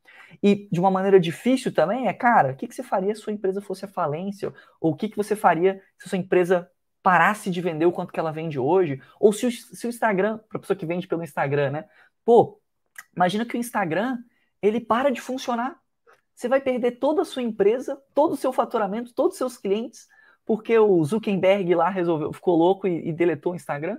E 0.43 0.69
de 0.71 0.81
uma 0.81 0.91
maneira 0.91 1.19
difícil 1.19 1.73
também 1.73 2.09
é, 2.09 2.13
cara, 2.13 2.53
o 2.53 2.57
que, 2.57 2.67
que 2.67 2.75
você 2.75 2.83
faria 2.83 3.15
se 3.15 3.23
sua 3.23 3.33
empresa 3.33 3.61
fosse 3.61 3.85
a 3.85 3.89
falência? 3.89 4.53
Ou 4.81 4.93
o 4.93 4.97
que, 4.97 5.09
que 5.09 5.17
você 5.17 5.35
faria 5.35 5.81
se 5.99 6.09
sua 6.09 6.19
empresa 6.19 6.71
parasse 7.03 7.51
de 7.51 7.61
vender 7.61 7.87
o 7.87 7.93
quanto 7.93 8.13
que 8.13 8.21
ela 8.21 8.33
vende 8.33 8.59
hoje? 8.59 9.01
Ou 9.21 9.33
se 9.33 9.47
o, 9.47 9.51
se 9.51 9.87
o 9.87 9.89
Instagram, 9.89 10.39
para 10.49 10.59
pessoa 10.59 10.77
que 10.77 10.87
vende 10.87 11.07
pelo 11.07 11.23
Instagram, 11.23 11.71
né? 11.71 11.85
Pô, 12.25 12.61
imagina 13.15 13.45
que 13.45 13.57
o 13.57 13.61
Instagram, 13.61 14.19
ele 14.63 14.81
para 14.81 15.11
de 15.11 15.21
funcionar. 15.21 15.79
Você 16.35 16.49
vai 16.49 16.61
perder 16.61 16.93
toda 16.93 17.23
a 17.23 17.25
sua 17.25 17.43
empresa, 17.43 18.01
todo 18.13 18.33
o 18.33 18.37
seu 18.37 18.53
faturamento, 18.53 19.15
todos 19.15 19.35
os 19.35 19.39
seus 19.39 19.57
clientes, 19.57 20.09
porque 20.45 20.77
o 20.79 21.03
Zuckerberg 21.05 21.75
lá 21.75 21.89
resolveu, 21.89 22.33
ficou 22.33 22.57
louco 22.57 22.89
e, 22.89 23.09
e 23.09 23.13
deletou 23.13 23.53
o 23.53 23.57
Instagram. 23.57 23.99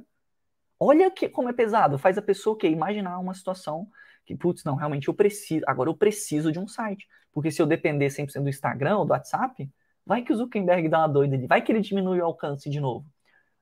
Olha 0.79 1.09
que, 1.09 1.29
como 1.29 1.49
é 1.49 1.53
pesado. 1.53 1.97
Faz 1.97 2.17
a 2.17 2.21
pessoa 2.21 2.57
que 2.57 2.67
imaginar 2.67 3.17
uma 3.19 3.33
situação 3.33 3.87
que, 4.25 4.35
putz, 4.35 4.63
não, 4.63 4.75
realmente 4.75 5.07
eu 5.07 5.13
preciso, 5.13 5.63
agora 5.67 5.89
eu 5.89 5.95
preciso 5.95 6.51
de 6.51 6.59
um 6.59 6.67
site. 6.67 7.07
Porque 7.31 7.51
se 7.51 7.61
eu 7.61 7.65
depender 7.65 8.09
100% 8.09 8.43
do 8.43 8.49
Instagram 8.49 8.97
ou 8.97 9.05
do 9.05 9.11
WhatsApp, 9.11 9.69
vai 10.05 10.21
que 10.23 10.31
o 10.31 10.35
Zuckerberg 10.35 10.87
dá 10.89 10.99
uma 10.99 11.09
doida 11.09 11.35
ali, 11.35 11.47
vai 11.47 11.61
que 11.61 11.71
ele 11.71 11.81
diminui 11.81 12.19
o 12.19 12.25
alcance 12.25 12.69
de 12.69 12.79
novo. 12.79 13.05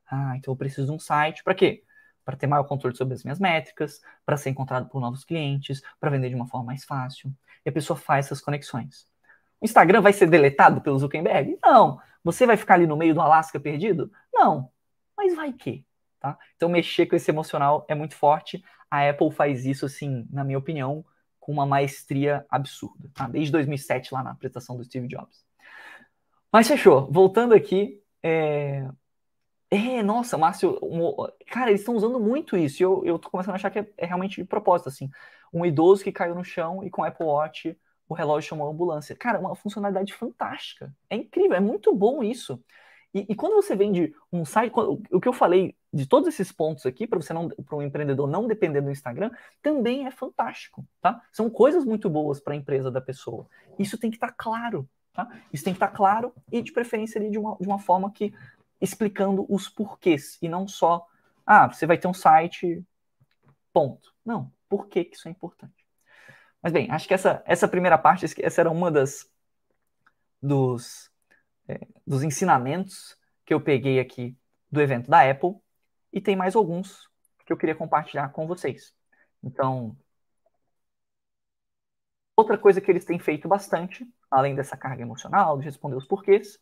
Ah, 0.09 0.35
então 0.37 0.51
eu 0.51 0.57
preciso 0.57 0.87
de 0.87 0.93
um 0.93 0.99
site. 0.99 1.43
Para 1.43 1.55
quê? 1.55 1.83
Para 2.23 2.37
ter 2.37 2.47
maior 2.47 2.63
controle 2.65 2.95
sobre 2.95 3.13
as 3.13 3.23
minhas 3.23 3.39
métricas, 3.39 3.99
para 4.25 4.37
ser 4.37 4.49
encontrado 4.49 4.87
por 4.89 5.01
novos 5.01 5.23
clientes, 5.25 5.81
para 5.99 6.09
vender 6.09 6.29
de 6.29 6.35
uma 6.35 6.47
forma 6.47 6.67
mais 6.67 6.83
fácil. 6.85 7.33
E 7.65 7.69
a 7.69 7.71
pessoa 7.71 7.97
faz 7.97 8.27
essas 8.27 8.41
conexões. 8.41 9.07
O 9.59 9.65
Instagram 9.65 10.01
vai 10.01 10.13
ser 10.13 10.27
deletado 10.27 10.81
pelo 10.81 10.99
Zuckerberg? 10.99 11.57
Não. 11.63 11.99
Você 12.23 12.45
vai 12.45 12.57
ficar 12.57 12.75
ali 12.75 12.87
no 12.87 12.97
meio 12.97 13.13
do 13.13 13.21
Alasca 13.21 13.59
perdido? 13.59 14.11
Não. 14.33 14.69
Mas 15.17 15.35
vai 15.35 15.51
que? 15.53 15.85
Tá? 16.23 16.39
Então, 16.55 16.69
mexer 16.69 17.05
com 17.05 17.17
esse 17.17 17.29
emocional 17.29 17.85
é 17.89 17.93
muito 17.93 18.15
forte. 18.15 18.63
A 18.89 19.09
Apple 19.09 19.29
faz 19.29 19.65
isso, 19.65 19.85
assim, 19.85 20.25
na 20.31 20.41
minha 20.41 20.57
opinião, 20.57 21.03
com 21.37 21.51
uma 21.51 21.65
maestria 21.65 22.45
absurda. 22.49 23.11
Tá? 23.13 23.27
Desde 23.27 23.51
2007, 23.51 24.13
lá 24.13 24.23
na 24.23 24.31
apresentação 24.31 24.77
do 24.77 24.85
Steve 24.85 25.09
Jobs. 25.09 25.45
Mas 26.49 26.65
fechou. 26.65 27.11
Voltando 27.11 27.53
aqui. 27.53 28.01
É, 28.23 28.87
é 29.69 30.01
nossa, 30.01 30.37
Márcio. 30.37 30.79
Um... 30.81 31.13
Cara, 31.47 31.71
eles 31.71 31.81
estão 31.81 31.93
usando 31.93 32.21
muito 32.21 32.55
isso. 32.55 32.81
E 32.81 32.85
eu, 32.85 33.03
eu 33.03 33.19
tô 33.19 33.29
começando 33.29 33.51
a 33.51 33.55
achar 33.55 33.69
que 33.69 33.79
é, 33.79 33.89
é 33.97 34.05
realmente 34.05 34.41
de 34.41 34.47
propósito, 34.47 34.87
assim. 34.87 35.09
Um 35.51 35.65
idoso 35.65 36.05
que 36.05 36.11
caiu 36.13 36.35
no 36.35 36.43
chão 36.45 36.85
e 36.85 36.89
com 36.89 37.01
o 37.01 37.05
Apple 37.05 37.25
Watch 37.25 37.77
o 38.07 38.13
relógio 38.13 38.47
chamou 38.47 38.67
a 38.67 38.71
ambulância. 38.71 39.13
Cara, 39.13 39.39
uma 39.39 39.55
funcionalidade 39.55 40.13
fantástica. 40.13 40.95
É 41.09 41.17
incrível, 41.17 41.57
é 41.57 41.59
muito 41.59 41.93
bom 41.93 42.23
isso. 42.23 42.63
E, 43.13 43.25
e, 43.29 43.35
quando 43.35 43.55
você 43.55 43.75
vende 43.75 44.15
um 44.31 44.45
site, 44.45 44.71
o 45.11 45.19
que 45.19 45.27
eu 45.27 45.33
falei 45.33 45.75
de 45.93 46.07
todos 46.07 46.27
esses 46.27 46.51
pontos 46.51 46.85
aqui, 46.87 47.05
para 47.05 47.21
você 47.21 47.33
não, 47.33 47.49
para 47.49 47.75
um 47.75 47.81
empreendedor 47.81 48.27
não 48.27 48.47
depender 48.47 48.81
do 48.81 48.89
Instagram, 48.89 49.29
também 49.61 50.07
é 50.07 50.11
fantástico, 50.11 50.83
tá? 50.99 51.21
São 51.31 51.49
coisas 51.49 51.85
muito 51.85 52.09
boas 52.09 52.39
para 52.39 52.53
a 52.53 52.57
empresa 52.57 52.89
da 52.89 52.99
pessoa. 52.99 53.47
Isso 53.77 53.97
tem 53.97 54.09
que 54.09 54.17
estar 54.17 54.29
tá 54.29 54.35
claro, 54.35 54.89
tá? 55.13 55.29
Isso 55.51 55.63
tem 55.63 55.71
que 55.71 55.77
estar 55.77 55.89
tá 55.89 55.95
claro 55.95 56.33
e 56.51 56.63
de 56.63 56.71
preferência 56.71 57.19
ali 57.19 57.29
de 57.29 57.37
uma, 57.37 57.55
de 57.59 57.67
uma 57.67 57.77
forma 57.77 58.11
que 58.11 58.33
explicando 58.81 59.45
os 59.47 59.69
porquês 59.69 60.39
e 60.41 60.49
não 60.49 60.67
só, 60.67 61.05
ah, 61.45 61.71
você 61.71 61.85
vai 61.85 61.97
ter 61.97 62.07
um 62.07 62.13
site, 62.13 62.83
ponto. 63.71 64.13
Não, 64.25 64.51
por 64.67 64.87
que, 64.87 65.05
que 65.05 65.15
isso 65.15 65.27
é 65.27 65.31
importante? 65.31 65.85
Mas 66.61 66.73
bem, 66.73 66.89
acho 66.89 67.07
que 67.07 67.13
essa, 67.13 67.43
essa 67.45 67.67
primeira 67.67 67.99
parte, 67.99 68.25
essa 68.41 68.61
era 68.61 68.71
uma 68.71 68.89
das 68.89 69.29
dos 70.41 71.11
é, 71.67 71.79
dos 72.05 72.23
ensinamentos 72.23 73.15
que 73.45 73.53
eu 73.53 73.61
peguei 73.61 73.99
aqui 73.99 74.35
do 74.71 74.81
evento 74.81 75.09
da 75.09 75.29
Apple 75.29 75.55
e 76.13 76.21
tem 76.21 76.35
mais 76.35 76.55
alguns 76.55 77.09
que 77.45 77.51
eu 77.51 77.57
queria 77.57 77.75
compartilhar 77.75 78.29
com 78.29 78.47
vocês. 78.47 78.93
Então, 79.43 79.97
outra 82.37 82.57
coisa 82.57 82.79
que 82.79 82.89
eles 82.89 83.03
têm 83.03 83.19
feito 83.19 83.47
bastante, 83.47 84.07
além 84.29 84.55
dessa 84.55 84.77
carga 84.77 85.01
emocional, 85.01 85.57
de 85.57 85.65
responder 85.65 85.95
os 85.95 86.05
porquês, 86.05 86.59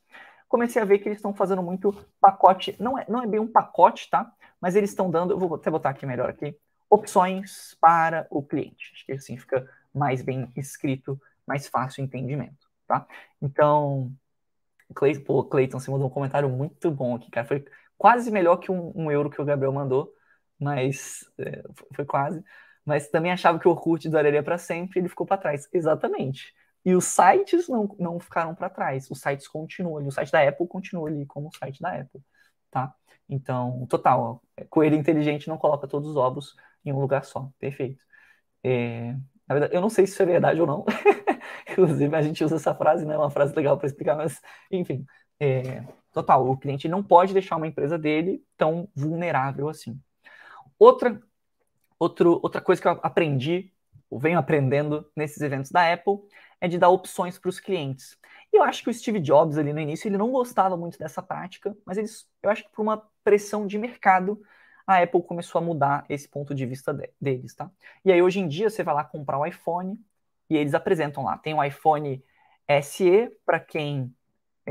comecei 0.48 0.82
a 0.82 0.86
ver 0.86 1.00
que 1.00 1.08
eles 1.08 1.18
estão 1.18 1.34
fazendo 1.34 1.62
muito 1.62 1.94
pacote, 2.20 2.76
não 2.80 2.98
é, 2.98 3.06
não 3.08 3.22
é 3.22 3.28
bem 3.28 3.40
um 3.40 3.52
pacote, 3.52 4.10
tá? 4.10 4.32
Mas 4.60 4.76
eles 4.76 4.90
estão 4.90 5.12
dando, 5.12 5.38
vou 5.38 5.56
até 5.56 5.70
botar 5.70 5.90
aqui 5.90 6.06
melhor 6.06 6.30
aqui, 6.30 6.58
opções 6.90 7.76
para 7.80 8.26
o 8.30 8.42
cliente. 8.42 8.92
Acho 8.94 9.06
que 9.06 9.12
assim 9.14 9.38
fica 9.38 9.70
mais 9.94 10.22
bem 10.22 10.52
escrito, 10.56 11.20
mais 11.46 11.68
fácil 11.68 12.02
o 12.02 12.06
entendimento, 12.06 12.68
tá? 12.88 13.06
Então, 13.42 14.12
Cleiton, 14.94 15.24
pô, 15.24 15.44
Cleiton, 15.44 15.80
você 15.80 15.92
mandou 15.92 16.08
um 16.08 16.12
comentário 16.12 16.50
muito 16.50 16.92
bom 16.92 17.16
aqui, 17.16 17.30
cara. 17.32 17.48
Foi 17.48 17.66
quase 18.02 18.32
melhor 18.32 18.58
que 18.58 18.72
um, 18.72 18.92
um 18.96 19.12
euro 19.12 19.30
que 19.30 19.40
o 19.40 19.46
Gabriel 19.46 19.72
mandou, 19.72 20.12
mas 20.60 21.24
é, 21.38 21.62
foi 21.94 22.04
quase. 22.04 22.44
Mas 22.84 23.08
também 23.10 23.32
achava 23.32 23.60
que 23.60 23.68
o 23.68 23.72
Orkut 23.72 24.10
duraria 24.10 24.42
para 24.42 24.58
sempre 24.58 25.00
ele 25.00 25.08
ficou 25.08 25.24
para 25.24 25.38
trás. 25.38 25.70
Exatamente. 25.72 26.52
E 26.84 26.96
os 26.96 27.06
sites 27.06 27.70
não, 27.70 27.96
não 28.00 28.20
ficaram 28.20 28.56
para 28.56 28.72
trás. 28.72 29.08
Os 29.12 29.20
sites 29.22 29.48
continuam 29.48 29.98
ali. 29.98 30.08
O 30.08 30.12
site 30.12 30.32
da 30.32 30.42
Apple 30.42 30.68
continua 30.68 31.10
ali 31.10 31.28
como 31.28 31.50
o 31.50 31.56
site 31.56 31.80
da 31.80 31.90
Apple, 31.90 32.22
tá? 32.72 32.92
Então, 33.30 33.86
total. 33.88 34.42
Ó, 34.58 34.64
coelho 34.68 34.96
inteligente 34.96 35.48
não 35.48 35.60
coloca 35.60 35.88
todos 35.88 36.10
os 36.10 36.16
ovos 36.16 36.56
em 36.84 36.92
um 36.92 37.00
lugar 37.00 37.24
só. 37.24 37.52
Perfeito. 37.60 38.04
É, 38.64 39.14
na 39.48 39.54
verdade, 39.56 39.76
eu 39.76 39.82
não 39.82 39.92
sei 39.92 40.08
se 40.08 40.14
isso 40.14 40.24
é 40.24 40.26
verdade 40.26 40.60
ou 40.60 40.66
não. 40.66 40.86
Inclusive, 41.70 42.16
a 42.16 42.22
gente 42.24 42.44
usa 42.44 42.56
essa 42.56 42.74
frase, 42.74 43.06
né? 43.06 43.14
É 43.14 43.18
uma 43.20 43.30
frase 43.30 43.56
legal 43.56 43.78
para 43.78 43.86
explicar, 43.86 44.16
mas, 44.16 44.42
enfim. 44.72 45.06
É, 45.44 45.84
total, 46.14 46.48
o 46.48 46.56
cliente 46.56 46.88
não 46.88 47.02
pode 47.02 47.34
deixar 47.34 47.56
uma 47.56 47.66
empresa 47.66 47.98
dele 47.98 48.46
tão 48.56 48.88
vulnerável 48.96 49.70
assim. 49.70 50.00
Outra, 50.78 51.20
outro, 51.98 52.40
outra 52.44 52.62
coisa 52.62 52.80
que 52.80 52.88
eu 52.88 53.00
aprendi, 53.02 53.74
ou 54.08 54.20
venho 54.20 54.38
aprendendo 54.38 55.10
nesses 55.16 55.42
eventos 55.42 55.72
da 55.72 55.92
Apple, 55.92 56.20
é 56.60 56.68
de 56.68 56.78
dar 56.78 56.90
opções 56.90 57.40
para 57.40 57.50
os 57.50 57.60
clientes. 57.60 58.20
E 58.54 58.58
eu 58.58 58.62
acho 58.64 58.84
que 58.84 58.92
o 58.92 58.94
Steve 58.94 59.20
Jobs, 59.20 59.58
ali 59.58 59.74
no 59.74 59.80
início, 59.80 60.08
ele 60.08 60.18
não 60.18 60.32
gostava 60.32 60.78
muito 60.78 61.00
dessa 61.00 61.24
prática, 61.24 61.76
mas 61.88 61.98
eles, 61.98 62.30
eu 62.44 62.52
acho 62.52 62.64
que 62.64 62.70
por 62.72 62.84
uma 62.84 63.04
pressão 63.24 63.66
de 63.66 63.80
mercado, 63.80 64.40
a 64.86 65.02
Apple 65.02 65.24
começou 65.24 65.58
a 65.58 65.64
mudar 65.64 66.06
esse 66.08 66.28
ponto 66.28 66.54
de 66.54 66.68
vista 66.68 66.94
de, 66.94 67.10
deles, 67.20 67.56
tá? 67.56 67.72
E 68.06 68.12
aí, 68.12 68.22
hoje 68.22 68.40
em 68.40 68.48
dia, 68.48 68.70
você 68.70 68.84
vai 68.84 68.94
lá 68.94 69.04
comprar 69.04 69.40
um 69.40 69.46
iPhone, 69.46 70.00
e 70.50 70.56
eles 70.56 70.76
apresentam 70.76 71.24
lá. 71.24 71.36
Tem 71.40 71.54
o 71.56 71.64
iPhone 71.64 72.24
SE 72.68 73.32
para 73.44 73.60
quem 73.60 74.14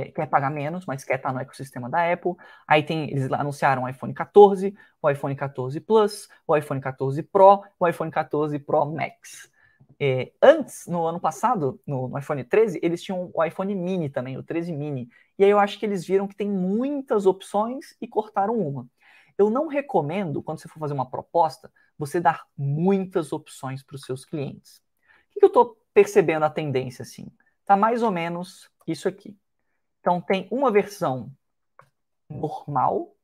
quer 0.07 0.27
pagar 0.27 0.51
menos, 0.51 0.87
mas 0.87 1.05
quer 1.05 1.17
estar 1.17 1.33
no 1.33 1.41
ecossistema 1.41 1.89
da 1.89 2.13
Apple. 2.13 2.33
Aí 2.67 2.83
tem, 2.83 3.11
eles 3.11 3.31
anunciaram 3.33 3.85
o 3.85 3.89
iPhone 3.89 4.13
14, 4.15 4.75
o 5.01 5.11
iPhone 5.11 5.35
14 5.35 5.81
Plus, 5.81 6.29
o 6.47 6.57
iPhone 6.57 6.81
14 6.81 7.23
Pro, 7.23 7.63
o 7.79 7.89
iPhone 7.89 8.11
14 8.11 8.59
Pro 8.59 8.87
Max. 8.87 9.51
É, 9.99 10.33
antes, 10.41 10.87
no 10.87 11.05
ano 11.05 11.21
passado, 11.21 11.81
no, 11.87 12.09
no, 12.09 12.19
iPhone 12.19 12.43
13, 12.43 12.81
eles 12.83 13.03
tinham 13.03 13.31
o 13.35 13.45
iPhone 13.45 13.75
Mini 13.75 14.09
também, 14.09 14.39
o 14.39 14.43
13 14.43 14.73
Mini. 14.73 15.09
E 15.39 15.45
aí 15.45 15.51
eu 15.51 15.59
acho 15.59 15.79
que 15.79 15.85
eles 15.85 16.07
viram 16.07 16.27
que 16.27 16.37
tem 16.37 16.49
muitas 16.49 17.27
opções 17.27 17.95
e 18.01 18.09
cortaram 18.09 18.59
uma. 18.59 18.89
Eu 19.37 19.51
não 19.51 19.69
recomendo, 19.69 20.43
quando 20.43 20.61
você 20.61 20.69
for 20.69 20.79
fazer 20.79 20.95
uma 20.95 21.11
proposta, 21.11 21.71
você 21.99 22.21
dar 22.21 22.47
muitas 22.57 23.33
opções 23.33 23.83
para 23.83 23.97
os 23.97 24.03
seus 24.03 24.25
clientes 24.25 24.83
que 25.41 25.45
eu 25.47 25.49
estou 25.49 25.77
percebendo 25.93 26.45
a 26.45 26.51
tendência 26.51 27.03
assim? 27.03 27.27
Tá 27.65 27.75
mais 27.77 28.03
ou 28.03 28.11
menos 28.11 28.71
isso 28.87 29.09
aqui. 29.09 29.37
Então 30.01 30.21
tem 30.21 30.49
uma 30.51 30.71
versão 30.71 31.31
normal, 32.29 33.15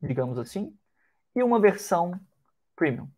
digamos 0.00 0.38
assim, 0.38 0.76
e 1.34 1.42
uma 1.42 1.58
versão 1.58 2.18
premium, 2.76 3.08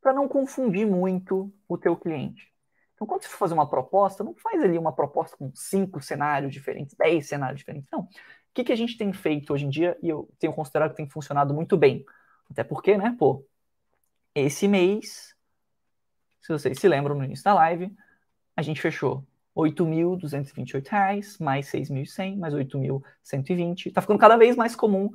para 0.00 0.12
não 0.12 0.28
confundir 0.28 0.86
muito 0.86 1.52
o 1.68 1.76
teu 1.76 1.96
cliente. 1.96 2.52
Então, 2.94 3.06
quando 3.06 3.22
você 3.22 3.28
for 3.28 3.36
fazer 3.36 3.54
uma 3.54 3.68
proposta, 3.68 4.24
não 4.24 4.34
faz 4.34 4.62
ali 4.62 4.78
uma 4.78 4.92
proposta 4.92 5.36
com 5.36 5.54
cinco 5.54 6.00
cenários 6.00 6.52
diferentes, 6.52 6.96
dez 6.96 7.28
cenários 7.28 7.58
diferentes. 7.58 7.88
Não. 7.92 8.08
que, 8.54 8.64
que 8.64 8.72
a 8.72 8.76
gente 8.76 8.96
tem 8.96 9.12
feito 9.12 9.52
hoje 9.52 9.66
em 9.66 9.68
dia 9.68 9.98
e 10.02 10.08
eu 10.08 10.30
tenho 10.38 10.52
considerado 10.52 10.90
que 10.90 10.96
tem 10.96 11.08
funcionado 11.08 11.52
muito 11.52 11.76
bem. 11.76 12.06
Até 12.50 12.64
porque, 12.64 12.96
né, 12.96 13.14
pô, 13.18 13.44
esse 14.34 14.66
mês, 14.66 15.36
se 16.40 16.52
vocês 16.52 16.78
se 16.78 16.88
lembram 16.88 17.14
no 17.14 17.24
início 17.24 17.44
da 17.44 17.52
live, 17.52 17.94
a 18.56 18.62
gente 18.62 18.80
fechou 18.80 19.22
R$ 19.56 19.70
8.228, 19.70 21.40
mais 21.40 21.70
6.100, 21.70 22.36
mais 22.36 22.54
8.120. 22.54 23.86
Está 23.86 24.00
ficando 24.02 24.18
cada 24.18 24.36
vez 24.36 24.54
mais 24.54 24.76
comum 24.76 25.10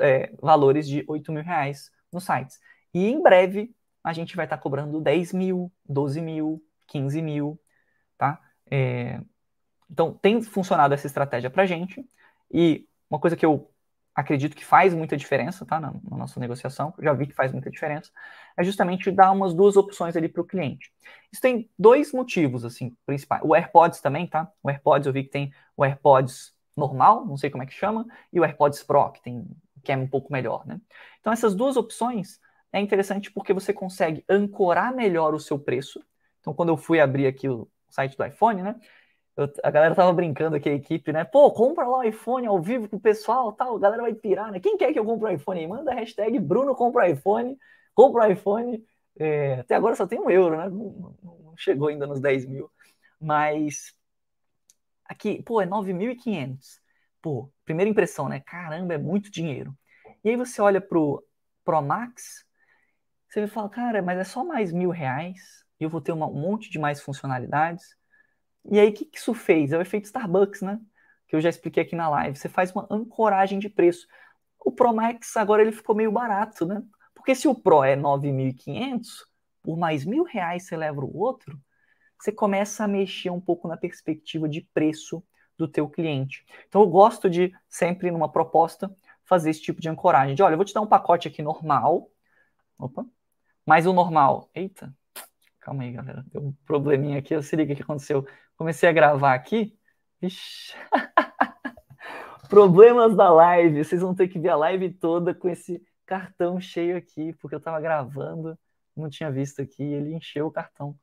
é, 0.00 0.32
valores 0.42 0.88
de 0.88 1.04
8 1.06 1.32
mil 1.32 1.42
reais 1.42 1.90
nos 2.12 2.24
sites. 2.24 2.58
E 2.92 3.06
em 3.06 3.22
breve 3.22 3.74
a 4.02 4.12
gente 4.12 4.36
vai 4.36 4.46
estar 4.46 4.56
tá 4.56 4.62
cobrando 4.62 5.00
10 5.00 5.32
mil, 5.32 5.72
12 5.88 6.20
mil, 6.20 6.62
15 6.88 7.22
mil, 7.22 7.60
tá? 8.18 8.40
É, 8.70 9.20
então 9.90 10.12
tem 10.12 10.42
funcionado 10.42 10.92
essa 10.94 11.06
estratégia 11.06 11.50
para 11.50 11.66
gente. 11.66 12.04
E 12.52 12.86
uma 13.08 13.18
coisa 13.18 13.36
que 13.36 13.46
eu 13.46 13.70
acredito 14.14 14.56
que 14.56 14.64
faz 14.64 14.94
muita 14.94 15.16
diferença, 15.16 15.66
tá? 15.66 15.80
Na, 15.80 15.92
na, 15.92 16.16
nossa 16.16 16.38
negociação, 16.38 16.94
já 17.00 17.12
vi 17.12 17.26
que 17.26 17.34
faz 17.34 17.52
muita 17.52 17.70
diferença, 17.70 18.10
é 18.56 18.62
justamente 18.62 19.10
dar 19.10 19.32
umas 19.32 19.52
duas 19.52 19.76
opções 19.76 20.16
ali 20.16 20.28
para 20.28 20.42
o 20.42 20.44
cliente. 20.44 20.92
Isso 21.32 21.42
tem 21.42 21.68
dois 21.78 22.12
motivos, 22.12 22.64
assim, 22.64 22.96
principais. 23.04 23.42
O 23.44 23.54
AirPods 23.54 24.00
também, 24.00 24.26
tá? 24.26 24.50
O 24.62 24.70
AirPods, 24.70 25.06
eu 25.06 25.12
vi 25.12 25.24
que 25.24 25.30
tem 25.30 25.52
o 25.76 25.84
AirPods 25.84 26.54
normal, 26.76 27.26
não 27.26 27.36
sei 27.36 27.50
como 27.50 27.62
é 27.62 27.66
que 27.66 27.72
chama, 27.72 28.06
e 28.32 28.38
o 28.38 28.44
AirPods 28.44 28.82
Pro, 28.82 29.10
que 29.10 29.22
tem 29.22 29.46
que 29.84 29.92
é 29.92 29.96
um 29.96 30.08
pouco 30.08 30.32
melhor, 30.32 30.66
né? 30.66 30.80
Então 31.20 31.32
essas 31.32 31.54
duas 31.54 31.76
opções 31.76 32.40
é 32.72 32.80
interessante 32.80 33.30
porque 33.30 33.52
você 33.52 33.72
consegue 33.72 34.24
ancorar 34.28 34.94
melhor 34.94 35.34
o 35.34 35.38
seu 35.38 35.58
preço. 35.58 36.02
Então 36.40 36.54
quando 36.54 36.70
eu 36.70 36.76
fui 36.76 36.98
abrir 36.98 37.26
aqui 37.26 37.48
o 37.48 37.68
site 37.90 38.16
do 38.16 38.24
iPhone, 38.24 38.62
né? 38.62 38.74
Eu, 39.36 39.52
a 39.64 39.70
galera 39.70 39.94
tava 39.94 40.12
brincando 40.12 40.56
aqui, 40.56 40.68
a 40.68 40.74
equipe, 40.74 41.12
né? 41.12 41.24
Pô, 41.24 41.50
compra 41.50 41.86
lá 41.86 41.98
o 41.98 42.02
iPhone 42.04 42.46
ao 42.46 42.60
vivo 42.62 42.88
com 42.88 42.96
o 42.96 43.00
pessoal, 43.00 43.52
tal, 43.52 43.76
a 43.76 43.80
galera 43.80 44.02
vai 44.02 44.14
pirar, 44.14 44.52
né? 44.52 44.60
Quem 44.60 44.76
quer 44.76 44.92
que 44.92 44.98
eu 44.98 45.04
compre 45.04 45.28
o 45.30 45.32
iPhone 45.34 45.60
aí? 45.60 45.66
Manda 45.66 45.92
a 45.92 45.94
hashtag 45.94 46.38
Bruno 46.38 46.74
compra 46.74 47.08
iPhone, 47.08 47.58
compra 47.94 48.30
iPhone. 48.30 48.84
É, 49.18 49.60
até 49.60 49.74
agora 49.74 49.96
só 49.96 50.06
tem 50.06 50.20
um 50.20 50.30
euro, 50.30 50.56
né? 50.56 50.68
Não, 50.68 51.16
não 51.22 51.56
chegou 51.56 51.88
ainda 51.88 52.06
nos 52.06 52.20
10 52.20 52.46
mil. 52.46 52.70
Mas 53.20 53.94
aqui, 55.04 55.42
pô, 55.42 55.60
é 55.60 55.66
9.500. 55.66 56.80
Pô, 57.20 57.50
primeira 57.64 57.90
impressão, 57.90 58.28
né? 58.28 58.40
Caramba, 58.40 58.94
é 58.94 58.98
muito 58.98 59.30
dinheiro. 59.30 59.76
E 60.22 60.30
aí 60.30 60.36
você 60.36 60.60
olha 60.62 60.80
pro 60.80 61.24
Pro 61.64 61.80
Max, 61.80 62.44
você 63.28 63.46
fala, 63.48 63.68
cara, 63.68 64.02
mas 64.02 64.18
é 64.18 64.24
só 64.24 64.44
mais 64.44 64.70
mil 64.72 64.90
reais 64.90 65.64
e 65.80 65.84
eu 65.84 65.90
vou 65.90 66.00
ter 66.00 66.12
uma, 66.12 66.26
um 66.28 66.40
monte 66.40 66.70
de 66.70 66.78
mais 66.78 67.00
funcionalidades. 67.00 67.96
E 68.70 68.78
aí, 68.78 68.88
o 68.90 68.92
que, 68.92 69.04
que 69.04 69.18
isso 69.18 69.34
fez? 69.34 69.72
É 69.72 69.78
o 69.78 69.80
efeito 69.80 70.06
Starbucks, 70.06 70.62
né? 70.62 70.80
Que 71.26 71.36
eu 71.36 71.40
já 71.40 71.48
expliquei 71.48 71.82
aqui 71.82 71.96
na 71.96 72.08
live. 72.08 72.36
Você 72.36 72.48
faz 72.48 72.72
uma 72.72 72.86
ancoragem 72.90 73.58
de 73.58 73.68
preço. 73.68 74.06
O 74.64 74.72
Pro 74.72 74.94
Max 74.94 75.36
agora 75.36 75.62
ele 75.62 75.72
ficou 75.72 75.94
meio 75.94 76.10
barato, 76.10 76.66
né? 76.66 76.82
Porque 77.14 77.34
se 77.34 77.46
o 77.46 77.54
Pro 77.54 77.84
é 77.84 77.96
9.500, 77.96 79.26
por 79.62 79.76
mais 79.76 80.04
mil 80.04 80.24
reais 80.24 80.64
você 80.64 80.76
leva 80.76 81.00
o 81.00 81.16
outro, 81.16 81.58
você 82.18 82.32
começa 82.32 82.84
a 82.84 82.88
mexer 82.88 83.30
um 83.30 83.40
pouco 83.40 83.68
na 83.68 83.76
perspectiva 83.76 84.48
de 84.48 84.62
preço 84.62 85.22
do 85.56 85.68
teu 85.68 85.88
cliente. 85.88 86.44
Então 86.68 86.80
eu 86.80 86.88
gosto 86.88 87.28
de 87.30 87.54
sempre 87.68 88.10
numa 88.10 88.30
proposta 88.30 88.94
fazer 89.24 89.50
esse 89.50 89.62
tipo 89.62 89.80
de 89.80 89.88
ancoragem. 89.88 90.34
De 90.34 90.42
olha, 90.42 90.54
eu 90.54 90.58
vou 90.58 90.64
te 90.64 90.74
dar 90.74 90.80
um 90.80 90.86
pacote 90.86 91.28
aqui 91.28 91.42
normal. 91.42 92.10
Opa. 92.78 93.06
Mas 93.66 93.86
o 93.86 93.92
normal. 93.92 94.50
Eita. 94.54 94.94
Calma 95.64 95.82
aí, 95.82 95.92
galera. 95.92 96.22
Deu 96.30 96.42
um 96.42 96.52
probleminha 96.66 97.18
aqui. 97.18 97.40
Se 97.42 97.56
liga 97.56 97.72
o 97.72 97.76
que 97.76 97.82
aconteceu. 97.82 98.26
Comecei 98.54 98.86
a 98.86 98.92
gravar 98.92 99.32
aqui. 99.32 99.74
Ixi. 100.20 100.74
Problemas 102.50 103.16
da 103.16 103.30
live. 103.30 103.82
Vocês 103.82 104.02
vão 104.02 104.14
ter 104.14 104.28
que 104.28 104.38
ver 104.38 104.50
a 104.50 104.56
live 104.56 104.90
toda 104.90 105.34
com 105.34 105.48
esse 105.48 105.82
cartão 106.04 106.60
cheio 106.60 106.98
aqui, 106.98 107.32
porque 107.40 107.54
eu 107.54 107.60
tava 107.60 107.80
gravando, 107.80 108.58
não 108.94 109.08
tinha 109.08 109.30
visto 109.30 109.62
aqui, 109.62 109.82
ele 109.82 110.12
encheu 110.12 110.46
o 110.46 110.50
cartão. 110.50 110.94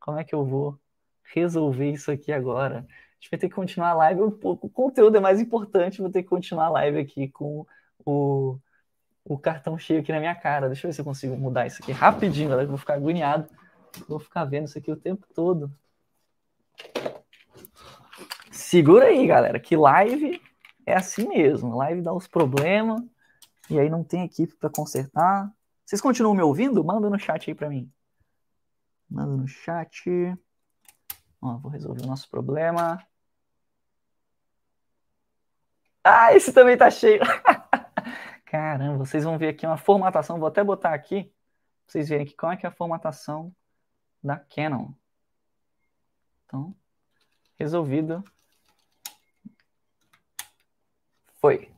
Como 0.00 0.18
é 0.18 0.24
que 0.24 0.34
eu 0.34 0.46
vou 0.46 0.80
resolver 1.34 1.90
isso 1.90 2.10
aqui 2.10 2.32
agora? 2.32 2.78
A 2.78 3.14
gente 3.20 3.30
vai 3.30 3.38
ter 3.38 3.50
que 3.50 3.54
continuar 3.54 3.90
a 3.90 3.94
live. 3.94 4.22
O, 4.22 4.70
conteúdo 4.70 5.14
é 5.18 5.20
mais 5.20 5.38
importante, 5.42 6.00
vou 6.00 6.10
ter 6.10 6.22
que 6.22 6.28
continuar 6.30 6.66
a 6.66 6.70
live 6.70 6.98
aqui 6.98 7.28
com 7.28 7.66
o, 8.02 8.58
o 9.22 9.38
cartão 9.38 9.76
cheio 9.76 10.00
aqui 10.00 10.10
na 10.10 10.20
minha 10.20 10.34
cara. 10.34 10.68
Deixa 10.68 10.86
eu 10.86 10.88
ver 10.88 10.94
se 10.94 11.02
eu 11.02 11.04
consigo 11.04 11.36
mudar 11.36 11.66
isso 11.66 11.82
aqui 11.82 11.92
rapidinho, 11.92 12.48
galera. 12.48 12.66
Vou 12.66 12.78
ficar 12.78 12.94
agoniado. 12.94 13.46
Vou 14.08 14.18
ficar 14.18 14.44
vendo 14.44 14.66
isso 14.66 14.78
aqui 14.78 14.90
o 14.90 14.96
tempo 14.96 15.26
todo. 15.34 15.72
Segura 18.50 19.06
aí, 19.06 19.26
galera, 19.26 19.60
que 19.60 19.76
live 19.76 20.40
é 20.84 20.94
assim 20.94 21.28
mesmo. 21.28 21.76
Live 21.76 22.02
dá 22.02 22.12
os 22.12 22.26
problemas 22.26 23.02
e 23.70 23.78
aí 23.78 23.88
não 23.88 24.04
tem 24.04 24.24
equipe 24.24 24.54
para 24.56 24.70
consertar. 24.70 25.52
Vocês 25.84 26.00
continuam 26.00 26.34
me 26.34 26.42
ouvindo? 26.42 26.84
Manda 26.84 27.08
no 27.08 27.18
chat 27.18 27.48
aí 27.48 27.54
para 27.54 27.68
mim. 27.68 27.90
Manda 29.08 29.36
no 29.36 29.46
chat. 29.46 30.36
Ó, 31.40 31.58
vou 31.58 31.70
resolver 31.70 32.02
o 32.02 32.06
nosso 32.06 32.28
problema. 32.28 33.00
Ah, 36.02 36.34
esse 36.34 36.52
também 36.52 36.76
tá 36.76 36.90
cheio. 36.90 37.20
Caramba, 38.46 39.04
vocês 39.04 39.24
vão 39.24 39.38
ver 39.38 39.48
aqui 39.48 39.66
uma 39.66 39.76
formatação. 39.76 40.38
Vou 40.38 40.48
até 40.48 40.62
botar 40.62 40.94
aqui 40.94 41.24
pra 41.24 41.32
vocês 41.86 42.08
verem 42.08 42.24
aqui 42.24 42.34
como 42.34 42.52
é 42.52 42.56
que 42.56 42.66
é 42.66 42.68
a 42.68 42.72
formatação 42.72 43.54
da 44.26 44.36
Canon. 44.36 44.90
Então, 46.44 46.74
resolvido. 47.58 48.22
Foi. 51.40 51.70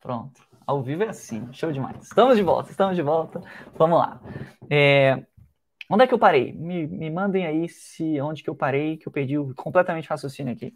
Pronto. 0.00 0.46
Ao 0.66 0.82
vivo 0.82 1.02
é 1.02 1.08
assim. 1.08 1.52
Show 1.52 1.72
demais. 1.72 2.04
Estamos 2.04 2.36
de 2.36 2.42
volta, 2.42 2.70
estamos 2.70 2.94
de 2.94 3.02
volta. 3.02 3.40
Vamos 3.76 3.98
lá. 3.98 4.20
É, 4.70 5.24
Onde 5.90 6.04
é 6.04 6.06
que 6.06 6.12
eu 6.12 6.18
parei? 6.18 6.52
Me, 6.52 6.86
me 6.86 7.10
mandem 7.10 7.46
aí 7.46 7.68
se 7.68 8.20
onde 8.20 8.42
que 8.42 8.50
eu 8.50 8.54
parei, 8.54 8.98
que 8.98 9.08
eu 9.08 9.12
perdi 9.12 9.36
completamente 9.54 10.06
o 10.06 10.10
raciocínio 10.10 10.52
aqui. 10.52 10.74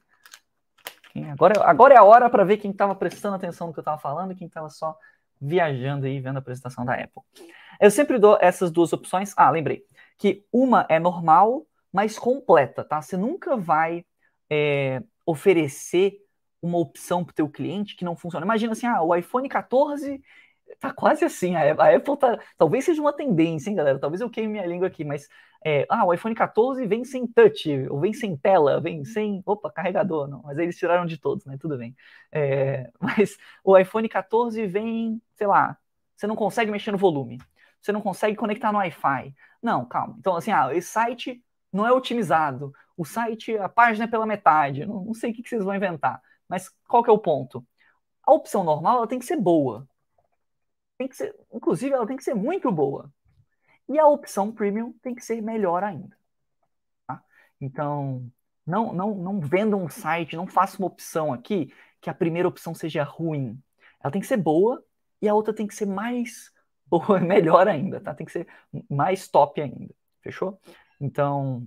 Agora, 1.30 1.62
agora 1.64 1.94
é 1.94 1.98
a 1.98 2.04
hora 2.04 2.30
para 2.30 2.44
ver 2.44 2.56
quem 2.56 2.70
estava 2.70 2.94
prestando 2.94 3.36
atenção 3.36 3.66
no 3.66 3.74
que 3.74 3.78
eu 3.78 3.82
estava 3.82 3.98
falando 3.98 4.32
e 4.32 4.34
quem 4.34 4.46
estava 4.46 4.70
só 4.70 4.96
viajando 5.38 6.06
aí 6.06 6.18
vendo 6.18 6.36
a 6.36 6.38
apresentação 6.38 6.86
da 6.86 6.94
Apple. 6.94 7.22
Eu 7.78 7.90
sempre 7.90 8.18
dou 8.18 8.38
essas 8.40 8.70
duas 8.70 8.90
opções. 8.94 9.34
Ah, 9.36 9.50
lembrei. 9.50 9.84
Que 10.22 10.46
uma 10.52 10.86
é 10.88 11.00
normal, 11.00 11.66
mas 11.92 12.16
completa, 12.16 12.84
tá? 12.84 13.02
Você 13.02 13.16
nunca 13.16 13.56
vai 13.56 14.04
é, 14.48 15.02
oferecer 15.26 16.16
uma 16.62 16.78
opção 16.78 17.24
para 17.24 17.32
o 17.32 17.34
teu 17.34 17.48
cliente 17.48 17.96
que 17.96 18.04
não 18.04 18.14
funciona. 18.14 18.46
Imagina 18.46 18.70
assim, 18.70 18.86
ah, 18.86 19.02
o 19.02 19.16
iPhone 19.16 19.48
14 19.48 20.22
tá 20.78 20.92
quase 20.92 21.24
assim. 21.24 21.56
A 21.56 21.72
Apple 21.96 22.16
tá. 22.16 22.38
Talvez 22.56 22.84
seja 22.84 23.00
uma 23.00 23.12
tendência, 23.12 23.68
hein, 23.68 23.74
galera? 23.74 23.98
Talvez 23.98 24.20
eu 24.20 24.30
queime 24.30 24.52
minha 24.52 24.66
língua 24.66 24.86
aqui, 24.86 25.04
mas. 25.04 25.28
É, 25.64 25.86
ah, 25.88 26.04
o 26.04 26.14
iPhone 26.14 26.36
14 26.36 26.86
vem 26.86 27.04
sem 27.04 27.26
touch, 27.26 27.68
ou 27.90 27.98
vem 27.98 28.12
sem 28.12 28.36
tela, 28.36 28.80
vem 28.80 29.04
sem. 29.04 29.42
Opa, 29.44 29.72
carregador, 29.72 30.28
não. 30.28 30.42
Mas 30.44 30.56
eles 30.56 30.78
tiraram 30.78 31.04
de 31.04 31.18
todos, 31.18 31.44
né? 31.46 31.56
Tudo 31.60 31.76
bem. 31.76 31.96
É, 32.30 32.92
mas 33.00 33.36
o 33.64 33.76
iPhone 33.76 34.08
14 34.08 34.68
vem, 34.68 35.20
sei 35.34 35.48
lá, 35.48 35.76
você 36.16 36.28
não 36.28 36.36
consegue 36.36 36.70
mexer 36.70 36.92
no 36.92 36.98
volume. 36.98 37.38
Você 37.80 37.90
não 37.90 38.00
consegue 38.00 38.36
conectar 38.36 38.70
no 38.70 38.78
Wi-Fi. 38.78 39.34
Não, 39.62 39.84
calma. 39.84 40.16
Então, 40.18 40.36
assim, 40.36 40.50
ah, 40.50 40.74
esse 40.74 40.88
site 40.88 41.42
não 41.72 41.86
é 41.86 41.92
otimizado. 41.92 42.72
O 42.96 43.04
site, 43.04 43.56
a 43.56 43.68
página 43.68 44.04
é 44.04 44.08
pela 44.08 44.26
metade. 44.26 44.84
Não, 44.84 45.04
não 45.04 45.14
sei 45.14 45.30
o 45.30 45.34
que, 45.34 45.48
vocês 45.48 45.64
vão 45.64 45.74
inventar. 45.74 46.20
Mas 46.48 46.68
qual 46.88 47.02
que 47.02 47.10
é 47.10 47.12
o 47.12 47.18
ponto? 47.18 47.64
A 48.24 48.32
opção 48.32 48.64
normal 48.64 48.98
ela 48.98 49.06
tem 49.06 49.18
que 49.18 49.24
ser 49.24 49.36
boa 49.36 49.88
tem 51.02 51.08
que 51.08 51.16
ser, 51.16 51.34
inclusive, 51.52 51.94
ela 51.94 52.06
tem 52.06 52.16
que 52.16 52.24
ser 52.24 52.34
muito 52.34 52.70
boa. 52.70 53.12
E 53.88 53.98
a 53.98 54.06
opção 54.06 54.52
premium 54.52 54.92
tem 55.02 55.14
que 55.14 55.24
ser 55.24 55.42
melhor 55.42 55.82
ainda. 55.82 56.16
Tá? 57.06 57.22
Então, 57.60 58.30
não, 58.66 58.92
não, 58.92 59.14
não 59.14 59.40
venda 59.40 59.76
um 59.76 59.88
site, 59.88 60.36
não 60.36 60.46
faça 60.46 60.78
uma 60.78 60.86
opção 60.86 61.32
aqui 61.32 61.72
que 62.00 62.08
a 62.08 62.14
primeira 62.14 62.48
opção 62.48 62.74
seja 62.74 63.02
ruim. 63.02 63.60
Ela 64.00 64.12
tem 64.12 64.20
que 64.20 64.26
ser 64.26 64.36
boa 64.36 64.84
e 65.20 65.28
a 65.28 65.34
outra 65.34 65.54
tem 65.54 65.66
que 65.66 65.74
ser 65.74 65.86
mais 65.86 66.52
boa, 66.98 67.20
melhor 67.20 67.66
ainda, 67.68 68.00
tá? 68.00 68.14
Tem 68.14 68.26
que 68.26 68.32
ser 68.32 68.46
mais 68.90 69.28
top 69.28 69.60
ainda. 69.60 69.94
Fechou? 70.22 70.60
Então, 71.00 71.66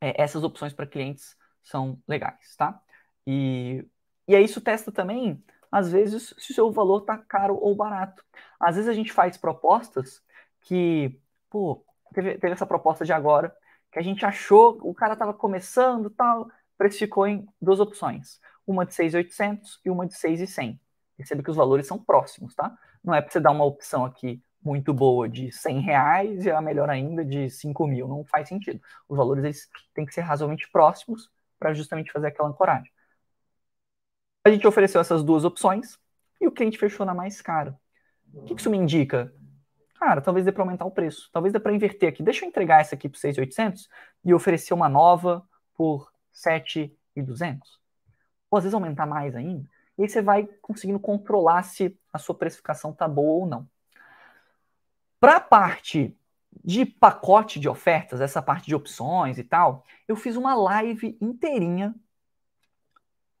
é, 0.00 0.20
essas 0.22 0.42
opções 0.44 0.72
para 0.72 0.86
clientes 0.86 1.36
são 1.62 1.98
legais, 2.06 2.56
tá? 2.56 2.80
E, 3.26 3.86
e 4.28 4.36
aí 4.36 4.44
isso 4.44 4.60
testa 4.60 4.92
também 4.92 5.42
às 5.74 5.90
vezes, 5.90 6.32
se 6.38 6.52
o 6.52 6.54
seu 6.54 6.70
valor 6.70 7.00
está 7.00 7.18
caro 7.18 7.58
ou 7.60 7.74
barato. 7.74 8.24
Às 8.60 8.76
vezes 8.76 8.88
a 8.88 8.92
gente 8.92 9.12
faz 9.12 9.36
propostas 9.36 10.22
que, 10.60 11.20
pô, 11.50 11.84
teve, 12.14 12.38
teve 12.38 12.52
essa 12.52 12.64
proposta 12.64 13.04
de 13.04 13.12
agora, 13.12 13.52
que 13.90 13.98
a 13.98 14.02
gente 14.02 14.24
achou, 14.24 14.78
o 14.82 14.94
cara 14.94 15.14
estava 15.14 15.34
começando 15.34 16.10
tal, 16.10 16.48
precificou 16.78 17.26
em 17.26 17.44
duas 17.60 17.80
opções, 17.80 18.40
uma 18.64 18.86
de 18.86 18.94
6,800 18.94 19.80
e 19.84 19.90
uma 19.90 20.06
de 20.06 20.14
6,100. 20.14 20.80
Percebe 21.16 21.42
que 21.42 21.50
os 21.50 21.56
valores 21.56 21.88
são 21.88 21.98
próximos, 21.98 22.54
tá? 22.54 22.78
Não 23.04 23.14
é 23.14 23.20
para 23.20 23.30
você 23.30 23.38
dar 23.38 23.50
uma 23.50 23.64
opção 23.64 24.04
aqui 24.04 24.42
muito 24.62 24.94
boa 24.94 25.28
de 25.28 25.52
100 25.52 25.80
reais 25.80 26.46
e 26.46 26.50
a 26.50 26.60
melhor 26.60 26.88
ainda 26.88 27.24
de 27.24 27.50
5 27.50 27.86
mil. 27.86 28.08
Não 28.08 28.24
faz 28.24 28.48
sentido. 28.48 28.80
Os 29.06 29.16
valores 29.16 29.44
eles 29.44 29.68
têm 29.92 30.06
que 30.06 30.14
ser 30.14 30.22
razoavelmente 30.22 30.68
próximos 30.70 31.30
para 31.58 31.74
justamente 31.74 32.10
fazer 32.10 32.28
aquela 32.28 32.48
ancoragem. 32.48 32.90
A 34.46 34.50
gente 34.50 34.66
ofereceu 34.66 35.00
essas 35.00 35.22
duas 35.22 35.44
opções 35.44 35.98
e 36.40 36.46
o 36.46 36.52
cliente 36.52 36.78
fechou 36.78 37.04
na 37.04 37.14
mais 37.14 37.40
cara. 37.42 37.78
O 38.32 38.42
que 38.44 38.54
isso 38.54 38.70
me 38.70 38.78
indica? 38.78 39.32
Cara, 39.98 40.20
talvez 40.20 40.44
dê 40.44 40.52
para 40.52 40.62
aumentar 40.62 40.84
o 40.84 40.90
preço. 40.90 41.30
Talvez 41.32 41.52
dê 41.52 41.60
para 41.60 41.72
inverter 41.72 42.08
aqui. 42.08 42.22
Deixa 42.22 42.44
eu 42.44 42.48
entregar 42.48 42.80
essa 42.80 42.94
aqui 42.94 43.08
por 43.08 43.18
6.800 43.18 43.88
e 44.24 44.34
oferecer 44.34 44.74
uma 44.74 44.88
nova 44.88 45.46
por 45.74 46.10
7.200. 46.32 47.60
Ou 48.50 48.58
às 48.58 48.64
vezes 48.64 48.74
aumentar 48.74 49.06
mais 49.06 49.34
ainda. 49.34 49.68
E 49.98 50.02
aí 50.02 50.08
você 50.08 50.20
vai 50.20 50.46
conseguindo 50.60 50.98
controlar 50.98 51.62
se 51.62 51.96
a 52.12 52.18
sua 52.18 52.34
precificação 52.34 52.92
tá 52.92 53.06
boa 53.06 53.44
ou 53.44 53.46
não. 53.46 53.68
Para 55.20 55.36
a 55.36 55.40
parte 55.40 56.16
de 56.62 56.84
pacote 56.84 57.58
de 57.58 57.68
ofertas, 57.68 58.20
essa 58.20 58.42
parte 58.42 58.66
de 58.66 58.74
opções 58.74 59.38
e 59.38 59.44
tal, 59.44 59.84
eu 60.06 60.16
fiz 60.16 60.36
uma 60.36 60.54
live 60.54 61.16
inteirinha, 61.20 61.94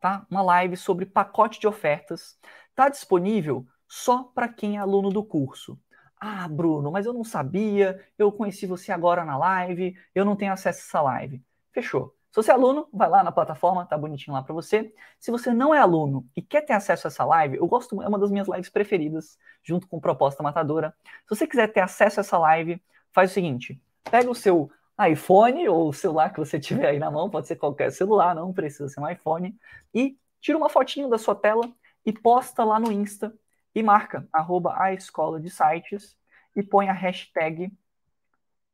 tá? 0.00 0.26
Uma 0.30 0.42
live 0.42 0.76
sobre 0.76 1.06
pacote 1.06 1.60
de 1.60 1.66
ofertas. 1.66 2.38
Tá 2.74 2.88
disponível 2.88 3.66
só 3.88 4.24
para 4.24 4.48
quem 4.48 4.76
é 4.76 4.80
aluno 4.80 5.10
do 5.10 5.24
curso. 5.24 5.78
Ah, 6.16 6.48
Bruno, 6.48 6.90
mas 6.90 7.06
eu 7.06 7.12
não 7.12 7.24
sabia, 7.24 8.02
eu 8.18 8.32
conheci 8.32 8.66
você 8.66 8.90
agora 8.92 9.24
na 9.24 9.36
live, 9.36 9.96
eu 10.14 10.24
não 10.24 10.36
tenho 10.36 10.52
acesso 10.52 10.80
a 10.80 10.84
essa 10.84 11.02
live. 11.02 11.42
Fechou. 11.72 12.14
Se 12.34 12.42
você 12.42 12.50
é 12.50 12.54
aluno, 12.54 12.88
vai 12.92 13.08
lá 13.08 13.22
na 13.22 13.30
plataforma, 13.30 13.86
tá 13.86 13.96
bonitinho 13.96 14.34
lá 14.34 14.42
para 14.42 14.52
você. 14.52 14.92
Se 15.20 15.30
você 15.30 15.54
não 15.54 15.72
é 15.72 15.78
aluno 15.78 16.28
e 16.34 16.42
quer 16.42 16.62
ter 16.62 16.72
acesso 16.72 17.06
a 17.06 17.08
essa 17.08 17.24
live, 17.24 17.58
eu 17.58 17.66
gosto, 17.68 18.02
é 18.02 18.08
uma 18.08 18.18
das 18.18 18.28
minhas 18.32 18.48
lives 18.48 18.68
preferidas, 18.68 19.38
junto 19.62 19.86
com 19.86 20.00
Proposta 20.00 20.42
Matadora. 20.42 20.92
Se 21.04 21.28
você 21.28 21.46
quiser 21.46 21.72
ter 21.72 21.78
acesso 21.78 22.18
a 22.18 22.22
essa 22.22 22.36
live, 22.36 22.82
faz 23.12 23.30
o 23.30 23.34
seguinte: 23.34 23.80
pega 24.10 24.28
o 24.28 24.34
seu 24.34 24.68
iPhone 25.08 25.68
ou 25.68 25.90
o 25.90 25.92
celular 25.92 26.32
que 26.32 26.40
você 26.40 26.58
tiver 26.58 26.88
aí 26.88 26.98
na 26.98 27.08
mão, 27.08 27.30
pode 27.30 27.46
ser 27.46 27.54
qualquer 27.54 27.92
celular, 27.92 28.34
não 28.34 28.52
precisa 28.52 28.88
ser 28.88 28.98
um 28.98 29.08
iPhone, 29.08 29.56
e 29.94 30.18
tira 30.40 30.58
uma 30.58 30.68
fotinho 30.68 31.08
da 31.08 31.18
sua 31.18 31.36
tela 31.36 31.72
e 32.04 32.12
posta 32.12 32.64
lá 32.64 32.80
no 32.80 32.90
Insta 32.90 33.32
e 33.72 33.80
marca 33.80 34.28
arroba 34.32 34.74
a 34.76 34.92
escola 34.92 35.40
de 35.40 35.50
sites 35.50 36.18
e 36.56 36.64
põe 36.64 36.88
a 36.88 36.92
hashtag 36.92 37.72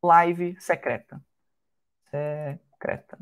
live 0.03 0.57
secreta. 0.59 1.21
Secreta 2.11 3.19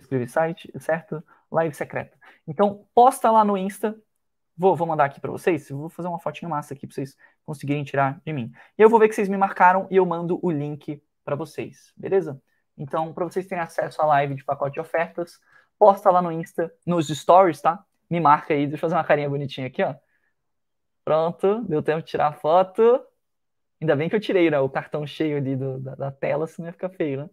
escreve 0.00 0.28
site, 0.28 0.70
certo? 0.78 1.22
Live 1.50 1.74
secreta. 1.74 2.16
Então, 2.46 2.86
posta 2.94 3.30
lá 3.30 3.44
no 3.44 3.56
Insta. 3.56 3.96
Vou, 4.56 4.74
vou 4.74 4.86
mandar 4.86 5.04
aqui 5.04 5.20
para 5.20 5.30
vocês. 5.30 5.68
Vou 5.70 5.88
fazer 5.88 6.08
uma 6.08 6.18
fotinha 6.18 6.48
massa 6.48 6.74
aqui 6.74 6.86
para 6.86 6.94
vocês 6.94 7.16
conseguirem 7.44 7.84
tirar 7.84 8.20
de 8.24 8.32
mim. 8.32 8.52
E 8.76 8.82
eu 8.82 8.88
vou 8.88 8.98
ver 8.98 9.08
que 9.08 9.14
vocês 9.14 9.28
me 9.28 9.36
marcaram 9.36 9.86
e 9.90 9.96
eu 9.96 10.04
mando 10.04 10.38
o 10.42 10.50
link 10.50 11.02
para 11.24 11.36
vocês, 11.36 11.92
beleza? 11.96 12.40
Então, 12.76 13.12
para 13.12 13.24
vocês 13.24 13.46
terem 13.46 13.62
acesso 13.62 14.00
à 14.00 14.06
live 14.06 14.34
de 14.34 14.44
pacote 14.44 14.74
de 14.74 14.80
ofertas, 14.80 15.38
posta 15.78 16.10
lá 16.10 16.22
no 16.22 16.32
Insta, 16.32 16.72
nos 16.86 17.08
stories, 17.08 17.60
tá? 17.60 17.84
Me 18.08 18.20
marca 18.20 18.54
aí, 18.54 18.66
deixa 18.66 18.76
eu 18.76 18.80
fazer 18.80 18.94
uma 18.94 19.04
carinha 19.04 19.28
bonitinha 19.28 19.66
aqui, 19.66 19.82
ó. 19.82 19.94
Pronto, 21.04 21.62
deu 21.64 21.82
tempo 21.82 22.02
de 22.02 22.08
tirar 22.08 22.28
a 22.28 22.32
foto. 22.32 23.02
Ainda 23.80 23.94
bem 23.96 24.08
que 24.08 24.16
eu 24.16 24.20
tirei 24.20 24.50
né, 24.50 24.58
o 24.58 24.68
cartão 24.68 25.06
cheio 25.06 25.36
ali 25.36 25.56
do, 25.56 25.80
da, 25.80 25.94
da, 25.94 26.12
tela, 26.12 26.46
senão 26.46 26.68
ia 26.68 26.72
ficar 26.72 26.90
feio, 26.90 27.24
né? 27.24 27.30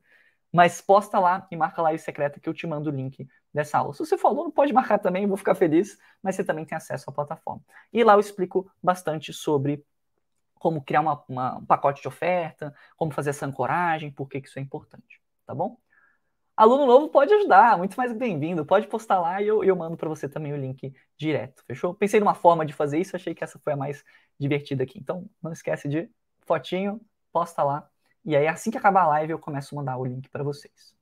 Mas 0.55 0.79
posta 0.79 1.19
lá 1.19 1.45
e 1.51 1.57
marca 1.57 1.81
a 1.81 1.83
live 1.83 1.99
secreta 1.99 2.39
que 2.39 2.47
eu 2.47 2.53
te 2.53 2.65
mando 2.65 2.89
o 2.89 2.93
link 2.93 3.27
dessa 3.53 3.77
aula. 3.77 3.93
Se 3.93 3.99
você 3.99 4.17
for 4.17 4.29
aluno, 4.29 4.49
pode 4.49 4.71
marcar 4.71 4.97
também, 4.97 5.27
vou 5.27 5.35
ficar 5.35 5.53
feliz, 5.53 5.97
mas 6.23 6.37
você 6.37 6.45
também 6.45 6.63
tem 6.63 6.77
acesso 6.77 7.09
à 7.09 7.13
plataforma. 7.13 7.61
E 7.91 8.01
lá 8.05 8.13
eu 8.13 8.21
explico 8.21 8.71
bastante 8.81 9.33
sobre 9.33 9.83
como 10.57 10.81
criar 10.81 11.01
uma, 11.01 11.21
uma, 11.27 11.57
um 11.57 11.65
pacote 11.65 12.01
de 12.01 12.07
oferta, 12.07 12.73
como 12.95 13.11
fazer 13.11 13.31
essa 13.31 13.45
ancoragem, 13.45 14.09
por 14.09 14.29
que, 14.29 14.39
que 14.39 14.47
isso 14.47 14.57
é 14.57 14.61
importante, 14.61 15.21
tá 15.45 15.53
bom? 15.53 15.77
Aluno 16.55 16.85
novo 16.85 17.09
pode 17.09 17.33
ajudar, 17.33 17.77
muito 17.77 17.97
mais 17.97 18.13
bem-vindo. 18.13 18.65
Pode 18.65 18.87
postar 18.87 19.19
lá 19.19 19.41
e 19.41 19.47
eu, 19.47 19.61
eu 19.61 19.75
mando 19.75 19.97
para 19.97 20.07
você 20.07 20.29
também 20.29 20.53
o 20.53 20.57
link 20.57 20.93
direto, 21.17 21.65
fechou? 21.67 21.93
Pensei 21.93 22.21
numa 22.21 22.33
forma 22.33 22.65
de 22.65 22.71
fazer 22.71 22.97
isso, 22.97 23.13
achei 23.13 23.35
que 23.35 23.43
essa 23.43 23.59
foi 23.59 23.73
a 23.73 23.75
mais 23.75 24.05
divertida 24.39 24.83
aqui. 24.85 24.97
Então, 24.99 25.29
não 25.43 25.51
esquece 25.51 25.89
de 25.89 26.09
fotinho, 26.45 27.01
posta 27.33 27.61
lá 27.61 27.89
e 28.25 28.35
aí, 28.35 28.47
assim 28.47 28.71
que 28.71 28.77
acabar 28.77 29.03
a 29.03 29.07
live, 29.07 29.31
eu 29.31 29.39
começo 29.39 29.75
a 29.75 29.77
mandar 29.77 29.97
o 29.97 30.05
link 30.05 30.29
para 30.29 30.43
vocês. 30.43 30.95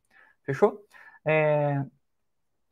Fechou? 0.43 0.85
É... 1.25 1.83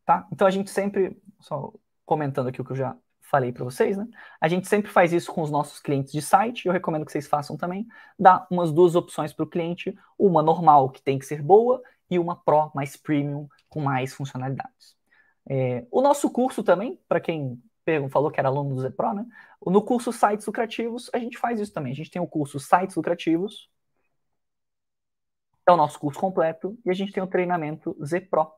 Tá? 0.05 0.27
Então, 0.31 0.47
a 0.47 0.51
gente 0.51 0.69
sempre, 0.69 1.17
só 1.39 1.73
comentando 2.05 2.47
aqui 2.47 2.61
o 2.61 2.65
que 2.65 2.71
eu 2.71 2.75
já 2.75 2.97
falei 3.21 3.53
para 3.53 3.63
vocês, 3.63 3.97
né? 3.97 4.05
A 4.41 4.47
gente 4.49 4.67
sempre 4.67 4.91
faz 4.91 5.13
isso 5.13 5.31
com 5.31 5.41
os 5.41 5.49
nossos 5.49 5.79
clientes 5.79 6.11
de 6.11 6.21
site, 6.21 6.65
eu 6.65 6.73
recomendo 6.73 7.05
que 7.05 7.11
vocês 7.11 7.27
façam 7.27 7.55
também. 7.55 7.87
Dá 8.19 8.45
umas 8.51 8.73
duas 8.73 8.93
opções 8.95 9.31
para 9.31 9.45
o 9.45 9.49
cliente, 9.49 9.97
uma 10.19 10.43
normal, 10.43 10.89
que 10.89 11.01
tem 11.01 11.17
que 11.17 11.25
ser 11.25 11.41
boa, 11.41 11.81
e 12.09 12.19
uma 12.19 12.35
Pro, 12.35 12.71
mais 12.75 12.97
premium, 12.97 13.47
com 13.69 13.79
mais 13.79 14.13
funcionalidades. 14.13 14.97
É... 15.49 15.87
o 15.89 16.01
nosso 16.01 16.29
curso 16.29 16.61
também, 16.61 16.99
para 17.07 17.21
quem 17.21 17.61
falou 18.09 18.29
que 18.29 18.39
era 18.39 18.49
aluno 18.49 18.75
do 18.75 18.81
Zepro, 18.81 19.13
né? 19.13 19.25
No 19.65 19.81
curso 19.81 20.11
Sites 20.11 20.45
Lucrativos, 20.45 21.09
a 21.13 21.17
gente 21.17 21.37
faz 21.37 21.59
isso 21.59 21.73
também. 21.73 21.91
A 21.91 21.95
gente 21.95 22.11
tem 22.11 22.21
o 22.21 22.27
curso 22.27 22.59
Sites 22.59 22.95
Lucrativos, 22.95 23.69
é 25.71 25.73
o 25.73 25.77
nosso 25.77 25.99
curso 25.99 26.19
completo 26.19 26.77
e 26.85 26.89
a 26.89 26.93
gente 26.93 27.11
tem 27.11 27.23
o 27.23 27.27
treinamento 27.27 27.95
Z 28.03 28.21
Pro. 28.21 28.51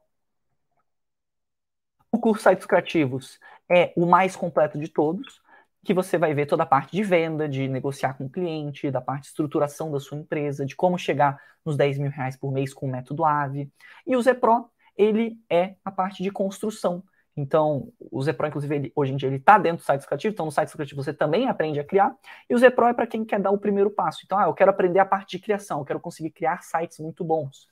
O 2.12 2.20
curso 2.20 2.48
Sites 2.48 2.66
Criativos 2.66 3.40
é 3.70 3.94
o 3.96 4.06
mais 4.06 4.36
completo 4.36 4.78
de 4.80 4.88
todos, 4.88 5.42
que 5.84 5.94
você 5.94 6.18
vai 6.18 6.34
ver 6.34 6.46
toda 6.46 6.64
a 6.64 6.66
parte 6.66 6.92
de 6.92 7.04
venda, 7.04 7.50
de 7.50 7.68
negociar 7.68 8.14
com 8.14 8.26
o 8.26 8.30
cliente, 8.30 8.90
da 8.90 9.02
parte 9.02 9.24
de 9.24 9.28
estruturação 9.30 9.92
da 9.92 10.00
sua 10.00 10.18
empresa, 10.18 10.66
de 10.66 10.76
como 10.76 10.98
chegar 10.98 11.40
nos 11.66 11.76
10 11.76 11.98
mil 11.98 12.12
reais 12.12 12.38
por 12.38 12.52
mês 12.52 12.74
com 12.74 12.88
o 12.88 12.92
método 12.92 13.26
AVE. 13.26 13.72
E 14.06 14.16
o 14.16 14.22
Z 14.22 14.36
Pro, 14.36 14.70
ele 14.96 15.38
é 15.50 15.76
a 15.84 15.92
parte 15.92 16.24
de 16.24 16.32
construção. 16.32 17.04
Então, 17.36 17.92
o 18.00 18.22
Zepro, 18.22 18.46
inclusive, 18.46 18.76
ele, 18.76 18.94
hoje 18.96 19.12
em 19.12 19.16
dia, 19.16 19.28
ele 19.28 19.38
está 19.38 19.58
dentro 19.58 19.84
do 19.84 19.86
site 19.86 20.02
educativo, 20.02 20.34
então 20.34 20.46
no 20.46 20.52
site 20.52 20.70
educativo 20.70 21.04
você 21.04 21.14
também 21.14 21.50
aprende 21.50 21.80
a 21.80 21.84
criar, 21.84 22.16
e 22.48 22.54
o 22.54 22.58
Zepro 22.58 22.86
é 22.86 22.94
para 22.94 23.08
quem 23.08 23.26
quer 23.26 23.40
dar 23.40 23.50
o 23.50 23.58
primeiro 23.58 23.90
passo. 23.90 24.22
Então, 24.24 24.38
ah, 24.38 24.44
eu 24.44 24.54
quero 24.54 24.70
aprender 24.70 25.00
a 25.00 25.06
parte 25.06 25.38
de 25.38 25.40
criação, 25.44 25.80
eu 25.80 25.86
quero 25.86 26.00
conseguir 26.00 26.30
criar 26.30 26.62
sites 26.62 27.00
muito 27.00 27.24
bons. 27.24 27.68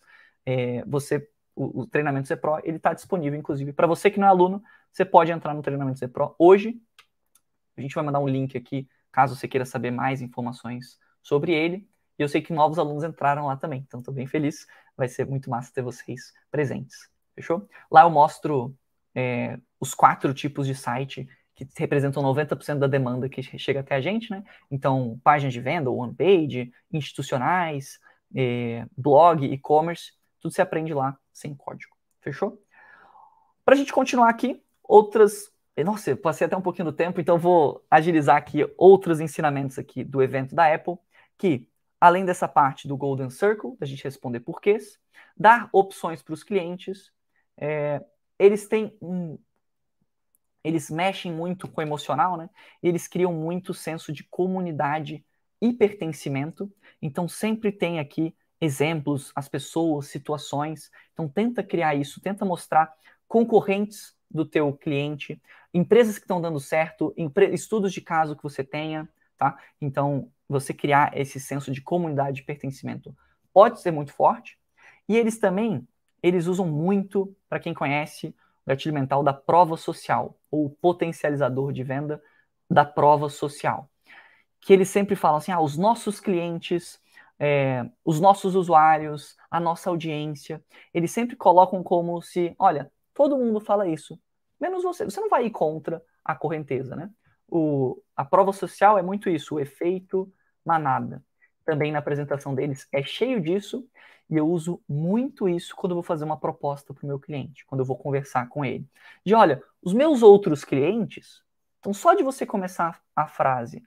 É, 0.46 0.84
você, 0.86 1.30
o, 1.56 1.82
o 1.82 1.88
treinamento 1.88 2.28
Zepro, 2.28 2.60
ele 2.64 2.78
está 2.78 2.94
disponível, 2.94 3.38
inclusive, 3.38 3.72
para 3.72 3.86
você 3.86 4.10
que 4.10 4.20
não 4.20 4.28
é 4.28 4.30
aluno, 4.32 4.64
você 4.92 5.06
pode 5.06 5.32
entrar 5.32 5.54
no 5.54 5.62
treinamento 5.62 6.00
Zepro 6.00 6.36
hoje. 6.40 6.82
A 7.78 7.82
gente 7.82 7.94
vai 7.94 8.04
mandar 8.04 8.20
um 8.20 8.28
link 8.28 8.58
aqui, 8.58 8.88
caso 9.12 9.36
você 9.36 9.48
queira 9.48 9.66
saber 9.66 9.92
mais 9.92 10.22
informações 10.22 11.00
sobre 11.22 11.54
ele. 11.54 11.88
E 12.18 12.24
eu 12.24 12.28
sei 12.28 12.42
que 12.42 12.52
novos 12.52 12.78
alunos 12.78 13.04
entraram 13.04 13.46
lá 13.46 13.56
também, 13.56 13.84
então 13.88 14.00
estou 14.00 14.14
bem 14.14 14.28
feliz. 14.28 14.68
Vai 14.98 15.08
ser 15.08 15.26
muito 15.26 15.50
massa 15.50 15.72
ter 15.74 15.82
vocês 15.82 16.34
presentes. 16.50 17.10
Fechou? 17.34 17.68
Lá 17.90 18.02
eu 18.02 18.10
mostro 18.10 18.76
é, 19.16 19.60
os 19.80 19.94
quatro 19.94 20.34
tipos 20.34 20.68
de 20.68 20.76
site 20.76 21.28
que 21.56 21.68
representam 21.78 22.24
90% 22.24 22.80
da 22.80 22.88
demanda 22.88 23.30
que 23.30 23.42
chega 23.44 23.82
até 23.82 23.96
a 23.96 24.02
gente, 24.02 24.32
né? 24.32 24.44
Então, 24.70 25.20
páginas 25.24 25.54
de 25.54 25.60
venda, 25.60 25.92
one 25.92 26.14
page, 26.14 26.72
institucionais, 26.92 28.00
é, 28.36 28.86
blog, 28.98 29.46
e-commerce, 29.46 30.14
tudo 30.40 30.54
se 30.54 30.62
aprende 30.62 30.94
lá 30.94 31.18
sem 31.32 31.54
código. 31.54 31.96
Fechou? 32.22 32.62
Para 33.64 33.76
a 33.76 33.78
gente 33.78 33.94
continuar 33.94 34.30
aqui, 34.30 34.62
outras. 34.84 35.52
Nossa, 35.86 36.12
eu 36.12 36.18
passei 36.18 36.46
até 36.46 36.56
um 36.56 36.62
pouquinho 36.62 36.86
do 36.86 36.94
tempo, 36.94 37.20
então 37.22 37.40
vou 37.40 37.84
agilizar 37.90 38.36
aqui 38.36 38.70
outros 38.78 39.20
ensinamentos 39.20 39.80
aqui 39.80 40.04
do 40.04 40.22
evento 40.22 40.54
da 40.54 40.72
Apple, 40.74 40.96
que 41.38 41.68
além 42.00 42.26
dessa 42.26 42.48
parte 42.48 42.88
do 42.88 42.98
Golden 42.98 43.30
Circle, 43.30 43.78
da 43.80 43.86
gente 43.86 44.04
responder 44.04 44.42
porquês, 44.42 45.00
dar 45.36 45.70
opções 45.72 46.22
para 46.22 46.34
os 46.34 46.44
clientes, 46.44 47.12
é, 47.58 48.04
eles 48.42 48.68
têm 48.68 48.98
um, 49.00 49.38
eles 50.64 50.90
mexem 50.90 51.32
muito 51.32 51.68
com 51.68 51.80
o 51.80 51.84
emocional, 51.84 52.36
né? 52.36 52.50
Eles 52.82 53.08
criam 53.08 53.32
muito 53.32 53.72
senso 53.72 54.12
de 54.12 54.24
comunidade 54.24 55.24
e 55.62 55.72
pertencimento. 55.72 56.72
Então 57.00 57.28
sempre 57.28 57.72
tem 57.72 58.00
aqui 58.00 58.36
exemplos, 58.60 59.32
as 59.36 59.48
pessoas, 59.48 60.08
situações. 60.08 60.90
Então 61.14 61.30
tenta 61.30 61.62
criar 61.62 61.94
isso, 61.94 62.20
tenta 62.20 62.44
mostrar 62.44 62.92
concorrentes 63.28 64.16
do 64.30 64.44
teu 64.44 64.74
cliente, 64.74 65.40
empresas 65.72 66.18
que 66.18 66.24
estão 66.24 66.42
dando 66.42 66.60
certo, 66.60 67.14
estudos 67.52 67.94
de 67.94 68.02
caso 68.02 68.36
que 68.36 68.44
você 68.44 68.64
tenha, 68.64 69.08
tá? 69.38 69.56
Então 69.80 70.32
você 70.50 70.74
criar 70.74 71.16
esse 71.16 71.40
senso 71.40 71.72
de 71.72 71.82
comunidade 71.82 72.42
e 72.42 72.46
pertencimento 72.46 73.16
pode 73.54 73.82
ser 73.82 73.92
muito 73.92 74.14
forte. 74.14 74.58
E 75.08 75.16
eles 75.16 75.38
também 75.38 75.88
eles 76.22 76.48
usam 76.48 76.68
muito, 76.68 77.36
para 77.50 77.60
quem 77.60 77.74
conhece, 77.74 78.36
o 78.66 78.70
gatilho 78.70 78.94
mental 78.94 79.24
da 79.24 79.34
prova 79.34 79.76
social, 79.78 80.38
ou 80.50 80.70
potencializador 80.70 81.72
de 81.74 81.84
venda 81.84 82.22
da 82.70 82.86
prova 82.86 83.30
social. 83.30 83.90
Que 84.60 84.74
eles 84.74 84.90
sempre 84.90 85.16
falam 85.16 85.38
assim: 85.38 85.52
ah, 85.52 85.60
os 85.60 85.78
nossos 85.78 86.20
clientes, 86.20 87.00
é, 87.40 87.86
os 88.06 88.20
nossos 88.20 88.56
usuários, 88.56 89.36
a 89.50 89.60
nossa 89.60 89.90
audiência, 89.90 90.64
eles 90.94 91.12
sempre 91.12 91.36
colocam 91.36 91.84
como 91.84 92.22
se, 92.22 92.56
olha, 92.60 92.92
todo 93.14 93.38
mundo 93.38 93.60
fala 93.60 93.88
isso, 93.88 94.20
menos 94.60 94.84
você. 94.84 95.04
Você 95.06 95.20
não 95.20 95.30
vai 95.30 95.46
ir 95.46 95.52
contra 95.52 96.02
a 96.24 96.36
correnteza, 96.36 96.96
né? 96.96 97.10
O, 97.48 98.02
a 98.16 98.24
prova 98.24 98.54
social 98.54 98.98
é 98.98 99.02
muito 99.02 99.30
isso, 99.30 99.56
o 99.56 99.60
efeito 99.60 100.32
manada. 100.66 101.24
também 101.66 101.92
na 101.92 102.00
apresentação 102.00 102.56
deles 102.56 102.88
é 102.92 103.04
cheio 103.04 103.42
disso 103.42 103.88
e 104.32 104.38
eu 104.38 104.48
uso 104.48 104.82
muito 104.88 105.50
isso 105.50 105.76
quando 105.76 105.92
eu 105.92 105.96
vou 105.98 106.04
fazer 106.04 106.24
uma 106.24 106.40
proposta 106.40 106.94
para 106.94 107.04
o 107.04 107.08
meu 107.08 107.20
cliente, 107.20 107.66
quando 107.66 107.82
eu 107.82 107.86
vou 107.86 107.98
conversar 107.98 108.48
com 108.48 108.64
ele. 108.64 108.90
De 109.26 109.36
olha, 109.36 109.62
os 109.82 109.94
meus 109.94 110.24
outros 110.24 110.64
clientes, 110.64 111.44
então 111.80 111.94
só 111.94 112.14
de 112.14 112.24
você 112.24 112.46
começar 112.46 113.02
a 113.14 113.28
frase 113.28 113.84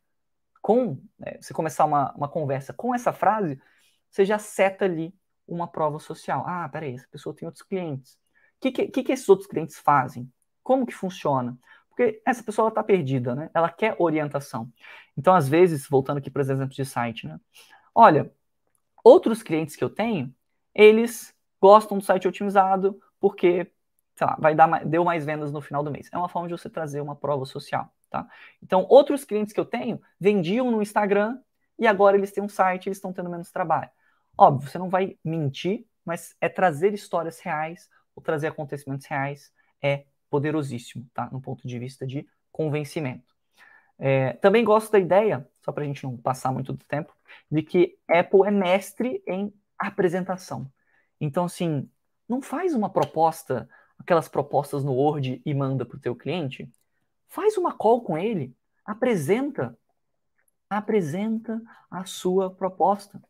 com, 0.61 1.01
né, 1.18 1.38
você 1.40 1.55
começar 1.55 1.86
uma, 1.86 2.12
uma 2.12 2.28
conversa 2.28 2.74
com 2.74 2.95
essa 2.95 3.11
frase, 3.11 3.59
você 4.11 4.22
já 4.26 4.38
seta 4.38 4.84
ali 4.84 5.14
uma 5.49 5.66
prova 5.66 5.99
social. 5.99 6.45
Ah, 6.47 6.68
peraí, 6.68 6.95
essa 6.95 7.09
pessoa 7.11 7.34
tem 7.34 7.47
outros 7.47 7.62
clientes. 7.62 8.14
O 8.14 8.70
que, 8.70 8.88
que, 8.88 9.03
que 9.03 9.12
esses 9.12 9.28
outros 9.28 9.49
clientes 9.49 9.78
fazem? 9.78 10.30
Como 10.62 10.86
que 10.86 10.95
funciona? 10.95 11.59
Porque 11.88 12.20
essa 12.26 12.42
pessoa 12.42 12.68
está 12.68 12.82
perdida, 12.82 13.34
né? 13.34 13.51
Ela 13.55 13.70
quer 13.70 13.97
orientação. 13.99 14.70
Então, 15.16 15.34
às 15.34 15.49
vezes, 15.49 15.88
voltando 15.88 16.18
aqui 16.18 16.30
para 16.30 16.42
os 16.42 16.51
exemplos 16.51 16.76
de 16.76 16.84
site, 16.84 17.26
né? 17.26 17.38
Olha, 17.95 18.30
outros 19.05 19.42
clientes 19.42 19.76
que 19.76 19.84
eu 19.84 19.90
tenho, 19.90 20.34
eles 20.74 21.34
gostam 21.61 21.98
do 21.98 22.05
site 22.05 22.26
otimizado 22.26 22.98
porque, 23.20 23.70
sei 24.16 24.26
lá, 24.26 24.36
vai 24.40 24.55
dar 24.55 24.84
deu 24.84 25.05
mais 25.05 25.24
vendas 25.24 25.52
no 25.52 25.61
final 25.61 25.84
do 25.84 25.90
mês. 25.90 26.09
É 26.11 26.18
uma 26.18 26.28
forma 26.28 26.48
de 26.48 26.55
você 26.55 26.68
trazer 26.68 27.00
uma 27.00 27.14
prova 27.14 27.44
social, 27.44 27.92
tá? 28.11 28.26
Então, 28.62 28.86
outros 28.88 29.24
clientes 29.24 29.52
que 29.52 29.61
eu 29.61 29.64
tenho 29.64 30.00
vendiam 30.18 30.70
no 30.70 30.82
Instagram 30.82 31.38
e 31.78 31.86
agora 31.86 32.16
eles 32.16 32.32
têm 32.32 32.42
um 32.42 32.48
site, 32.48 32.88
eles 32.88 32.98
estão 32.98 33.12
tendo 33.12 33.30
menos 33.30 33.50
trabalho. 33.50 33.90
Óbvio, 34.36 34.68
você 34.68 34.78
não 34.78 34.88
vai 34.88 35.16
mentir, 35.24 35.86
mas 36.05 36.34
é 36.40 36.48
trazer 36.48 36.92
histórias 36.92 37.38
reais 37.40 37.88
ou 38.16 38.22
trazer 38.22 38.48
acontecimentos 38.48 39.07
reais 39.07 39.52
é 39.82 40.05
poderosíssimo, 40.30 41.07
tá? 41.12 41.28
No 41.30 41.40
ponto 41.40 41.66
de 41.66 41.78
vista 41.78 42.07
de 42.07 42.26
convencimento. 42.50 43.34
É, 43.98 44.32
também 44.34 44.64
gosto 44.64 44.90
da 44.90 44.98
ideia, 44.98 45.48
só 45.64 45.72
para 45.72 45.84
a 45.84 45.86
gente 45.86 46.04
não 46.04 46.16
passar 46.16 46.52
muito 46.52 46.72
do 46.72 46.84
tempo, 46.84 47.12
de 47.50 47.62
que 47.62 47.98
Apple 48.08 48.46
é 48.46 48.50
mestre 48.50 49.22
em 49.26 49.52
apresentação. 49.78 50.70
Então, 51.20 51.44
assim, 51.46 51.88
não 52.28 52.42
faz 52.42 52.74
uma 52.74 52.90
proposta, 52.90 53.68
aquelas 53.98 54.28
propostas 54.28 54.84
no 54.84 54.92
Word 54.92 55.40
e 55.44 55.54
manda 55.54 55.84
para 55.84 55.96
o 55.96 56.00
teu 56.00 56.14
cliente. 56.14 56.70
Faz 57.28 57.56
uma 57.56 57.72
call 57.72 58.02
com 58.02 58.18
ele, 58.18 58.54
apresenta, 58.84 59.76
apresenta 60.68 61.60
a 61.90 62.04
sua 62.04 62.50
proposta 62.50 63.22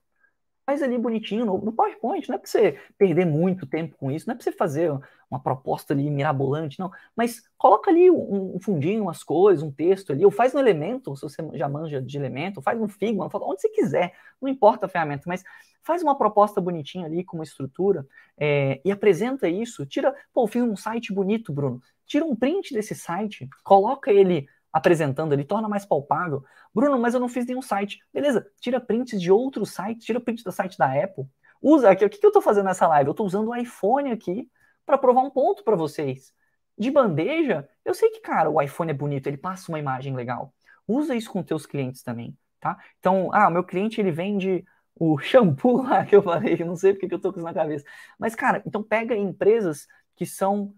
faz 0.67 0.83
ali 0.83 0.99
bonitinho 0.99 1.45
no, 1.45 1.59
no, 1.59 1.73
PowerPoint. 1.73 2.29
Não 2.29 2.37
é 2.37 2.39
para 2.39 2.49
você 2.49 2.79
perder 2.97 3.27
muito 3.27 3.67
tempo 3.67 3.97
com 3.97 4.11
isso, 4.11 4.27
não 4.27 4.33
é 4.33 4.37
para 4.37 4.45
você 4.45 4.53
fazer 4.53 4.93
uma 5.31 5.41
proposta 5.41 5.93
ali 5.93 6.11
mirabolante, 6.11 6.79
não. 6.79 6.91
Mas 7.15 7.43
coloca 7.59 7.91
ali 7.91 8.11
um, 8.11 8.57
um, 8.57 8.61
fundinho, 8.61 9.03
umas 9.03 9.23
coisas, 9.23 9.63
um 9.63 9.71
texto 9.71 10.13
ali, 10.13 10.25
ou 10.25 10.31
faz 10.31 10.53
no 10.53 10.61
Elemento, 10.61 11.15
se 11.17 11.23
você 11.23 11.43
já 11.55 11.69
manja 11.69 12.01
de 12.01 12.17
Elemento, 12.17 12.63
faz 12.63 12.79
no 12.79 12.89
Figma, 12.89 13.29
onde 13.33 13.61
você 13.61 13.69
quiser, 13.69 14.15
não 14.41 14.49
importa 14.49 14.87
a 14.87 14.89
ferramenta, 14.89 15.25
mas 15.27 15.45
faz 15.83 16.03
uma 16.03 16.17
proposta 16.17 16.61
bonitinha 16.61 17.07
ali, 17.07 17.23
com 17.25 17.37
uma 17.37 17.45
estrutura, 17.45 18.07
é, 18.39 18.81
e 18.85 18.91
apresenta 18.91 19.49
isso. 19.49 19.85
Tira, 19.85 20.15
pô, 20.33 20.47
fiz 20.47 20.63
um 20.63 20.77
site 20.77 21.13
bonito, 21.13 21.53
Bruno. 21.53 21.81
Tira 22.07 22.25
um 22.25 22.35
print 22.35 22.73
desse 22.73 22.95
site, 22.95 23.49
coloca 23.63 24.11
ele 24.11 24.49
apresentando, 24.75 25.33
ele 25.33 25.45
torna 25.45 25.69
mais 25.69 25.87
palpável. 25.87 26.45
Bruno, 26.75 26.99
mas 26.99 27.15
eu 27.15 27.21
não 27.21 27.29
fiz 27.29 27.47
nenhum 27.47 27.63
site. 27.63 28.01
Beleza, 28.13 28.45
tira 28.61 28.81
prints 28.81 29.23
de 29.23 29.31
outros 29.31 29.71
sites, 29.71 30.05
tira 30.05 30.19
print 30.19 30.43
do 30.43 30.51
site 30.51 30.77
da 30.77 30.87
Apple. 30.93 31.27
Usa 31.63 31.91
aqui, 31.91 32.05
o 32.05 32.11
que, 32.11 32.19
eu 32.27 32.29
estou 32.29 32.43
fazendo 32.43 32.65
nessa 32.65 32.89
live? 32.89 33.07
Eu 33.07 33.13
estou 33.13 33.25
usando 33.25 33.49
o 33.51 33.55
iPhone 33.55 34.11
aqui 34.11 34.51
para 34.85 34.99
provar 34.99 35.23
um 35.23 35.31
ponto 35.31 35.63
para 35.63 35.77
vocês. 35.77 36.35
De 36.77 36.91
bandeja, 36.91 37.69
eu 37.85 37.95
sei 37.95 38.11
que, 38.11 38.19
cara, 38.19 38.51
o 38.51 38.61
iPhone 38.61 38.91
é 38.91 38.95
bonito, 38.95 39.29
ele 39.29 39.37
passa 39.37 39.71
uma 39.71 39.79
imagem 39.79 40.13
legal. 40.17 40.53
Usa 40.89 41.15
isso 41.15 41.31
com 41.31 41.41
teus 41.41 41.67
clientes 41.67 42.03
também, 42.03 42.37
tá? 42.59 42.77
Então, 42.99 43.31
ah, 43.33 43.49
meu 43.49 43.63
cliente, 43.63 44.01
ele 44.01 44.11
vende 44.11 44.65
o 44.97 45.17
shampoo 45.23 45.85
lá 45.85 46.05
que 46.05 46.17
eu 46.17 46.23
falei, 46.23 46.57
não 46.65 46.75
sei 46.75 46.93
porque 46.93 47.07
que 47.09 47.15
eu 47.15 47.21
tô 47.21 47.33
com 47.33 47.39
isso 47.39 47.47
na 47.47 47.55
cabeça. 47.55 47.85
Mas, 48.19 48.35
cara, 48.35 48.61
então 48.67 48.83
pega 48.83 49.15
empresas 49.15 49.87
que 50.17 50.27
são 50.27 50.75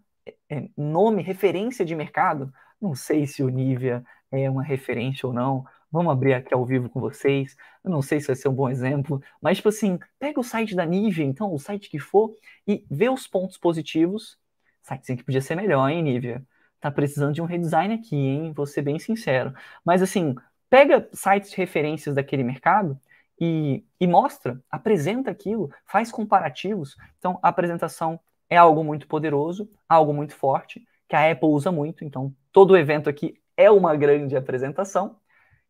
é, 0.50 0.68
nome, 0.76 1.22
referência 1.22 1.82
de 1.82 1.94
mercado, 1.94 2.52
não 2.80 2.94
sei 2.94 3.26
se 3.26 3.42
o 3.42 3.48
Nivea 3.48 4.04
é 4.30 4.48
uma 4.50 4.62
referência 4.62 5.26
ou 5.26 5.32
não. 5.32 5.64
Vamos 5.90 6.12
abrir 6.12 6.34
aqui 6.34 6.52
ao 6.52 6.64
vivo 6.64 6.88
com 6.88 7.00
vocês. 7.00 7.56
Eu 7.82 7.90
não 7.90 8.02
sei 8.02 8.20
se 8.20 8.26
vai 8.26 8.36
ser 8.36 8.48
um 8.48 8.54
bom 8.54 8.68
exemplo, 8.68 9.22
mas 9.40 9.58
tipo 9.58 9.68
assim, 9.68 9.98
pega 10.18 10.40
o 10.40 10.44
site 10.44 10.74
da 10.74 10.84
Nivea, 10.84 11.24
então, 11.24 11.52
o 11.52 11.58
site 11.58 11.88
que 11.88 11.98
for, 11.98 12.34
e 12.66 12.84
vê 12.90 13.08
os 13.08 13.26
pontos 13.26 13.56
positivos. 13.56 14.38
Site 14.82 15.16
que 15.16 15.24
podia 15.24 15.40
ser 15.40 15.54
melhor, 15.56 15.88
hein, 15.88 16.02
Nivea? 16.02 16.42
Tá 16.80 16.90
precisando 16.90 17.34
de 17.34 17.42
um 17.42 17.46
redesign 17.46 17.94
aqui, 17.94 18.16
hein? 18.16 18.52
Vou 18.52 18.66
ser 18.66 18.82
bem 18.82 18.98
sincero. 18.98 19.54
Mas 19.84 20.02
assim, 20.02 20.34
pega 20.68 21.08
sites 21.12 21.50
de 21.50 21.56
referências 21.56 22.14
daquele 22.14 22.42
mercado 22.44 22.98
e, 23.40 23.84
e 24.00 24.06
mostra, 24.06 24.60
apresenta 24.70 25.30
aquilo, 25.30 25.70
faz 25.86 26.10
comparativos. 26.10 26.96
Então, 27.18 27.38
a 27.42 27.48
apresentação 27.48 28.20
é 28.48 28.56
algo 28.56 28.84
muito 28.84 29.06
poderoso, 29.06 29.68
algo 29.88 30.12
muito 30.12 30.34
forte, 30.34 30.86
que 31.08 31.16
a 31.16 31.30
Apple 31.30 31.48
usa 31.48 31.70
muito, 31.70 32.04
então 32.04 32.34
todo 32.52 32.72
o 32.72 32.76
evento 32.76 33.08
aqui 33.08 33.40
é 33.56 33.70
uma 33.70 33.96
grande 33.96 34.36
apresentação. 34.36 35.16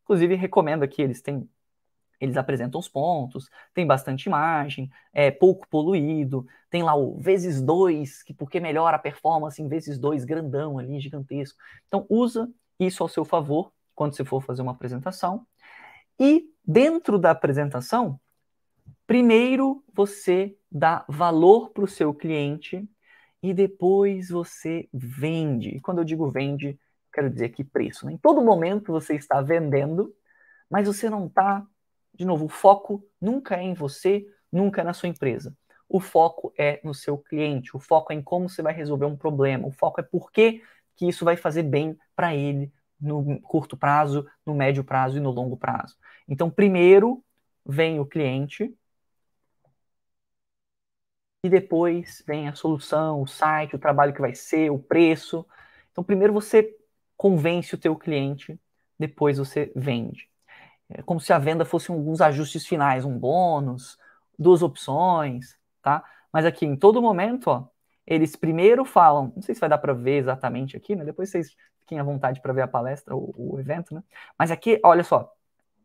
Inclusive, 0.03 0.35
recomendo 0.35 0.83
aqui, 0.83 1.03
eles 1.03 1.21
têm. 1.21 1.49
Eles 2.19 2.39
apresentam 2.39 2.81
os 2.81 2.89
pontos, 2.89 3.51
tem 3.75 3.87
bastante 3.87 4.25
imagem, 4.25 4.91
é 5.13 5.31
pouco 5.31 5.69
poluído, 5.69 6.47
tem 6.71 6.83
lá 6.83 6.95
o 6.95 7.21
vezes 7.21 7.61
dois, 7.61 8.23
que 8.23 8.33
porque 8.33 8.59
melhora 8.59 8.97
a 8.97 8.99
performance 8.99 9.61
em 9.61 9.69
vezes 9.69 9.99
dois, 9.99 10.25
grandão 10.25 10.79
ali, 10.79 10.99
gigantesco. 10.99 11.59
Então, 11.87 12.07
usa 12.09 12.51
isso 12.81 13.03
ao 13.03 13.09
seu 13.09 13.23
favor 13.23 13.71
quando 13.95 14.17
você 14.17 14.25
for 14.25 14.43
fazer 14.43 14.63
uma 14.63 14.73
apresentação. 14.73 15.47
E 16.19 16.51
dentro 16.65 17.19
da 17.19 17.33
apresentação, 17.33 18.19
primeiro 19.07 19.85
você 19.93 20.57
dá 20.73 21.05
valor 21.09 21.69
para 21.71 21.85
o 21.85 21.89
seu 21.89 22.15
cliente 22.15 22.89
e 23.47 23.55
depois 23.55 24.31
você 24.31 24.89
vende. 24.93 25.69
E 25.69 25.81
quando 25.81 25.99
eu 25.99 26.05
digo 26.05 26.29
vende, 26.29 26.77
quero 27.13 27.31
dizer 27.31 27.51
que 27.51 27.63
preço. 27.63 28.05
Né? 28.05 28.15
Em 28.15 28.19
todo 28.19 28.43
momento 28.43 28.91
você 28.91 29.15
está 29.15 29.41
vendendo, 29.41 30.13
mas 30.69 30.89
você 30.89 31.09
não 31.09 31.27
está. 31.27 31.65
De 32.13 32.25
novo, 32.25 32.47
o 32.47 32.49
foco 32.49 33.07
nunca 33.21 33.57
é 33.57 33.63
em 33.63 33.73
você, 33.73 34.27
nunca 34.51 34.81
é 34.81 34.85
na 34.85 34.93
sua 34.93 35.09
empresa. 35.09 35.57
O 35.89 36.01
foco 36.01 36.53
é 36.59 36.81
no 36.83 36.93
seu 36.93 37.17
cliente, 37.17 37.77
o 37.77 37.79
foco 37.79 38.13
é 38.13 38.17
em 38.17 38.23
como 38.23 38.49
você 38.49 38.63
vai 38.63 38.75
resolver 38.75 39.07
um 39.07 39.17
problema, 39.17 39.69
o 39.69 39.71
foco 39.71 40.01
é 40.01 40.03
por 40.03 40.33
que, 40.33 40.61
que 40.97 41.07
isso 41.07 41.25
vai 41.25 41.37
fazer 41.37 41.63
bem 41.63 41.97
para 42.17 42.35
ele 42.35 42.73
no 43.01 43.41
curto 43.43 43.77
prazo, 43.77 44.27
no 44.45 44.57
médio 44.57 44.83
prazo 44.83 45.19
e 45.19 45.21
no 45.21 45.31
longo 45.31 45.57
prazo. 45.57 45.97
Então, 46.27 46.51
primeiro 46.51 47.23
vem 47.65 48.01
o 48.01 48.07
cliente, 48.07 48.75
e 51.47 51.51
depois 51.51 52.23
vem 52.27 52.49
a 52.49 52.55
solução, 52.55 53.23
o 53.23 53.27
site, 53.27 53.77
o 53.77 53.79
trabalho 53.79 54.13
que 54.13 54.21
vai 54.21 54.35
ser, 54.35 54.71
o 54.71 54.79
preço. 54.79 55.47
Então, 55.93 56.05
primeiro 56.05 56.33
você 56.33 56.77
convence 57.17 57.75
o 57.75 57.79
teu 57.79 57.97
cliente, 57.97 58.59
depois 58.99 59.39
você 59.39 59.73
vende. 59.75 60.29
É 60.89 61.03
como 61.03 61.21
se 61.21 61.33
a 61.33 61.39
venda 61.39 61.65
fosse 61.65 61.91
alguns 61.91 62.21
ajustes 62.21 62.67
finais, 62.67 63.05
um 63.05 63.19
bônus, 63.19 63.99
duas 64.39 64.63
opções, 64.63 65.57
tá? 65.83 66.05
Mas 66.33 66.45
aqui, 66.45 66.67
em 66.67 66.77
todo 66.77 67.03
momento, 67.03 67.49
ó, 67.49 67.69
eles 68.07 68.37
primeiro 68.37 68.85
falam, 68.85 69.33
não 69.35 69.43
sei 69.43 69.55
se 69.55 69.61
vai 69.61 69.71
dar 69.71 69.79
para 69.79 69.93
ver 69.93 70.19
exatamente 70.19 70.77
aqui, 70.77 70.95
né? 70.95 71.05
Depois 71.05 71.31
vocês 71.31 71.57
fiquem 71.81 71.99
à 71.99 72.03
vontade 72.03 72.41
para 72.41 72.53
ver 72.53 72.63
a 72.63 72.69
palestra, 72.69 73.17
o, 73.17 73.35
o 73.37 73.61
evento, 73.61 73.95
né? 73.95 74.03
Mas 74.39 74.51
aqui, 74.51 74.81
olha 74.85 75.03
só, 75.05 75.33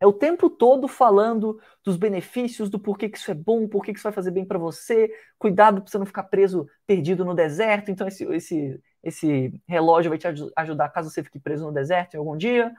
é 0.02 0.08
o 0.08 0.12
tempo 0.12 0.50
todo 0.50 0.88
falando 0.88 1.62
dos 1.84 1.96
benefícios, 1.96 2.72
do 2.72 2.80
porquê 2.80 3.08
que 3.08 3.20
isso 3.20 3.30
é 3.30 3.36
bom, 3.36 3.68
porquê 3.68 3.94
que 3.94 4.00
isso 4.00 4.04
vai 4.04 4.12
fazer 4.12 4.32
bem 4.32 4.44
para 4.44 4.58
você, 4.58 5.14
cuidado 5.38 5.80
para 5.80 5.92
você 5.92 6.00
não 6.00 6.08
ficar 6.08 6.24
preso, 6.24 6.68
perdido 6.88 7.24
no 7.24 7.36
deserto. 7.36 7.92
Então, 7.92 8.08
esse, 8.08 8.24
esse, 8.34 8.82
esse 9.04 9.62
relógio 9.68 10.10
vai 10.10 10.18
te 10.18 10.28
ajudar 10.56 10.90
caso 10.90 11.12
você 11.12 11.24
fique 11.24 11.40
preso 11.40 11.68
no 11.68 11.72
deserto 11.72 12.16
em 12.16 12.18
algum 12.18 12.36
dia. 12.36 12.74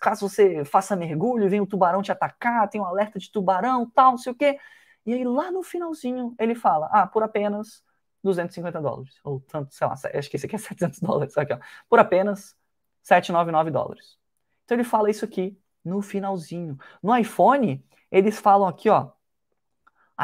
Caso 0.00 0.28
você 0.28 0.64
faça 0.64 0.94
mergulho 0.94 1.46
e 1.46 1.48
venha 1.48 1.62
um 1.62 1.66
tubarão 1.66 2.00
te 2.00 2.12
atacar, 2.12 2.68
tem 2.68 2.80
um 2.80 2.84
alerta 2.84 3.18
de 3.18 3.32
tubarão, 3.32 3.90
tal, 3.90 4.12
não 4.12 4.18
sei 4.18 4.30
o 4.30 4.36
quê. 4.36 4.56
E 5.04 5.12
aí, 5.12 5.24
lá 5.24 5.50
no 5.50 5.64
finalzinho, 5.64 6.32
ele 6.38 6.54
fala: 6.54 6.88
ah, 6.92 7.08
por 7.08 7.24
apenas 7.24 7.82
250 8.22 8.80
dólares. 8.80 9.16
Ou 9.24 9.40
tanto, 9.40 9.74
sei 9.74 9.86
lá, 9.86 9.94
acho 9.94 10.30
que 10.30 10.36
esse 10.36 10.46
aqui 10.46 10.54
é 10.54 10.58
700 10.58 11.00
dólares. 11.00 11.36
Aqui, 11.36 11.52
ó, 11.54 11.58
por 11.88 11.98
apenas 11.98 12.56
799 13.02 13.70
dólares. 13.72 14.16
Então, 14.64 14.76
ele 14.76 14.84
fala 14.84 15.10
isso 15.10 15.24
aqui 15.24 15.58
no 15.88 16.02
finalzinho. 16.02 16.78
No 17.02 17.16
iPhone, 17.16 17.84
eles 18.10 18.38
falam 18.38 18.68
aqui, 18.68 18.88
ó, 18.88 19.10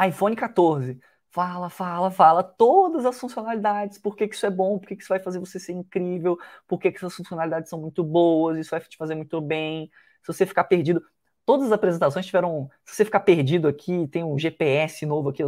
iPhone 0.07 0.35
14. 0.35 0.99
Fala, 1.31 1.69
fala, 1.69 2.09
fala 2.11 2.43
todas 2.43 3.05
as 3.05 3.19
funcionalidades, 3.19 3.97
por 3.97 4.15
que, 4.15 4.27
que 4.27 4.35
isso 4.35 4.45
é 4.45 4.49
bom, 4.49 4.79
por 4.79 4.87
que, 4.87 4.95
que 4.95 5.01
isso 5.03 5.09
vai 5.09 5.19
fazer 5.19 5.37
você 5.37 5.59
ser 5.59 5.73
incrível, 5.73 6.37
por 6.65 6.79
que, 6.79 6.89
que 6.91 6.97
essas 6.97 7.13
funcionalidades 7.13 7.69
são 7.69 7.79
muito 7.81 8.03
boas, 8.05 8.57
isso 8.57 8.71
vai 8.71 8.79
te 8.79 8.95
fazer 8.95 9.15
muito 9.15 9.41
bem. 9.41 9.91
Se 10.21 10.27
você 10.33 10.45
ficar 10.45 10.63
perdido, 10.63 11.03
todas 11.45 11.67
as 11.67 11.71
apresentações 11.73 12.25
tiveram. 12.25 12.69
Se 12.85 12.95
você 12.95 13.05
ficar 13.05 13.19
perdido 13.21 13.67
aqui, 13.67 14.07
tem 14.07 14.23
um 14.23 14.39
GPS 14.39 15.05
novo 15.05 15.29
aqui. 15.29 15.43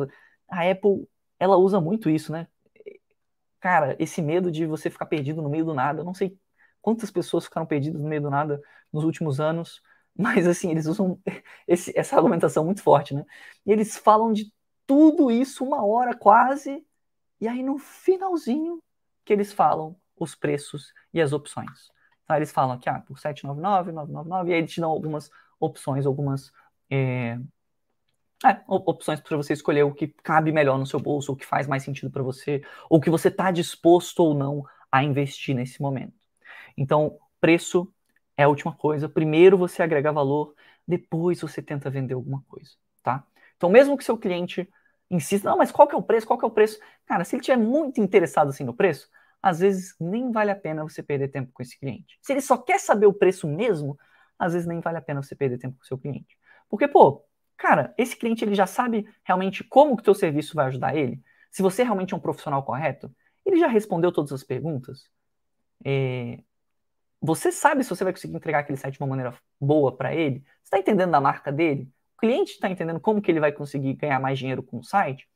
A 0.50 0.70
Apple, 0.70 1.08
ela 1.40 1.58
usa 1.58 1.80
muito 1.82 2.10
isso, 2.10 2.32
né? 2.32 2.48
Cara, 3.60 3.96
esse 4.00 4.22
medo 4.22 4.52
de 4.52 4.66
você 4.66 4.90
ficar 4.90 5.06
perdido 5.06 5.42
no 5.42 5.50
meio 5.50 5.66
do 5.66 5.74
nada, 5.74 6.02
eu 6.02 6.06
não 6.06 6.14
sei 6.14 6.38
quantas 6.82 7.12
pessoas 7.12 7.46
ficaram 7.46 7.66
perdidas 7.66 8.02
no 8.02 8.08
meio 8.08 8.22
do 8.22 8.30
nada 8.30 8.62
nos 8.92 9.04
últimos 9.04 9.40
anos 9.40 9.82
Mas 10.18 10.48
assim, 10.48 10.72
eles 10.72 10.86
usam 10.86 11.20
esse, 11.68 11.94
essa 11.98 12.16
argumentação 12.16 12.66
muito 12.66 12.82
forte, 12.82 13.14
né? 13.14 13.26
E 13.66 13.72
eles 13.72 13.98
falam 13.98 14.34
de 14.34 14.52
tudo 14.86 15.30
isso 15.30 15.66
uma 15.66 15.86
hora 15.86 16.16
quase, 16.16 16.86
e 17.40 17.48
aí 17.48 17.62
no 17.62 17.78
finalzinho 17.78 18.82
que 19.26 19.34
eles 19.34 19.52
falam 19.52 19.96
os 20.18 20.34
preços 20.34 20.94
e 21.14 21.22
as 21.22 21.34
opções. 21.34 21.92
Então, 22.24 22.36
eles 22.36 22.52
falam 22.52 22.76
aqui, 22.76 22.90
ah, 22.90 23.00
por 23.00 23.20
799, 23.20 23.92
999, 23.92 24.50
e 24.50 24.54
aí 24.54 24.60
eles 24.60 24.72
te 24.72 24.82
dão 24.82 24.90
algumas 24.90 25.30
opções, 25.60 26.06
algumas 26.06 26.52
é, 26.90 27.38
é, 28.46 28.62
opções 28.68 29.20
para 29.20 29.38
você 29.38 29.54
escolher 29.54 29.84
o 29.84 29.94
que 29.94 30.08
cabe 30.08 30.52
melhor 30.52 30.78
no 30.78 30.86
seu 30.86 31.00
bolso, 31.00 31.32
o 31.32 31.36
que 31.36 31.46
faz 31.46 31.68
mais 31.68 31.84
sentido 31.84 32.12
para 32.12 32.22
você, 32.24 32.62
ou 32.90 33.00
que 33.00 33.10
você 33.10 33.30
está 33.30 33.52
disposto 33.52 34.20
ou 34.20 34.34
não 34.34 34.66
a 34.92 35.04
investir 35.04 35.56
nesse 35.56 35.82
momento. 35.82 36.14
Então, 36.78 37.18
preço 37.40 37.92
é 38.38 38.44
a 38.44 38.48
última 38.50 38.74
coisa. 38.74 39.10
Primeiro 39.10 39.58
você 39.58 39.84
agrega 39.84 40.12
valor, 40.12 40.54
depois 40.88 41.42
você 41.42 41.62
tenta 41.62 41.90
vender 41.90 42.14
alguma 42.14 42.42
coisa, 42.48 42.72
tá? 43.04 43.26
Então, 43.58 43.70
mesmo 43.70 43.98
que 43.98 44.04
seu 44.04 44.18
cliente 44.18 44.70
insista, 45.10 45.50
não, 45.50 45.58
mas 45.58 45.72
qual 45.72 45.88
que 45.88 45.96
é 45.96 45.98
o 45.98 46.04
preço? 46.04 46.28
Qual 46.28 46.38
que 46.38 46.46
é 46.46 46.48
o 46.48 46.52
preço? 46.52 46.80
Cara, 47.06 47.24
se 47.24 47.36
ele 47.36 47.42
estiver 47.42 47.58
muito 47.58 48.00
interessado 48.00 48.50
assim 48.50 48.64
no 48.64 48.74
preço, 48.74 49.10
às 49.42 49.60
vezes 49.60 49.96
nem 50.00 50.32
vale 50.32 50.52
a 50.52 50.56
pena 50.56 50.84
você 50.84 51.02
perder 51.02 51.30
tempo 51.30 51.52
com 51.52 51.62
esse 51.62 51.78
cliente. 51.80 52.18
Se 52.22 52.34
ele 52.34 52.42
só 52.42 52.58
quer 52.58 52.80
saber 52.80 53.06
o 53.08 53.14
preço 53.14 53.48
mesmo, 53.48 53.98
às 54.38 54.54
vezes 54.54 54.68
nem 54.68 54.80
vale 54.80 54.98
a 54.98 55.02
pena 55.02 55.22
você 55.22 55.36
perder 55.36 55.58
tempo 55.58 55.78
com 55.78 55.84
seu 55.86 55.98
cliente. 55.98 56.38
Porque, 56.70 56.88
pô, 56.88 57.24
cara, 57.56 57.94
esse 57.98 58.16
cliente 58.16 58.44
ele 58.44 58.54
já 58.56 58.68
sabe 58.68 59.08
realmente 59.24 59.64
como 59.64 59.96
que 59.96 60.02
o 60.02 60.06
teu 60.06 60.14
serviço 60.14 60.56
vai 60.56 60.68
ajudar 60.68 60.96
ele? 60.96 61.22
Se 61.50 61.62
você 61.62 61.84
realmente 61.84 62.14
é 62.14 62.18
um 62.18 62.20
profissional 62.20 62.64
correto, 62.64 63.12
ele 63.46 63.58
já 63.58 63.68
respondeu 63.68 64.12
todas 64.12 64.32
as 64.32 64.44
perguntas? 64.44 65.10
É... 65.86 66.40
Você 67.22 67.52
sabe 67.52 67.84
se 67.84 67.90
você 67.90 68.04
vai 68.04 68.14
conseguir 68.14 68.36
entregar 68.36 68.60
aquele 68.60 68.78
site 68.78 68.96
de 68.96 69.02
uma 69.02 69.08
maneira 69.08 69.34
boa 69.60 69.96
para 69.96 70.14
ele? 70.14 70.40
Você 70.40 70.66
está 70.66 70.80
entendendo 70.80 71.12
da 71.12 71.20
marca 71.20 71.52
dele? 71.52 71.92
O 72.16 72.20
cliente 72.20 72.54
está 72.54 72.70
entendendo 72.70 73.00
como 73.00 73.22
que 73.22 73.32
ele 73.32 73.40
vai 73.40 73.52
conseguir 73.52 73.94
ganhar 73.96 74.20
mais 74.20 74.38
dinheiro 74.38 74.62
com 74.62 74.80
o 74.80 74.84
site? 74.84 75.28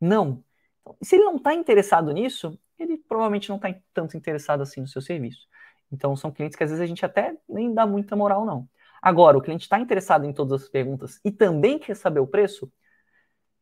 Não. 0.00 0.44
Então, 0.80 0.96
se 1.02 1.16
ele 1.16 1.24
não 1.24 1.36
está 1.36 1.54
interessado 1.54 2.12
nisso, 2.12 2.58
ele 2.78 2.98
provavelmente 2.98 3.48
não 3.48 3.56
está 3.56 3.74
tanto 3.92 4.16
interessado 4.16 4.62
assim 4.62 4.80
no 4.80 4.86
seu 4.86 5.02
serviço. 5.02 5.46
Então, 5.90 6.14
são 6.16 6.30
clientes 6.30 6.56
que 6.56 6.64
às 6.64 6.70
vezes 6.70 6.82
a 6.82 6.86
gente 6.86 7.04
até 7.04 7.36
nem 7.48 7.72
dá 7.72 7.86
muita 7.86 8.14
moral, 8.14 8.44
não. 8.44 8.68
Agora, 9.00 9.38
o 9.38 9.42
cliente 9.42 9.62
está 9.62 9.78
interessado 9.78 10.24
em 10.24 10.32
todas 10.32 10.62
as 10.62 10.68
perguntas 10.68 11.20
e 11.24 11.30
também 11.30 11.78
quer 11.78 11.94
saber 11.94 12.20
o 12.20 12.26
preço, 12.26 12.70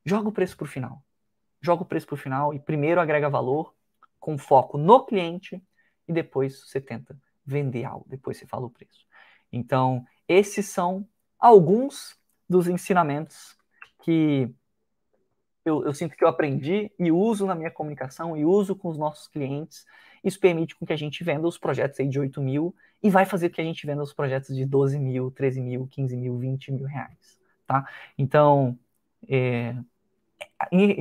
joga 0.05 0.29
o 0.29 0.33
preço 0.33 0.57
para 0.57 0.65
o 0.65 0.69
final. 0.69 1.03
Joga 1.61 1.83
o 1.83 1.87
preço 1.87 2.07
para 2.07 2.15
o 2.15 2.19
final 2.19 2.55
e 2.55 2.59
primeiro 2.59 3.01
agrega 3.01 3.29
valor 3.29 3.75
com 4.19 4.37
foco 4.37 4.79
no 4.79 5.05
cliente 5.05 5.63
e 6.09 6.13
depois 6.13 6.61
você 6.61 6.81
tenta 6.81 7.17
vender 7.47 7.85
algo, 7.85 8.05
depois 8.09 8.37
você 8.37 8.47
fala 8.47 8.67
o 8.67 8.71
preço. 8.71 9.07
Então, 9.53 10.05
esses 10.29 10.67
são 10.67 11.07
alguns 11.39 12.19
dos 12.49 12.67
ensinamentos 12.69 13.57
que 14.03 14.53
eu, 15.65 15.85
eu, 15.85 15.93
sinto 15.93 16.17
que 16.17 16.25
eu 16.25 16.29
aprendi 16.29 16.93
e 16.99 17.11
uso 17.11 17.47
na 17.47 17.55
minha 17.55 17.71
comunicação 17.71 18.37
e 18.37 18.45
uso 18.45 18.75
com 18.75 18.89
os 18.89 18.99
nossos 18.99 19.27
clientes. 19.27 19.85
Isso 20.23 20.39
permite 20.39 20.77
com 20.77 20.87
que 20.87 20.93
a 20.93 20.97
gente 20.97 21.23
venda 21.25 21.47
os 21.47 21.59
projetos 21.59 21.99
aí 21.99 22.09
de 22.09 22.19
8 22.19 22.41
mil 22.41 22.75
e 23.03 23.11
vai 23.11 23.25
fazer 23.25 23.51
que 23.51 23.61
a 23.61 23.65
gente 23.65 23.87
venda 23.87 24.03
os 24.03 24.13
projetos 24.13 24.55
de 24.55 24.65
12 24.65 24.99
mil, 24.99 25.31
13 25.31 25.61
mil, 25.61 25.87
15 25.89 26.17
mil, 26.17 26.39
20 26.39 26.73
mil 26.73 26.87
reais, 26.87 27.41
tá? 27.67 27.87
Então, 28.17 28.79
é, 29.29 29.75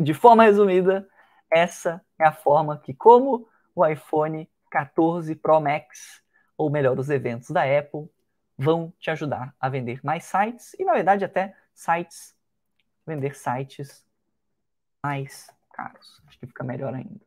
de 0.04 0.14
forma 0.14 0.44
resumida, 0.44 1.08
essa 1.50 2.02
é 2.20 2.26
a 2.26 2.32
forma 2.32 2.78
que 2.78 2.94
como 2.94 3.48
o 3.74 3.86
iPhone 3.86 4.50
14 4.70 5.36
Pro 5.36 5.62
Max, 5.62 6.22
ou 6.58 6.70
melhor, 6.70 6.98
os 7.00 7.10
eventos 7.10 7.50
da 7.50 7.64
Apple, 7.64 8.10
vão 8.58 8.94
te 9.00 9.12
ajudar 9.12 9.54
a 9.60 9.70
vender 9.70 10.00
mais 10.04 10.24
sites 10.26 10.74
e, 10.80 10.86
na 10.86 10.94
verdade, 10.94 11.26
até 11.26 11.56
sites, 11.74 12.36
vender 13.06 13.36
sites 13.36 14.06
mais 15.04 15.50
caros. 15.74 16.22
Acho 16.26 16.40
que 16.40 16.48
fica 16.48 16.64
melhor 16.64 16.94
ainda. 16.94 17.20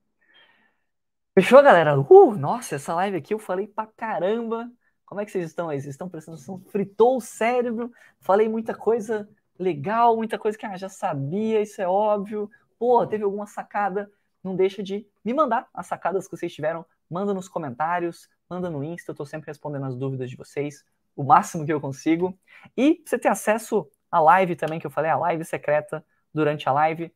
Fechou, 1.34 1.62
galera? 1.62 1.98
Uh, 2.00 2.34
nossa, 2.34 2.76
essa 2.76 2.94
live 2.94 3.18
aqui 3.18 3.32
eu 3.32 3.38
falei 3.38 3.66
pra 3.68 3.86
caramba. 3.86 4.70
Como 5.06 5.20
é 5.20 5.24
que 5.24 5.30
vocês 5.30 5.46
estão 5.46 5.68
aí? 5.68 5.80
Vocês 5.80 5.94
estão 5.94 6.08
prestando 6.08 6.36
atenção? 6.36 6.60
Fritou 6.70 7.16
o 7.16 7.20
cérebro. 7.20 7.92
Falei 8.20 8.48
muita 8.48 8.74
coisa 8.74 9.28
legal, 9.58 10.16
muita 10.16 10.38
coisa 10.38 10.56
que 10.56 10.66
ah, 10.66 10.76
já 10.76 10.88
sabia, 10.88 11.60
isso 11.60 11.80
é 11.80 11.86
óbvio. 11.86 12.50
Pô, 12.78 13.06
teve 13.06 13.24
alguma 13.24 13.46
sacada? 13.46 14.10
Não 14.42 14.56
deixa 14.56 14.82
de 14.82 15.06
me 15.24 15.34
mandar 15.34 15.68
as 15.74 15.86
sacadas 15.86 16.26
que 16.26 16.36
vocês 16.36 16.52
tiveram. 16.52 16.84
Manda 17.10 17.32
nos 17.32 17.48
comentários, 17.48 18.28
manda 18.48 18.70
no 18.70 18.82
Insta. 18.82 19.12
Eu 19.12 19.16
tô 19.16 19.26
sempre 19.26 19.48
respondendo 19.48 19.84
as 19.84 19.96
dúvidas 19.96 20.30
de 20.30 20.36
vocês, 20.36 20.84
o 21.14 21.22
máximo 21.22 21.64
que 21.64 21.72
eu 21.72 21.80
consigo. 21.80 22.38
E 22.76 23.02
você 23.04 23.18
ter 23.18 23.28
acesso 23.28 23.88
à 24.10 24.20
live 24.20 24.56
também, 24.56 24.78
que 24.78 24.86
eu 24.86 24.90
falei, 24.90 25.10
a 25.10 25.16
live 25.16 25.44
secreta 25.44 26.04
durante 26.32 26.68
a 26.68 26.72
live, 26.72 27.12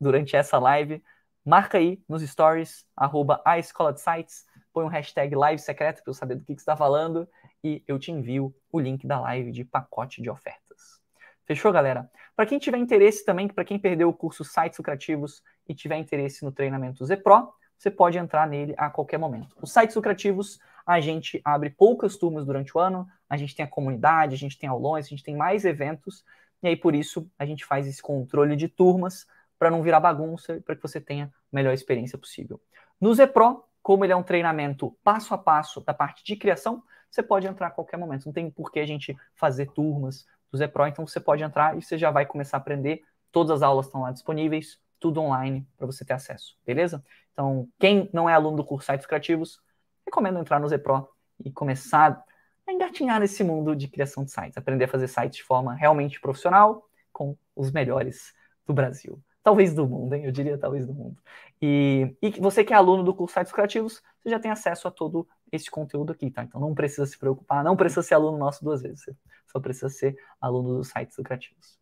durante 0.00 0.36
essa 0.36 0.58
live 0.58 1.02
marca 1.48 1.78
aí 1.78 1.98
nos 2.06 2.20
stories, 2.22 2.84
arroba 2.94 3.40
a 3.42 3.58
escola 3.58 3.90
de 3.90 4.02
sites, 4.02 4.44
põe 4.70 4.84
um 4.84 4.88
hashtag 4.88 5.34
live 5.34 5.58
secreta 5.58 6.02
para 6.02 6.10
eu 6.10 6.14
saber 6.14 6.34
do 6.34 6.44
que, 6.44 6.54
que 6.54 6.60
você 6.60 6.62
está 6.62 6.76
falando 6.76 7.26
e 7.64 7.82
eu 7.88 7.98
te 7.98 8.12
envio 8.12 8.54
o 8.70 8.78
link 8.78 9.06
da 9.06 9.18
live 9.18 9.50
de 9.50 9.64
pacote 9.64 10.20
de 10.20 10.28
ofertas. 10.28 11.00
Fechou, 11.46 11.72
galera? 11.72 12.10
Para 12.36 12.44
quem 12.44 12.58
tiver 12.58 12.76
interesse 12.76 13.24
também, 13.24 13.48
para 13.48 13.64
quem 13.64 13.78
perdeu 13.78 14.10
o 14.10 14.12
curso 14.12 14.44
Sites 14.44 14.76
Lucrativos 14.78 15.42
e 15.66 15.74
tiver 15.74 15.96
interesse 15.96 16.44
no 16.44 16.52
treinamento 16.52 17.02
Z 17.06 17.16
Pro, 17.16 17.50
você 17.78 17.90
pode 17.90 18.18
entrar 18.18 18.46
nele 18.46 18.74
a 18.76 18.90
qualquer 18.90 19.18
momento. 19.18 19.56
Os 19.62 19.72
sites 19.72 19.94
lucrativos, 19.94 20.58
a 20.84 21.00
gente 21.00 21.40
abre 21.44 21.70
poucas 21.70 22.16
turmas 22.16 22.44
durante 22.44 22.76
o 22.76 22.80
ano, 22.80 23.06
a 23.28 23.36
gente 23.36 23.54
tem 23.54 23.64
a 23.64 23.68
comunidade, 23.68 24.34
a 24.34 24.38
gente 24.38 24.58
tem 24.58 24.68
aulões, 24.68 25.06
a 25.06 25.08
gente 25.08 25.22
tem 25.22 25.36
mais 25.36 25.64
eventos, 25.64 26.24
e 26.62 26.68
aí 26.68 26.76
por 26.76 26.94
isso 26.94 27.30
a 27.38 27.46
gente 27.46 27.64
faz 27.64 27.86
esse 27.86 28.02
controle 28.02 28.56
de 28.56 28.68
turmas 28.68 29.26
para 29.58 29.70
não 29.70 29.82
virar 29.82 30.00
bagunça, 30.00 30.60
para 30.64 30.74
que 30.74 30.82
você 30.82 31.00
tenha 31.00 31.26
a 31.26 31.30
melhor 31.52 31.72
experiência 31.72 32.18
possível. 32.18 32.60
No 33.00 33.14
Pro, 33.28 33.64
como 33.82 34.04
ele 34.04 34.12
é 34.12 34.16
um 34.16 34.22
treinamento 34.22 34.96
passo 35.04 35.32
a 35.32 35.38
passo 35.38 35.80
da 35.80 35.94
parte 35.94 36.24
de 36.24 36.36
criação, 36.36 36.82
você 37.10 37.22
pode 37.22 37.46
entrar 37.46 37.68
a 37.68 37.70
qualquer 37.70 37.96
momento. 37.96 38.26
Não 38.26 38.32
tem 38.32 38.50
por 38.50 38.70
que 38.70 38.80
a 38.80 38.86
gente 38.86 39.16
fazer 39.34 39.66
turmas 39.72 40.26
do 40.52 40.68
Pro, 40.68 40.86
então 40.86 41.06
você 41.06 41.20
pode 41.20 41.42
entrar 41.42 41.76
e 41.76 41.82
você 41.82 41.96
já 41.96 42.10
vai 42.10 42.26
começar 42.26 42.56
a 42.56 42.60
aprender. 42.60 43.02
Todas 43.30 43.50
as 43.50 43.62
aulas 43.62 43.86
estão 43.86 44.02
lá 44.02 44.10
disponíveis, 44.10 44.80
tudo 44.98 45.20
online 45.20 45.66
para 45.76 45.86
você 45.86 46.04
ter 46.04 46.14
acesso, 46.14 46.56
beleza? 46.66 47.04
Então, 47.38 47.68
quem 47.78 48.10
não 48.12 48.28
é 48.28 48.34
aluno 48.34 48.56
do 48.56 48.64
curso 48.64 48.90
Sites 48.90 49.06
Criativos, 49.06 49.60
recomendo 50.04 50.40
entrar 50.40 50.58
no 50.58 50.78
Pro 50.80 51.08
e 51.44 51.52
começar 51.52 52.20
a 52.66 52.72
engatinhar 52.72 53.20
nesse 53.20 53.44
mundo 53.44 53.76
de 53.76 53.86
criação 53.86 54.24
de 54.24 54.32
sites, 54.32 54.58
aprender 54.58 54.86
a 54.86 54.88
fazer 54.88 55.06
sites 55.06 55.36
de 55.36 55.44
forma 55.44 55.72
realmente 55.72 56.20
profissional 56.20 56.88
com 57.12 57.36
os 57.54 57.70
melhores 57.70 58.34
do 58.66 58.74
Brasil 58.74 59.22
talvez 59.40 59.72
do 59.72 59.86
mundo, 59.86 60.14
hein? 60.14 60.24
Eu 60.26 60.32
diria 60.32 60.58
talvez 60.58 60.84
do 60.84 60.92
mundo. 60.92 61.16
E, 61.62 62.14
e 62.20 62.30
você 62.38 62.62
que 62.62 62.74
é 62.74 62.76
aluno 62.76 63.02
do 63.02 63.14
curso 63.14 63.32
Sites 63.32 63.50
Criativos, 63.50 64.02
você 64.20 64.28
já 64.28 64.38
tem 64.38 64.50
acesso 64.50 64.86
a 64.86 64.90
todo 64.90 65.26
esse 65.50 65.70
conteúdo 65.70 66.12
aqui, 66.12 66.30
tá? 66.30 66.42
Então 66.42 66.60
não 66.60 66.74
precisa 66.74 67.06
se 67.06 67.16
preocupar, 67.16 67.64
não 67.64 67.74
precisa 67.74 68.02
ser 68.02 68.14
aluno 68.14 68.36
nosso 68.36 68.62
duas 68.62 68.82
vezes, 68.82 69.04
você 69.04 69.16
só 69.46 69.58
precisa 69.58 69.88
ser 69.88 70.18
aluno 70.38 70.76
dos 70.76 70.88
sites 70.88 71.16
lucrativos. 71.16 71.78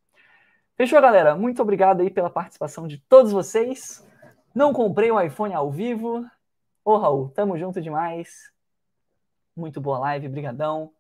Fechou, 0.77 1.01
galera? 1.01 1.35
Muito 1.35 1.61
obrigado 1.61 2.03
aí 2.03 2.11
pela 2.11 2.31
participação 2.31 2.87
de 2.87 2.99
todos 3.09 3.33
vocês. 3.33 4.07
Não 4.57 4.73
comprei 4.73 5.11
o 5.11 5.21
iPhone 5.21 5.53
ao 5.53 5.71
vivo. 5.71 6.25
Ô, 6.83 6.97
Raul, 6.97 7.29
tamo 7.29 7.59
junto 7.59 7.79
demais. 7.79 8.51
Muito 9.55 9.83
boa 9.83 9.99
live, 9.99 10.31
brigadão. 10.31 10.95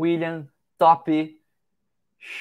William, 0.00 0.48
top. 0.78 1.38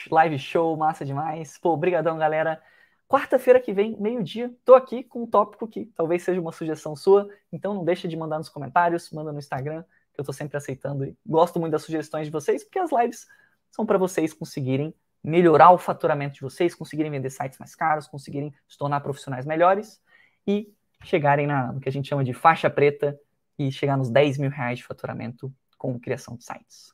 Live 0.10 0.40
show, 0.40 0.78
massa 0.78 1.04
demais. 1.04 1.58
Pô, 1.58 1.76
brigadão, 1.76 2.18
galera. 2.18 2.64
Quarta-feira 3.10 3.60
que 3.60 3.74
vem, 3.74 3.98
meio-dia, 4.00 4.56
tô 4.64 4.74
aqui 4.74 5.04
com 5.04 5.24
um 5.24 5.28
tópico 5.28 5.68
que 5.68 5.88
talvez 5.98 6.24
seja 6.24 6.40
uma 6.40 6.54
sugestão 6.54 6.96
sua, 6.96 7.28
então 7.52 7.74
não 7.74 7.84
deixa 7.84 8.08
de 8.08 8.16
mandar 8.16 8.38
nos 8.38 8.48
comentários, 8.48 9.12
manda 9.12 9.34
no 9.34 9.40
Instagram, 9.40 9.84
que 10.14 10.22
eu 10.22 10.24
tô 10.24 10.32
sempre 10.32 10.56
aceitando 10.56 11.04
e 11.04 11.14
gosto 11.26 11.60
muito 11.60 11.74
das 11.74 11.84
sugestões 11.84 12.28
de 12.28 12.32
vocês, 12.32 12.64
porque 12.64 12.80
as 12.80 12.90
lives 12.90 13.28
são 13.70 13.86
para 13.86 13.98
vocês 13.98 14.32
conseguirem 14.32 14.96
melhorar 15.22 15.72
o 15.72 15.78
faturamento 15.78 16.36
de 16.36 16.42
vocês, 16.42 16.74
conseguirem 16.74 17.12
vender 17.12 17.32
sites 17.32 17.60
mais 17.60 17.76
caros, 17.76 18.08
conseguirem 18.08 18.54
se 18.66 18.78
tornar 18.78 19.02
profissionais 19.02 19.46
melhores 19.46 20.02
e 20.48 20.74
chegarem 21.04 21.48
na, 21.48 21.72
no 21.72 21.80
que 21.80 21.90
a 21.90 21.92
gente 21.92 22.08
chama 22.08 22.24
de 22.24 22.34
faixa 22.34 22.70
preta 22.70 23.20
e 23.58 23.72
chegar 23.72 23.98
nos 23.98 24.10
10 24.10 24.38
mil 24.38 24.50
reais 24.50 24.80
de 24.80 24.86
faturamento 24.86 25.54
com 25.78 26.00
criação 26.00 26.36
de 26.36 26.44
sites. 26.44 26.94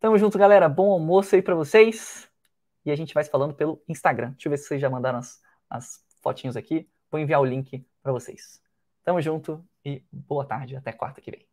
Tamo 0.00 0.16
junto, 0.16 0.38
galera. 0.38 0.68
Bom 0.68 0.92
almoço 0.92 1.34
aí 1.34 1.42
para 1.42 1.54
vocês 1.54 2.30
e 2.84 2.90
a 2.90 2.96
gente 2.96 3.12
vai 3.12 3.24
se 3.24 3.30
falando 3.30 3.54
pelo 3.54 3.82
Instagram. 3.88 4.30
Deixa 4.30 4.48
eu 4.48 4.50
ver 4.50 4.56
se 4.58 4.68
vocês 4.68 4.80
já 4.80 4.88
mandaram 4.88 5.18
as, 5.18 5.42
as 5.68 6.04
fotinhos 6.22 6.56
aqui. 6.56 6.88
Vou 7.10 7.20
enviar 7.20 7.40
o 7.40 7.44
link 7.44 7.84
para 8.02 8.12
vocês. 8.12 8.62
Tamo 9.04 9.20
junto 9.20 9.64
e 9.84 10.04
boa 10.12 10.44
tarde. 10.44 10.76
Até 10.76 10.92
quarta 10.92 11.20
que 11.20 11.30
vem. 11.30 11.47